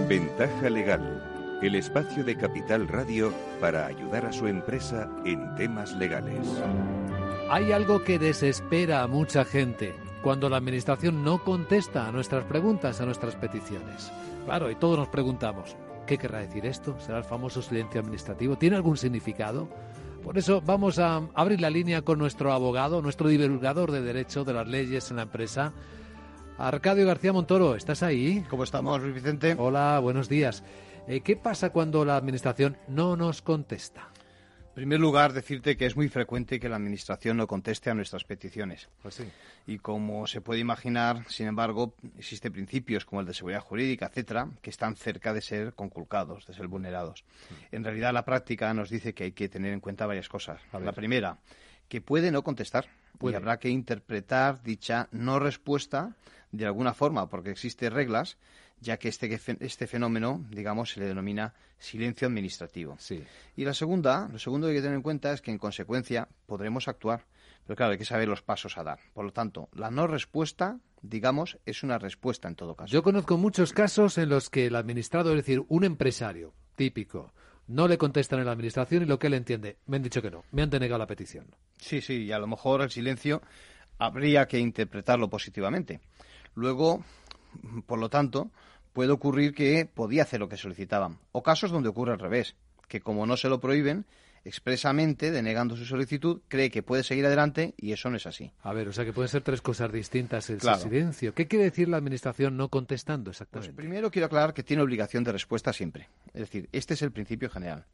[0.07, 6.47] Ventaja Legal, el espacio de Capital Radio para ayudar a su empresa en temas legales.
[7.49, 9.93] Hay algo que desespera a mucha gente
[10.23, 14.14] cuando la Administración no contesta a nuestras preguntas, a nuestras peticiones.
[14.45, 15.76] Claro, y todos nos preguntamos,
[16.07, 16.97] ¿qué querrá decir esto?
[17.01, 18.56] ¿Será el famoso silencio administrativo?
[18.57, 19.68] ¿Tiene algún significado?
[20.24, 24.54] Por eso vamos a abrir la línea con nuestro abogado, nuestro divulgador de derecho de
[24.54, 25.74] las leyes en la empresa,
[26.58, 27.76] Arcadio García Montoro.
[27.76, 28.46] ¿Estás ahí?
[28.50, 29.56] ¿Cómo estamos, Luis Vicente?
[29.58, 30.64] Hola, buenos días.
[31.08, 34.10] Eh, ¿Qué pasa cuando la Administración no nos contesta?
[34.80, 38.23] En primer lugar, decirte que es muy frecuente que la Administración no conteste a nuestras
[38.23, 38.88] peticiones.
[39.01, 39.26] Pues sí.
[39.68, 44.47] Y como se puede imaginar, sin embargo, existen principios como el de seguridad jurídica, etcétera,
[44.61, 47.26] que están cerca de ser conculcados, de ser vulnerados.
[47.73, 50.61] En realidad, la práctica nos dice que hay que tener en cuenta varias cosas.
[50.72, 51.39] La primera,
[51.89, 52.88] que puede no contestar
[53.18, 53.34] Puede.
[53.34, 56.15] y habrá que interpretar dicha no respuesta
[56.53, 58.38] de alguna forma, porque existen reglas,
[58.81, 62.95] ya que este, este fenómeno, digamos, se le denomina silencio administrativo.
[62.99, 63.23] Sí.
[63.56, 66.27] Y la segunda, lo segundo que hay que tener en cuenta es que, en consecuencia,
[66.45, 67.26] podremos actuar.
[67.65, 68.99] Pero claro, hay que saber los pasos a dar.
[69.14, 72.91] Por lo tanto, la no respuesta, digamos, es una respuesta en todo caso.
[72.91, 77.31] Yo conozco muchos casos en los que el administrado, es decir, un empresario típico,
[77.68, 80.31] no le contestan en la administración y lo que él entiende, me han dicho que
[80.31, 81.45] no, me han denegado la petición.
[81.77, 83.41] Sí, sí, y a lo mejor el silencio
[83.99, 85.99] habría que interpretarlo positivamente.
[86.56, 87.03] Luego,
[87.85, 88.51] por lo tanto,
[88.93, 91.19] puede ocurrir que podía hacer lo que solicitaban.
[91.31, 92.55] O casos donde ocurre al revés,
[92.88, 94.05] que como no se lo prohíben,
[94.45, 98.51] expresamente, denegando su solicitud, cree que puede seguir adelante y eso no es así.
[98.61, 101.34] A ver, o sea que pueden ser tres cosas distintas el silencio.
[101.34, 103.73] ¿Qué quiere decir la Administración no contestando exactamente?
[103.73, 106.09] Pues primero quiero aclarar que tiene obligación de respuesta siempre.
[106.34, 107.85] Es decir, este es el principio general.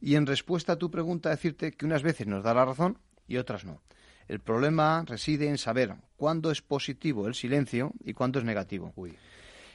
[0.00, 3.36] Y en respuesta a tu pregunta, decirte que unas veces nos da la razón y
[3.36, 3.80] otras no.
[4.28, 8.92] El problema reside en saber cuándo es positivo el silencio y cuándo es negativo.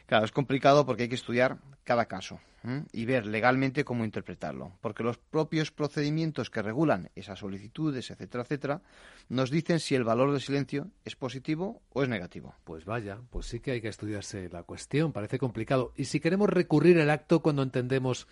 [0.06, 2.40] Claro, es complicado porque hay que estudiar cada caso
[2.92, 8.82] y ver legalmente cómo interpretarlo, porque los propios procedimientos que regulan esas solicitudes, etcétera, etcétera,
[9.30, 12.56] nos dicen si el valor del silencio es positivo o es negativo.
[12.64, 15.94] Pues vaya, pues sí que hay que estudiarse la cuestión, parece complicado.
[15.96, 18.28] Y si queremos recurrir el acto cuando entendemos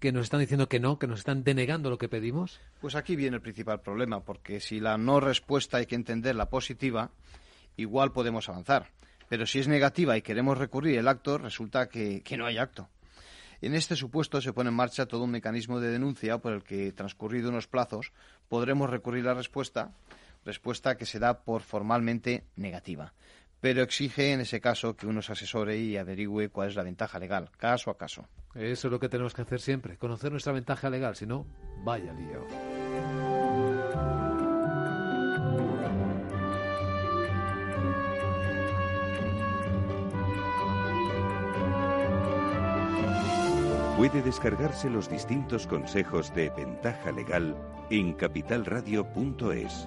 [0.00, 2.58] que nos están diciendo que no, que nos están denegando lo que pedimos?
[2.80, 7.10] Pues aquí viene el principal problema, porque si la no respuesta hay que entenderla positiva,
[7.76, 8.88] igual podemos avanzar.
[9.28, 12.88] Pero si es negativa y queremos recurrir el acto, resulta que, que no hay acto.
[13.60, 16.92] En este supuesto se pone en marcha todo un mecanismo de denuncia por el que,
[16.92, 18.12] transcurrido unos plazos,
[18.48, 19.92] podremos recurrir la respuesta,
[20.46, 23.12] respuesta que se da por formalmente negativa
[23.60, 27.18] pero exige en ese caso que uno se asesore y averigüe cuál es la ventaja
[27.18, 28.26] legal, caso a caso.
[28.54, 31.46] Eso es lo que tenemos que hacer siempre, conocer nuestra ventaja legal, si no,
[31.84, 32.46] vaya lío.
[43.96, 47.54] Puede descargarse los distintos consejos de ventaja legal
[47.90, 49.86] en capitalradio.es.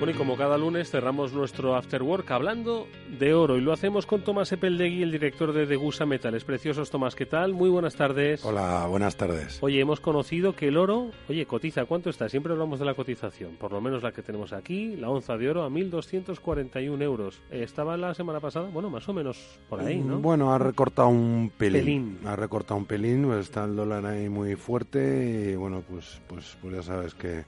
[0.00, 2.86] Bueno, y como cada lunes cerramos nuestro After Work hablando
[3.18, 6.42] de oro y lo hacemos con Tomás Epeldegui, el director de Degusa Metales.
[6.44, 7.52] Preciosos, Tomás, ¿qué tal?
[7.52, 8.42] Muy buenas tardes.
[8.42, 9.58] Hola, buenas tardes.
[9.60, 12.30] Oye, hemos conocido que el oro, oye, cotiza, ¿cuánto está?
[12.30, 15.50] Siempre hablamos de la cotización, por lo menos la que tenemos aquí, la onza de
[15.50, 17.42] oro a 1.241 euros.
[17.50, 18.70] Eh, ¿Estaba la semana pasada?
[18.70, 20.18] Bueno, más o menos por ahí, ¿no?
[20.18, 22.20] Mm, bueno, ha recortado un pelín.
[22.24, 26.56] Ha recortado un pelín, pues está el dólar ahí muy fuerte y bueno, pues, pues,
[26.62, 27.44] pues ya sabes que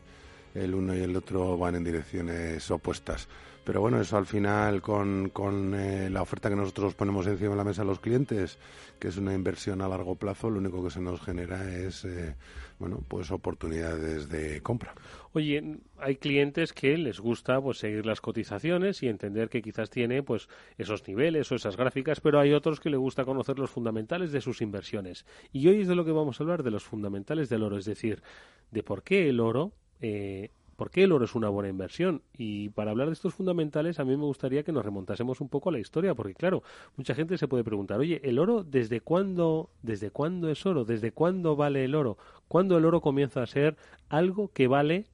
[0.54, 3.28] el uno y el otro van en direcciones opuestas.
[3.64, 7.56] Pero bueno, eso al final con, con eh, la oferta que nosotros ponemos encima de
[7.56, 8.58] la mesa a los clientes,
[8.98, 12.34] que es una inversión a largo plazo, lo único que se nos genera es eh,
[12.80, 14.94] bueno, pues oportunidades de compra.
[15.32, 20.24] Oye, hay clientes que les gusta pues seguir las cotizaciones y entender que quizás tiene
[20.24, 24.32] pues esos niveles o esas gráficas, pero hay otros que le gusta conocer los fundamentales
[24.32, 25.24] de sus inversiones.
[25.52, 27.84] Y hoy es de lo que vamos a hablar de los fundamentales del oro, es
[27.84, 28.24] decir,
[28.72, 29.72] de por qué el oro
[30.02, 32.22] eh, por qué el oro es una buena inversión.
[32.36, 35.68] Y para hablar de estos fundamentales, a mí me gustaría que nos remontásemos un poco
[35.68, 36.62] a la historia, porque claro,
[36.96, 40.84] mucha gente se puede preguntar, oye, ¿el oro desde cuándo, desde cuándo es oro?
[40.84, 42.18] ¿Desde cuándo vale el oro?
[42.48, 43.76] ¿Cuándo el oro comienza a ser
[44.08, 45.06] algo que vale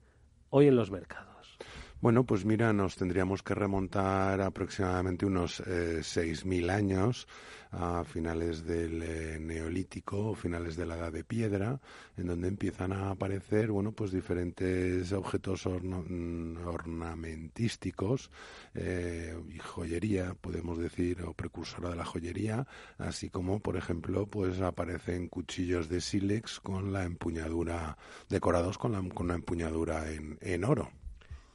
[0.51, 1.29] hoy en los mercados?
[2.01, 7.27] Bueno, pues mira, nos tendríamos que remontar aproximadamente unos eh, 6.000 años
[7.71, 11.81] a finales del eh, Neolítico o finales de la Edad de Piedra,
[12.17, 18.31] en donde empiezan a aparecer, bueno, pues diferentes objetos mm, ornamentísticos
[18.75, 22.67] eh, y joyería, podemos decir, o precursora de la joyería,
[22.99, 28.99] así como, por ejemplo, pues aparecen cuchillos de sílex con la empuñadura, decorados con, la,
[29.15, 30.91] con una empuñadura en, en oro.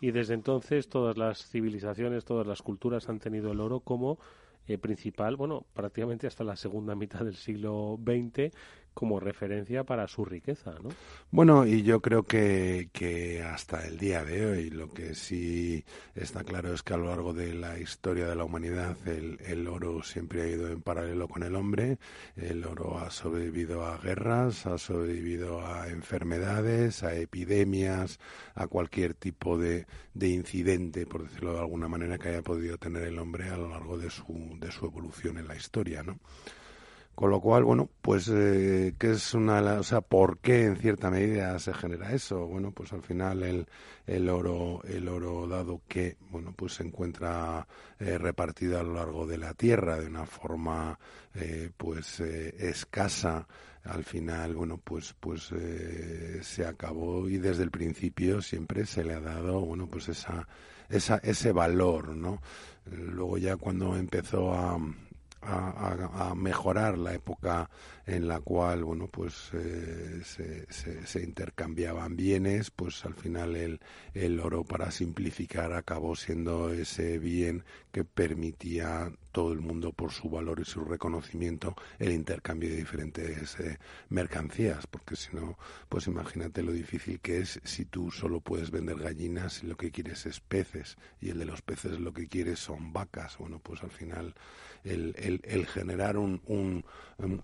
[0.03, 4.19] Y desde entonces todas las civilizaciones, todas las culturas han tenido el oro como
[4.67, 8.51] eh, principal, bueno, prácticamente hasta la segunda mitad del siglo XX
[8.93, 10.89] como referencia para su riqueza, ¿no?
[11.31, 15.83] Bueno, y yo creo que, que hasta el día de hoy lo que sí
[16.15, 19.67] está claro es que a lo largo de la historia de la humanidad el, el
[19.67, 21.97] oro siempre ha ido en paralelo con el hombre,
[22.35, 28.19] el oro ha sobrevivido a guerras, ha sobrevivido a enfermedades, a epidemias,
[28.55, 33.03] a cualquier tipo de, de incidente, por decirlo de alguna manera, que haya podido tener
[33.03, 36.19] el hombre a lo largo de su, de su evolución en la historia, ¿no?
[37.15, 41.11] Con lo cual, bueno, pues, eh, ¿qué es una, o sea, por qué en cierta
[41.11, 42.47] medida se genera eso?
[42.47, 43.67] Bueno, pues al final el,
[44.07, 47.67] el oro, el oro dado que, bueno, pues se encuentra
[47.99, 50.97] eh, repartido a lo largo de la tierra de una forma,
[51.35, 53.47] eh, pues, eh, escasa,
[53.83, 59.13] al final, bueno, pues, pues eh, se acabó y desde el principio siempre se le
[59.13, 60.47] ha dado, bueno, pues esa,
[60.89, 62.41] esa, ese valor, ¿no?
[62.85, 64.77] Luego ya cuando empezó a,
[65.45, 67.69] a, a, mejorar la época
[68.05, 73.79] en la cual bueno pues eh, se, se, intercambiaban bienes pues al final el,
[74.13, 80.29] el oro para simplificar acabó siendo ese bien que permitía todo el mundo por su
[80.29, 83.79] valor y su reconocimiento el intercambio de diferentes eh,
[84.09, 85.57] mercancías porque si no
[85.89, 89.91] pues imagínate lo difícil que es si tú solo puedes vender gallinas y lo que
[89.91, 93.37] quieres es peces y el de los peces lo que quieres son vacas.
[93.37, 94.33] Bueno pues al final
[94.83, 96.85] el, el, el generar un, un,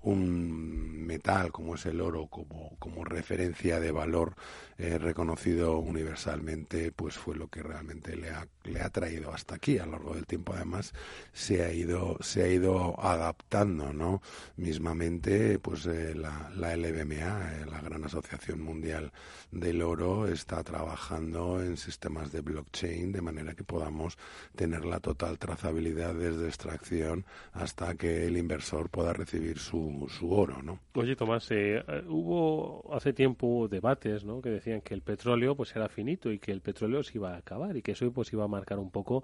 [0.01, 4.35] un, metal como es el oro como, como referencia de valor
[4.77, 9.77] eh, reconocido universalmente, pues fue lo que realmente le ha, le ha traído hasta aquí.
[9.77, 10.93] A lo largo del tiempo, además,
[11.33, 14.21] se ha ido, se ha ido adaptando, ¿no?
[14.55, 19.11] Mismamente, pues eh, la, la LBMA, eh, la Gran Asociación Mundial
[19.51, 24.17] del Oro, está trabajando en sistemas de blockchain de manera que podamos
[24.55, 30.61] tener la total trazabilidad desde extracción hasta que el inversor pueda recibir su, su oro,
[30.61, 30.79] ¿no?
[30.93, 34.41] Oye, Tomás, eh, hubo hace tiempo debates, ¿no?
[34.41, 37.37] Que decían que el petróleo pues era finito y que el petróleo se iba a
[37.37, 39.23] acabar y que eso pues iba a marcar un poco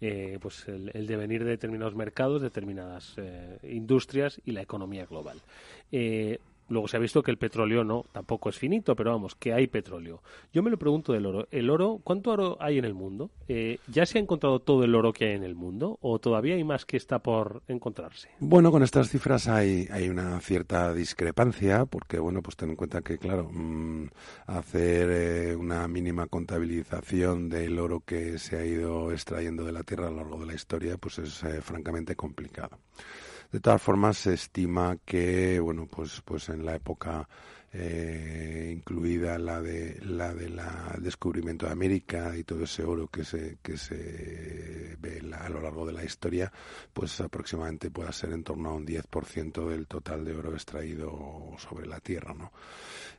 [0.00, 5.40] eh, pues el, devenir de determinados mercados, determinadas eh, industrias y la economía global.
[6.68, 9.66] Luego se ha visto que el petróleo no, tampoco es finito, pero vamos, que hay
[9.68, 10.22] petróleo.
[10.52, 11.46] Yo me lo pregunto del oro.
[11.50, 13.30] ¿El oro, cuánto oro hay en el mundo?
[13.48, 16.54] Eh, ¿Ya se ha encontrado todo el oro que hay en el mundo o todavía
[16.54, 18.30] hay más que está por encontrarse?
[18.40, 23.02] Bueno, con estas cifras hay, hay una cierta discrepancia porque, bueno, pues ten en cuenta
[23.02, 24.06] que, claro, mmm,
[24.46, 30.08] hacer eh, una mínima contabilización del oro que se ha ido extrayendo de la tierra
[30.08, 32.78] a lo largo de la historia, pues es eh, francamente complicado.
[33.56, 37.26] De todas formas, se estima que, bueno, pues, pues en la época
[37.72, 40.60] eh, incluida la de la del
[40.98, 45.86] descubrimiento de América y todo ese oro que se que se ve a lo largo
[45.86, 46.52] de la historia,
[46.92, 51.86] pues aproximadamente pueda ser en torno a un 10% del total de oro extraído sobre
[51.86, 52.52] la Tierra, ¿no?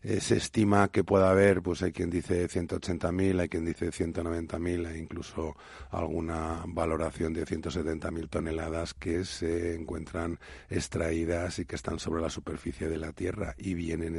[0.03, 4.87] Eh, se estima que pueda haber, pues hay quien dice 180.000, hay quien dice 190.000,
[4.87, 5.57] hay incluso
[5.89, 12.87] alguna valoración de 170.000 toneladas que se encuentran extraídas y que están sobre la superficie
[12.87, 14.15] de la Tierra y vienen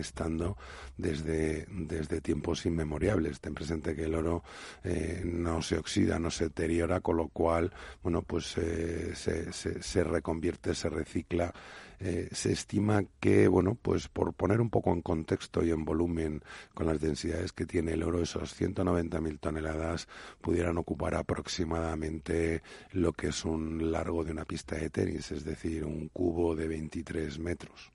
[0.96, 3.40] desde, desde tiempos inmemoriales.
[3.40, 4.42] Ten presente que el oro
[4.84, 7.72] eh, no se oxida, no se deteriora, con lo cual,
[8.02, 11.52] bueno, pues eh, se, se, se reconvierte, se recicla
[12.00, 16.42] eh, se estima que, bueno, pues por poner un poco en contexto y en volumen
[16.72, 20.06] con las densidades que tiene el oro, esos 190.000 toneladas
[20.40, 22.62] pudieran ocupar aproximadamente
[22.92, 26.68] lo que es un largo de una pista de tenis, es decir, un cubo de
[26.68, 27.92] 23 metros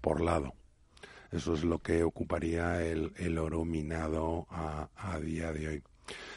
[0.00, 0.54] por lado.
[1.30, 4.88] Eso es lo que ocuparía el, el oro minado a,
[5.20, 5.82] día de hoy.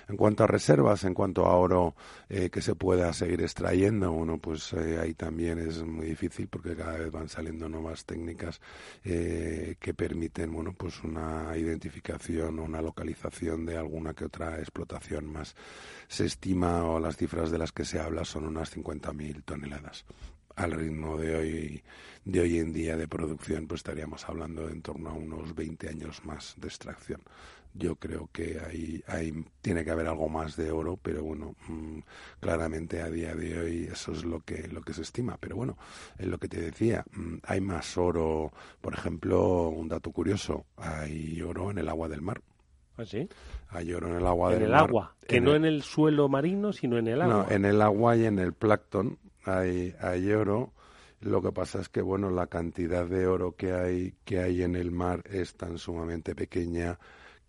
[0.07, 1.93] En cuanto a reservas, en cuanto a oro
[2.27, 6.75] eh, que se pueda seguir extrayendo, bueno, pues eh, ahí también es muy difícil porque
[6.75, 8.59] cada vez van saliendo nuevas técnicas
[9.03, 15.31] eh, que permiten, bueno, pues una identificación o una localización de alguna que otra explotación
[15.31, 15.55] más.
[16.07, 20.05] Se estima o las cifras de las que se habla son unas 50.000 toneladas
[20.59, 21.83] al ritmo de hoy
[22.25, 25.89] de hoy en día de producción pues estaríamos hablando de en torno a unos 20
[25.89, 27.21] años más de extracción
[27.73, 31.99] yo creo que ahí, ahí tiene que haber algo más de oro, pero bueno, mmm,
[32.39, 35.37] claramente a día de hoy eso es lo que, lo que se estima.
[35.39, 35.77] Pero bueno,
[36.17, 41.41] es lo que te decía, mmm, hay más oro, por ejemplo, un dato curioso, hay
[41.41, 42.41] oro en el agua del mar.
[42.97, 43.29] ¿Ah, sí?
[43.69, 44.89] Hay oro en el agua en del el mar.
[44.89, 45.57] agua, que en no el...
[45.57, 47.45] en el suelo marino, sino en el agua.
[47.47, 49.17] No, en el agua y en el plancton
[49.57, 50.73] hay, hay oro.
[51.21, 54.75] Lo que pasa es que bueno, la cantidad de oro que hay que hay en
[54.75, 56.97] el mar es tan sumamente pequeña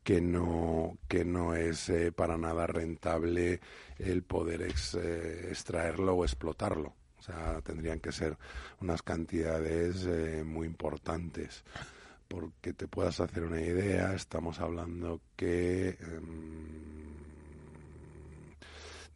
[0.02, 3.60] que no, que no es eh, para nada rentable
[3.98, 6.94] el poder eh, extraerlo o explotarlo.
[7.20, 8.36] O sea, tendrían que ser
[8.80, 11.64] unas cantidades eh, muy importantes.
[12.28, 15.96] Porque te puedas hacer una idea, estamos hablando que eh,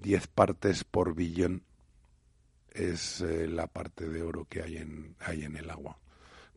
[0.00, 1.62] 10 partes por billón
[2.74, 5.98] es eh, la parte de oro que hay en, hay en el agua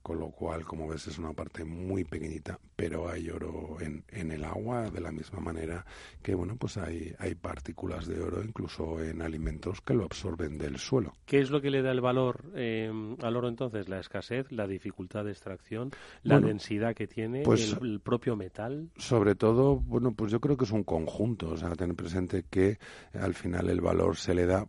[0.08, 4.32] con lo cual, como ves, es una parte muy pequeñita, pero hay oro en, en
[4.32, 5.86] el agua de la misma manera
[6.24, 10.78] que, bueno, pues hay, hay partículas de oro incluso en alimentos que lo absorben del
[10.78, 11.12] suelo.
[11.26, 12.90] ¿Qué es lo que le da el valor eh,
[13.22, 13.90] al oro entonces?
[13.90, 15.92] La escasez, la dificultad de extracción,
[16.24, 18.90] la Bueno, densidad que tiene, pues, el, el propio metal.
[18.96, 22.80] Sobre todo, bueno, pues yo creo que es un conjunto, o sea, tener presente que
[23.12, 24.66] al final el valor se le da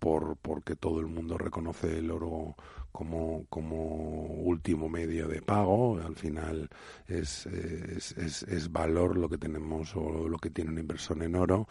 [0.00, 2.56] por porque todo el mundo reconoce el oro
[2.92, 6.00] como, como último medio de pago.
[6.00, 6.68] Al final
[7.08, 8.12] es, es,
[8.42, 11.68] es, valor lo que tenemos o lo que tiene un inversor en oro.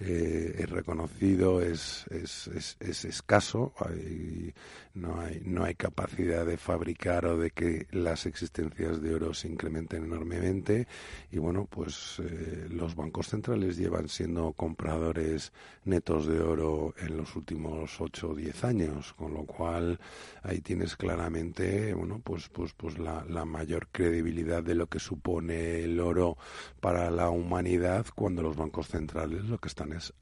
[0.00, 3.72] Eh, es reconocido, es, es, es, es escaso.
[3.78, 4.54] Hay,
[4.94, 9.48] no, hay, no hay capacidad de fabricar o de que las existencias de oro se
[9.48, 10.86] incrementen enormemente.
[11.30, 15.52] Y bueno, pues eh, los bancos centrales llevan siendo compradores
[15.84, 19.98] netos de oro en los últimos 8 o 10 años, con lo cual
[20.42, 25.82] ahí tienes claramente, bueno, pues, pues, pues la, la mayor credibilidad de lo que supone
[25.82, 26.36] el oro
[26.80, 30.12] para la humanidad cuando los bancos centrales lo que están es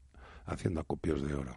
[0.45, 1.55] haciendo acopios de oro.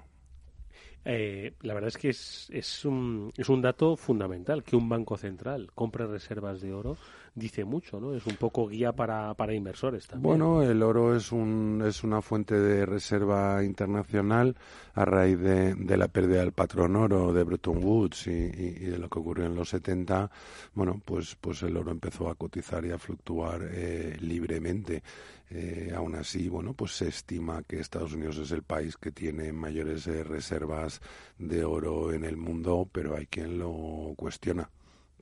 [1.07, 5.19] Eh, la verdad es que es, es, un, es un dato fundamental que un banco
[5.19, 6.97] central compre reservas de oro
[7.35, 8.15] dice mucho, ¿no?
[8.15, 10.23] Es un poco guía para, para inversores también.
[10.23, 14.57] Bueno, el oro es, un, es una fuente de reserva internacional
[14.95, 19.09] a raíz de, de la pérdida del patrón oro de Bretton Woods y, de lo
[19.09, 20.31] que ocurrió en los 70.
[20.75, 25.03] Bueno, pues, pues el oro empezó a cotizar y a fluctuar eh, libremente.
[25.51, 29.53] Eh, aún así, bueno, pues se estima que Estados Unidos es el país que tiene
[29.53, 31.01] mayores eh, reservas
[31.39, 34.71] de oro en el mundo, pero hay quien lo cuestiona.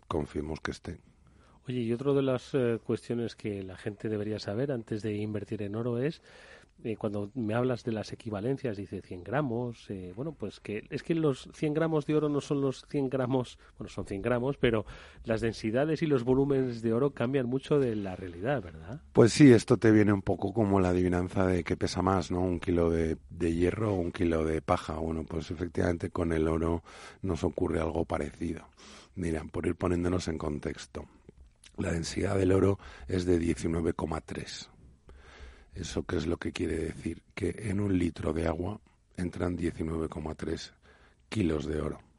[0.07, 1.12] Confiemos que esté.
[1.69, 5.63] Oye, y otra de las eh, cuestiones que la gente debería saber antes de invertir
[5.63, 6.21] en oro es,
[6.85, 11.05] eh, cuando me hablas de las equivalencias, dice 100 gramos, eh, bueno, pues que es
[11.05, 14.57] que los 100 gramos de oro no son los 100 gramos, bueno, son 100 gramos,
[14.57, 14.85] pero
[15.25, 19.01] las densidades y los volúmenes de oro cambian mucho de la realidad, ¿verdad?
[19.13, 22.41] Pues sí, esto te viene un poco como la adivinanza de qué pesa más, ¿no?
[22.41, 24.95] Un kilo de, de hierro o un kilo de paja.
[24.95, 26.83] Bueno, pues efectivamente con el oro
[27.23, 28.67] nos ocurre algo parecido.
[29.15, 31.07] Mira, por ir poniéndonos en contexto.
[31.77, 32.79] La densidad del oro
[33.09, 34.69] es de 19,3.
[35.75, 37.23] ¿Eso qué es lo que quiere decir?
[37.35, 38.81] Que en un litro de agua
[39.17, 40.73] entran 19,3
[41.29, 42.12] kilos de oro.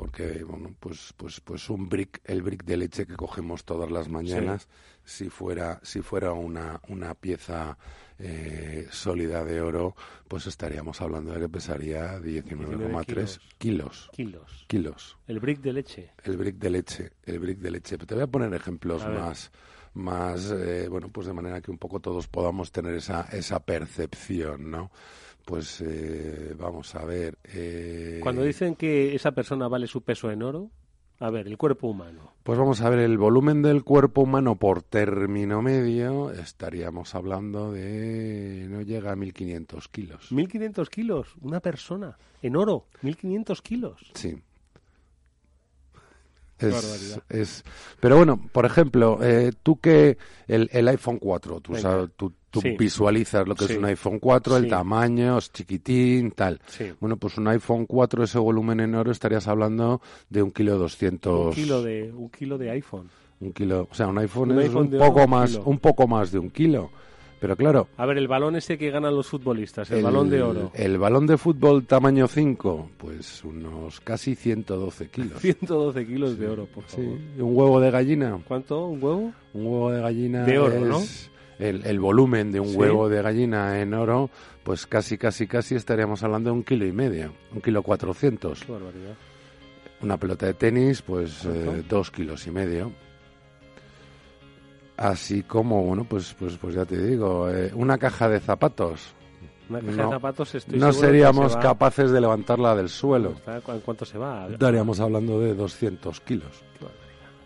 [0.00, 4.08] Porque, bueno, pues, pues, pues un brick, el brick de leche que cogemos todas las
[4.08, 4.66] mañanas,
[5.04, 5.24] sí.
[5.24, 7.76] si fuera, si fuera una, una pieza
[8.18, 9.94] eh, sólida de oro,
[10.26, 13.40] pues estaríamos hablando de que pesaría 19,3 kilos.
[13.58, 14.10] kilos.
[14.14, 14.64] Kilos.
[14.68, 15.18] Kilos.
[15.26, 16.12] El brick de leche.
[16.24, 17.98] El brick de leche, el brick de leche.
[17.98, 19.52] Te voy a poner ejemplos a más,
[19.92, 24.70] más eh, bueno, pues de manera que un poco todos podamos tener esa, esa percepción,
[24.70, 24.90] ¿no?
[25.50, 27.36] Pues eh, vamos a ver.
[27.42, 28.20] Eh...
[28.22, 30.70] Cuando dicen que esa persona vale su peso en oro,
[31.18, 32.34] a ver, el cuerpo humano.
[32.44, 38.68] Pues vamos a ver, el volumen del cuerpo humano por término medio estaríamos hablando de...
[38.70, 40.30] no llega a 1.500 kilos.
[40.30, 41.34] ¿1.500 kilos?
[41.40, 44.12] Una persona en oro, 1.500 kilos.
[44.14, 44.36] Sí.
[46.60, 47.64] Es, es,
[48.00, 52.60] pero bueno, por ejemplo, eh, tú que el, el iPhone 4, tú, sabes, tú, tú
[52.60, 52.76] sí.
[52.78, 53.72] visualizas lo que sí.
[53.72, 54.68] es un iPhone 4, el sí.
[54.68, 56.60] tamaño, es chiquitín, tal.
[57.00, 61.46] Bueno, pues un iPhone 4, ese volumen en oro, estarías hablando de un kilo doscientos...
[61.46, 63.08] Un kilo de, un kilo de iPhone.
[63.40, 66.30] Un kilo, o sea, un iPhone, un es iPhone un poco más, un poco más
[66.30, 66.90] de un kilo.
[67.40, 67.88] Pero claro.
[67.96, 70.70] A ver, el balón ese que ganan los futbolistas, el, el balón de oro.
[70.74, 75.38] El balón de fútbol tamaño 5, pues unos casi 112 kilos.
[75.40, 77.16] 112 kilos sí, de oro, por favor.
[77.16, 77.40] Sí.
[77.40, 78.38] ¿Un huevo de gallina?
[78.46, 78.86] ¿Cuánto?
[78.86, 79.32] ¿Un huevo?
[79.54, 80.44] Un huevo de gallina.
[80.44, 81.00] De oro, es ¿no?
[81.58, 82.76] El, el, volumen de un ¿Sí?
[82.76, 84.30] huevo de gallina en oro,
[84.62, 87.32] pues casi, casi, casi estaríamos hablando de un kilo y medio.
[87.54, 88.64] Un kilo cuatrocientos.
[88.64, 89.14] Qué barbaridad.
[90.02, 92.92] Una pelota de tenis, pues eh, dos kilos y medio
[95.00, 99.14] así como bueno pues pues pues ya te digo eh, una caja de zapatos.
[99.70, 103.34] Una caja no, de zapatos estoy no seríamos capaces de levantarla del suelo.
[103.46, 104.46] ¿en cuánto se va?
[104.50, 106.50] estaríamos hablando de 200 kilos.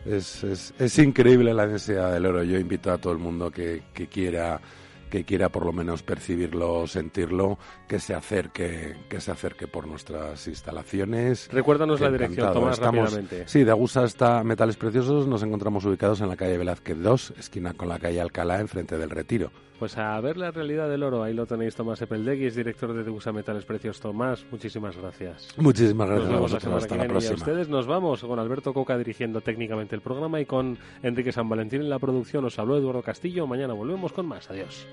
[0.05, 2.43] Es, es, es, increíble la densidad del oro.
[2.43, 4.61] Yo invito a todo el mundo que, que quiera
[5.15, 10.49] que quiera por lo menos percibirlo, sentirlo, que se acerque, que se acerque por nuestras
[10.49, 11.49] instalaciones.
[11.53, 13.47] Recuérdanos la dirección, Tomás, Estamos, rápidamente.
[13.47, 17.75] Sí, de Agusa hasta Metales Preciosos nos encontramos ubicados en la calle Velázquez 2, esquina
[17.75, 19.53] con la calle Alcalá, enfrente del Retiro.
[19.79, 23.03] Pues a ver la realidad del oro, ahí lo tenéis Tomás Epeldegui, es director de
[23.03, 24.01] Degusa Metales Precios.
[24.01, 25.49] Tomás, muchísimas gracias.
[25.57, 27.31] Muchísimas gracias nos a vosotros, la hasta la próxima.
[27.31, 31.33] Y a ustedes nos vamos con Alberto Coca dirigiendo técnicamente el programa y con Enrique
[31.33, 32.45] San Valentín en la producción.
[32.45, 34.49] Os habló Eduardo Castillo, mañana volvemos con más.
[34.51, 34.87] Adiós.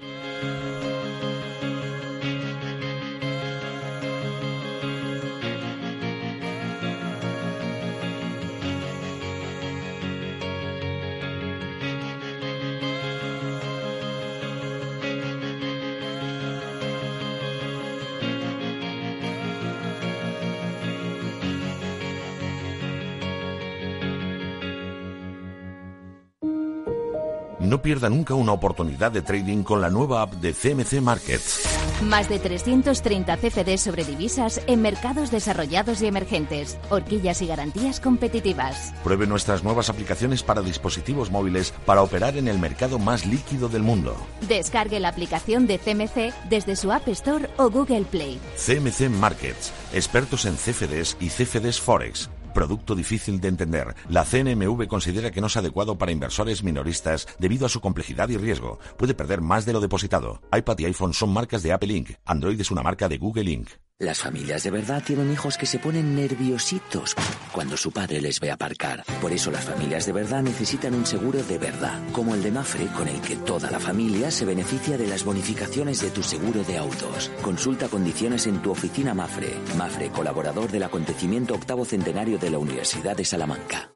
[27.81, 31.67] No pierda nunca una oportunidad de trading con la nueva app de CMC Markets.
[32.03, 36.77] Más de 330 CFDs sobre divisas en mercados desarrollados y emergentes.
[36.91, 38.93] Horquillas y garantías competitivas.
[39.03, 43.81] Pruebe nuestras nuevas aplicaciones para dispositivos móviles para operar en el mercado más líquido del
[43.81, 44.15] mundo.
[44.47, 48.39] Descargue la aplicación de CMC desde su App Store o Google Play.
[48.57, 52.29] CMC Markets, expertos en CFDs y CFDs Forex.
[52.53, 53.95] Producto difícil de entender.
[54.09, 58.37] La CNMV considera que no es adecuado para inversores minoristas debido a su complejidad y
[58.37, 58.79] riesgo.
[58.97, 60.41] Puede perder más de lo depositado.
[60.55, 62.11] iPad y iPhone son marcas de Apple Inc.
[62.25, 63.69] Android es una marca de Google Inc.
[64.01, 67.13] Las familias de verdad tienen hijos que se ponen nerviositos
[67.51, 69.03] cuando su padre les ve aparcar.
[69.21, 72.87] Por eso las familias de verdad necesitan un seguro de verdad, como el de Mafre,
[72.97, 76.79] con el que toda la familia se beneficia de las bonificaciones de tu seguro de
[76.79, 77.29] autos.
[77.43, 79.53] Consulta condiciones en tu oficina Mafre.
[79.77, 83.93] Mafre, colaborador del acontecimiento octavo centenario de la Universidad de Salamanca.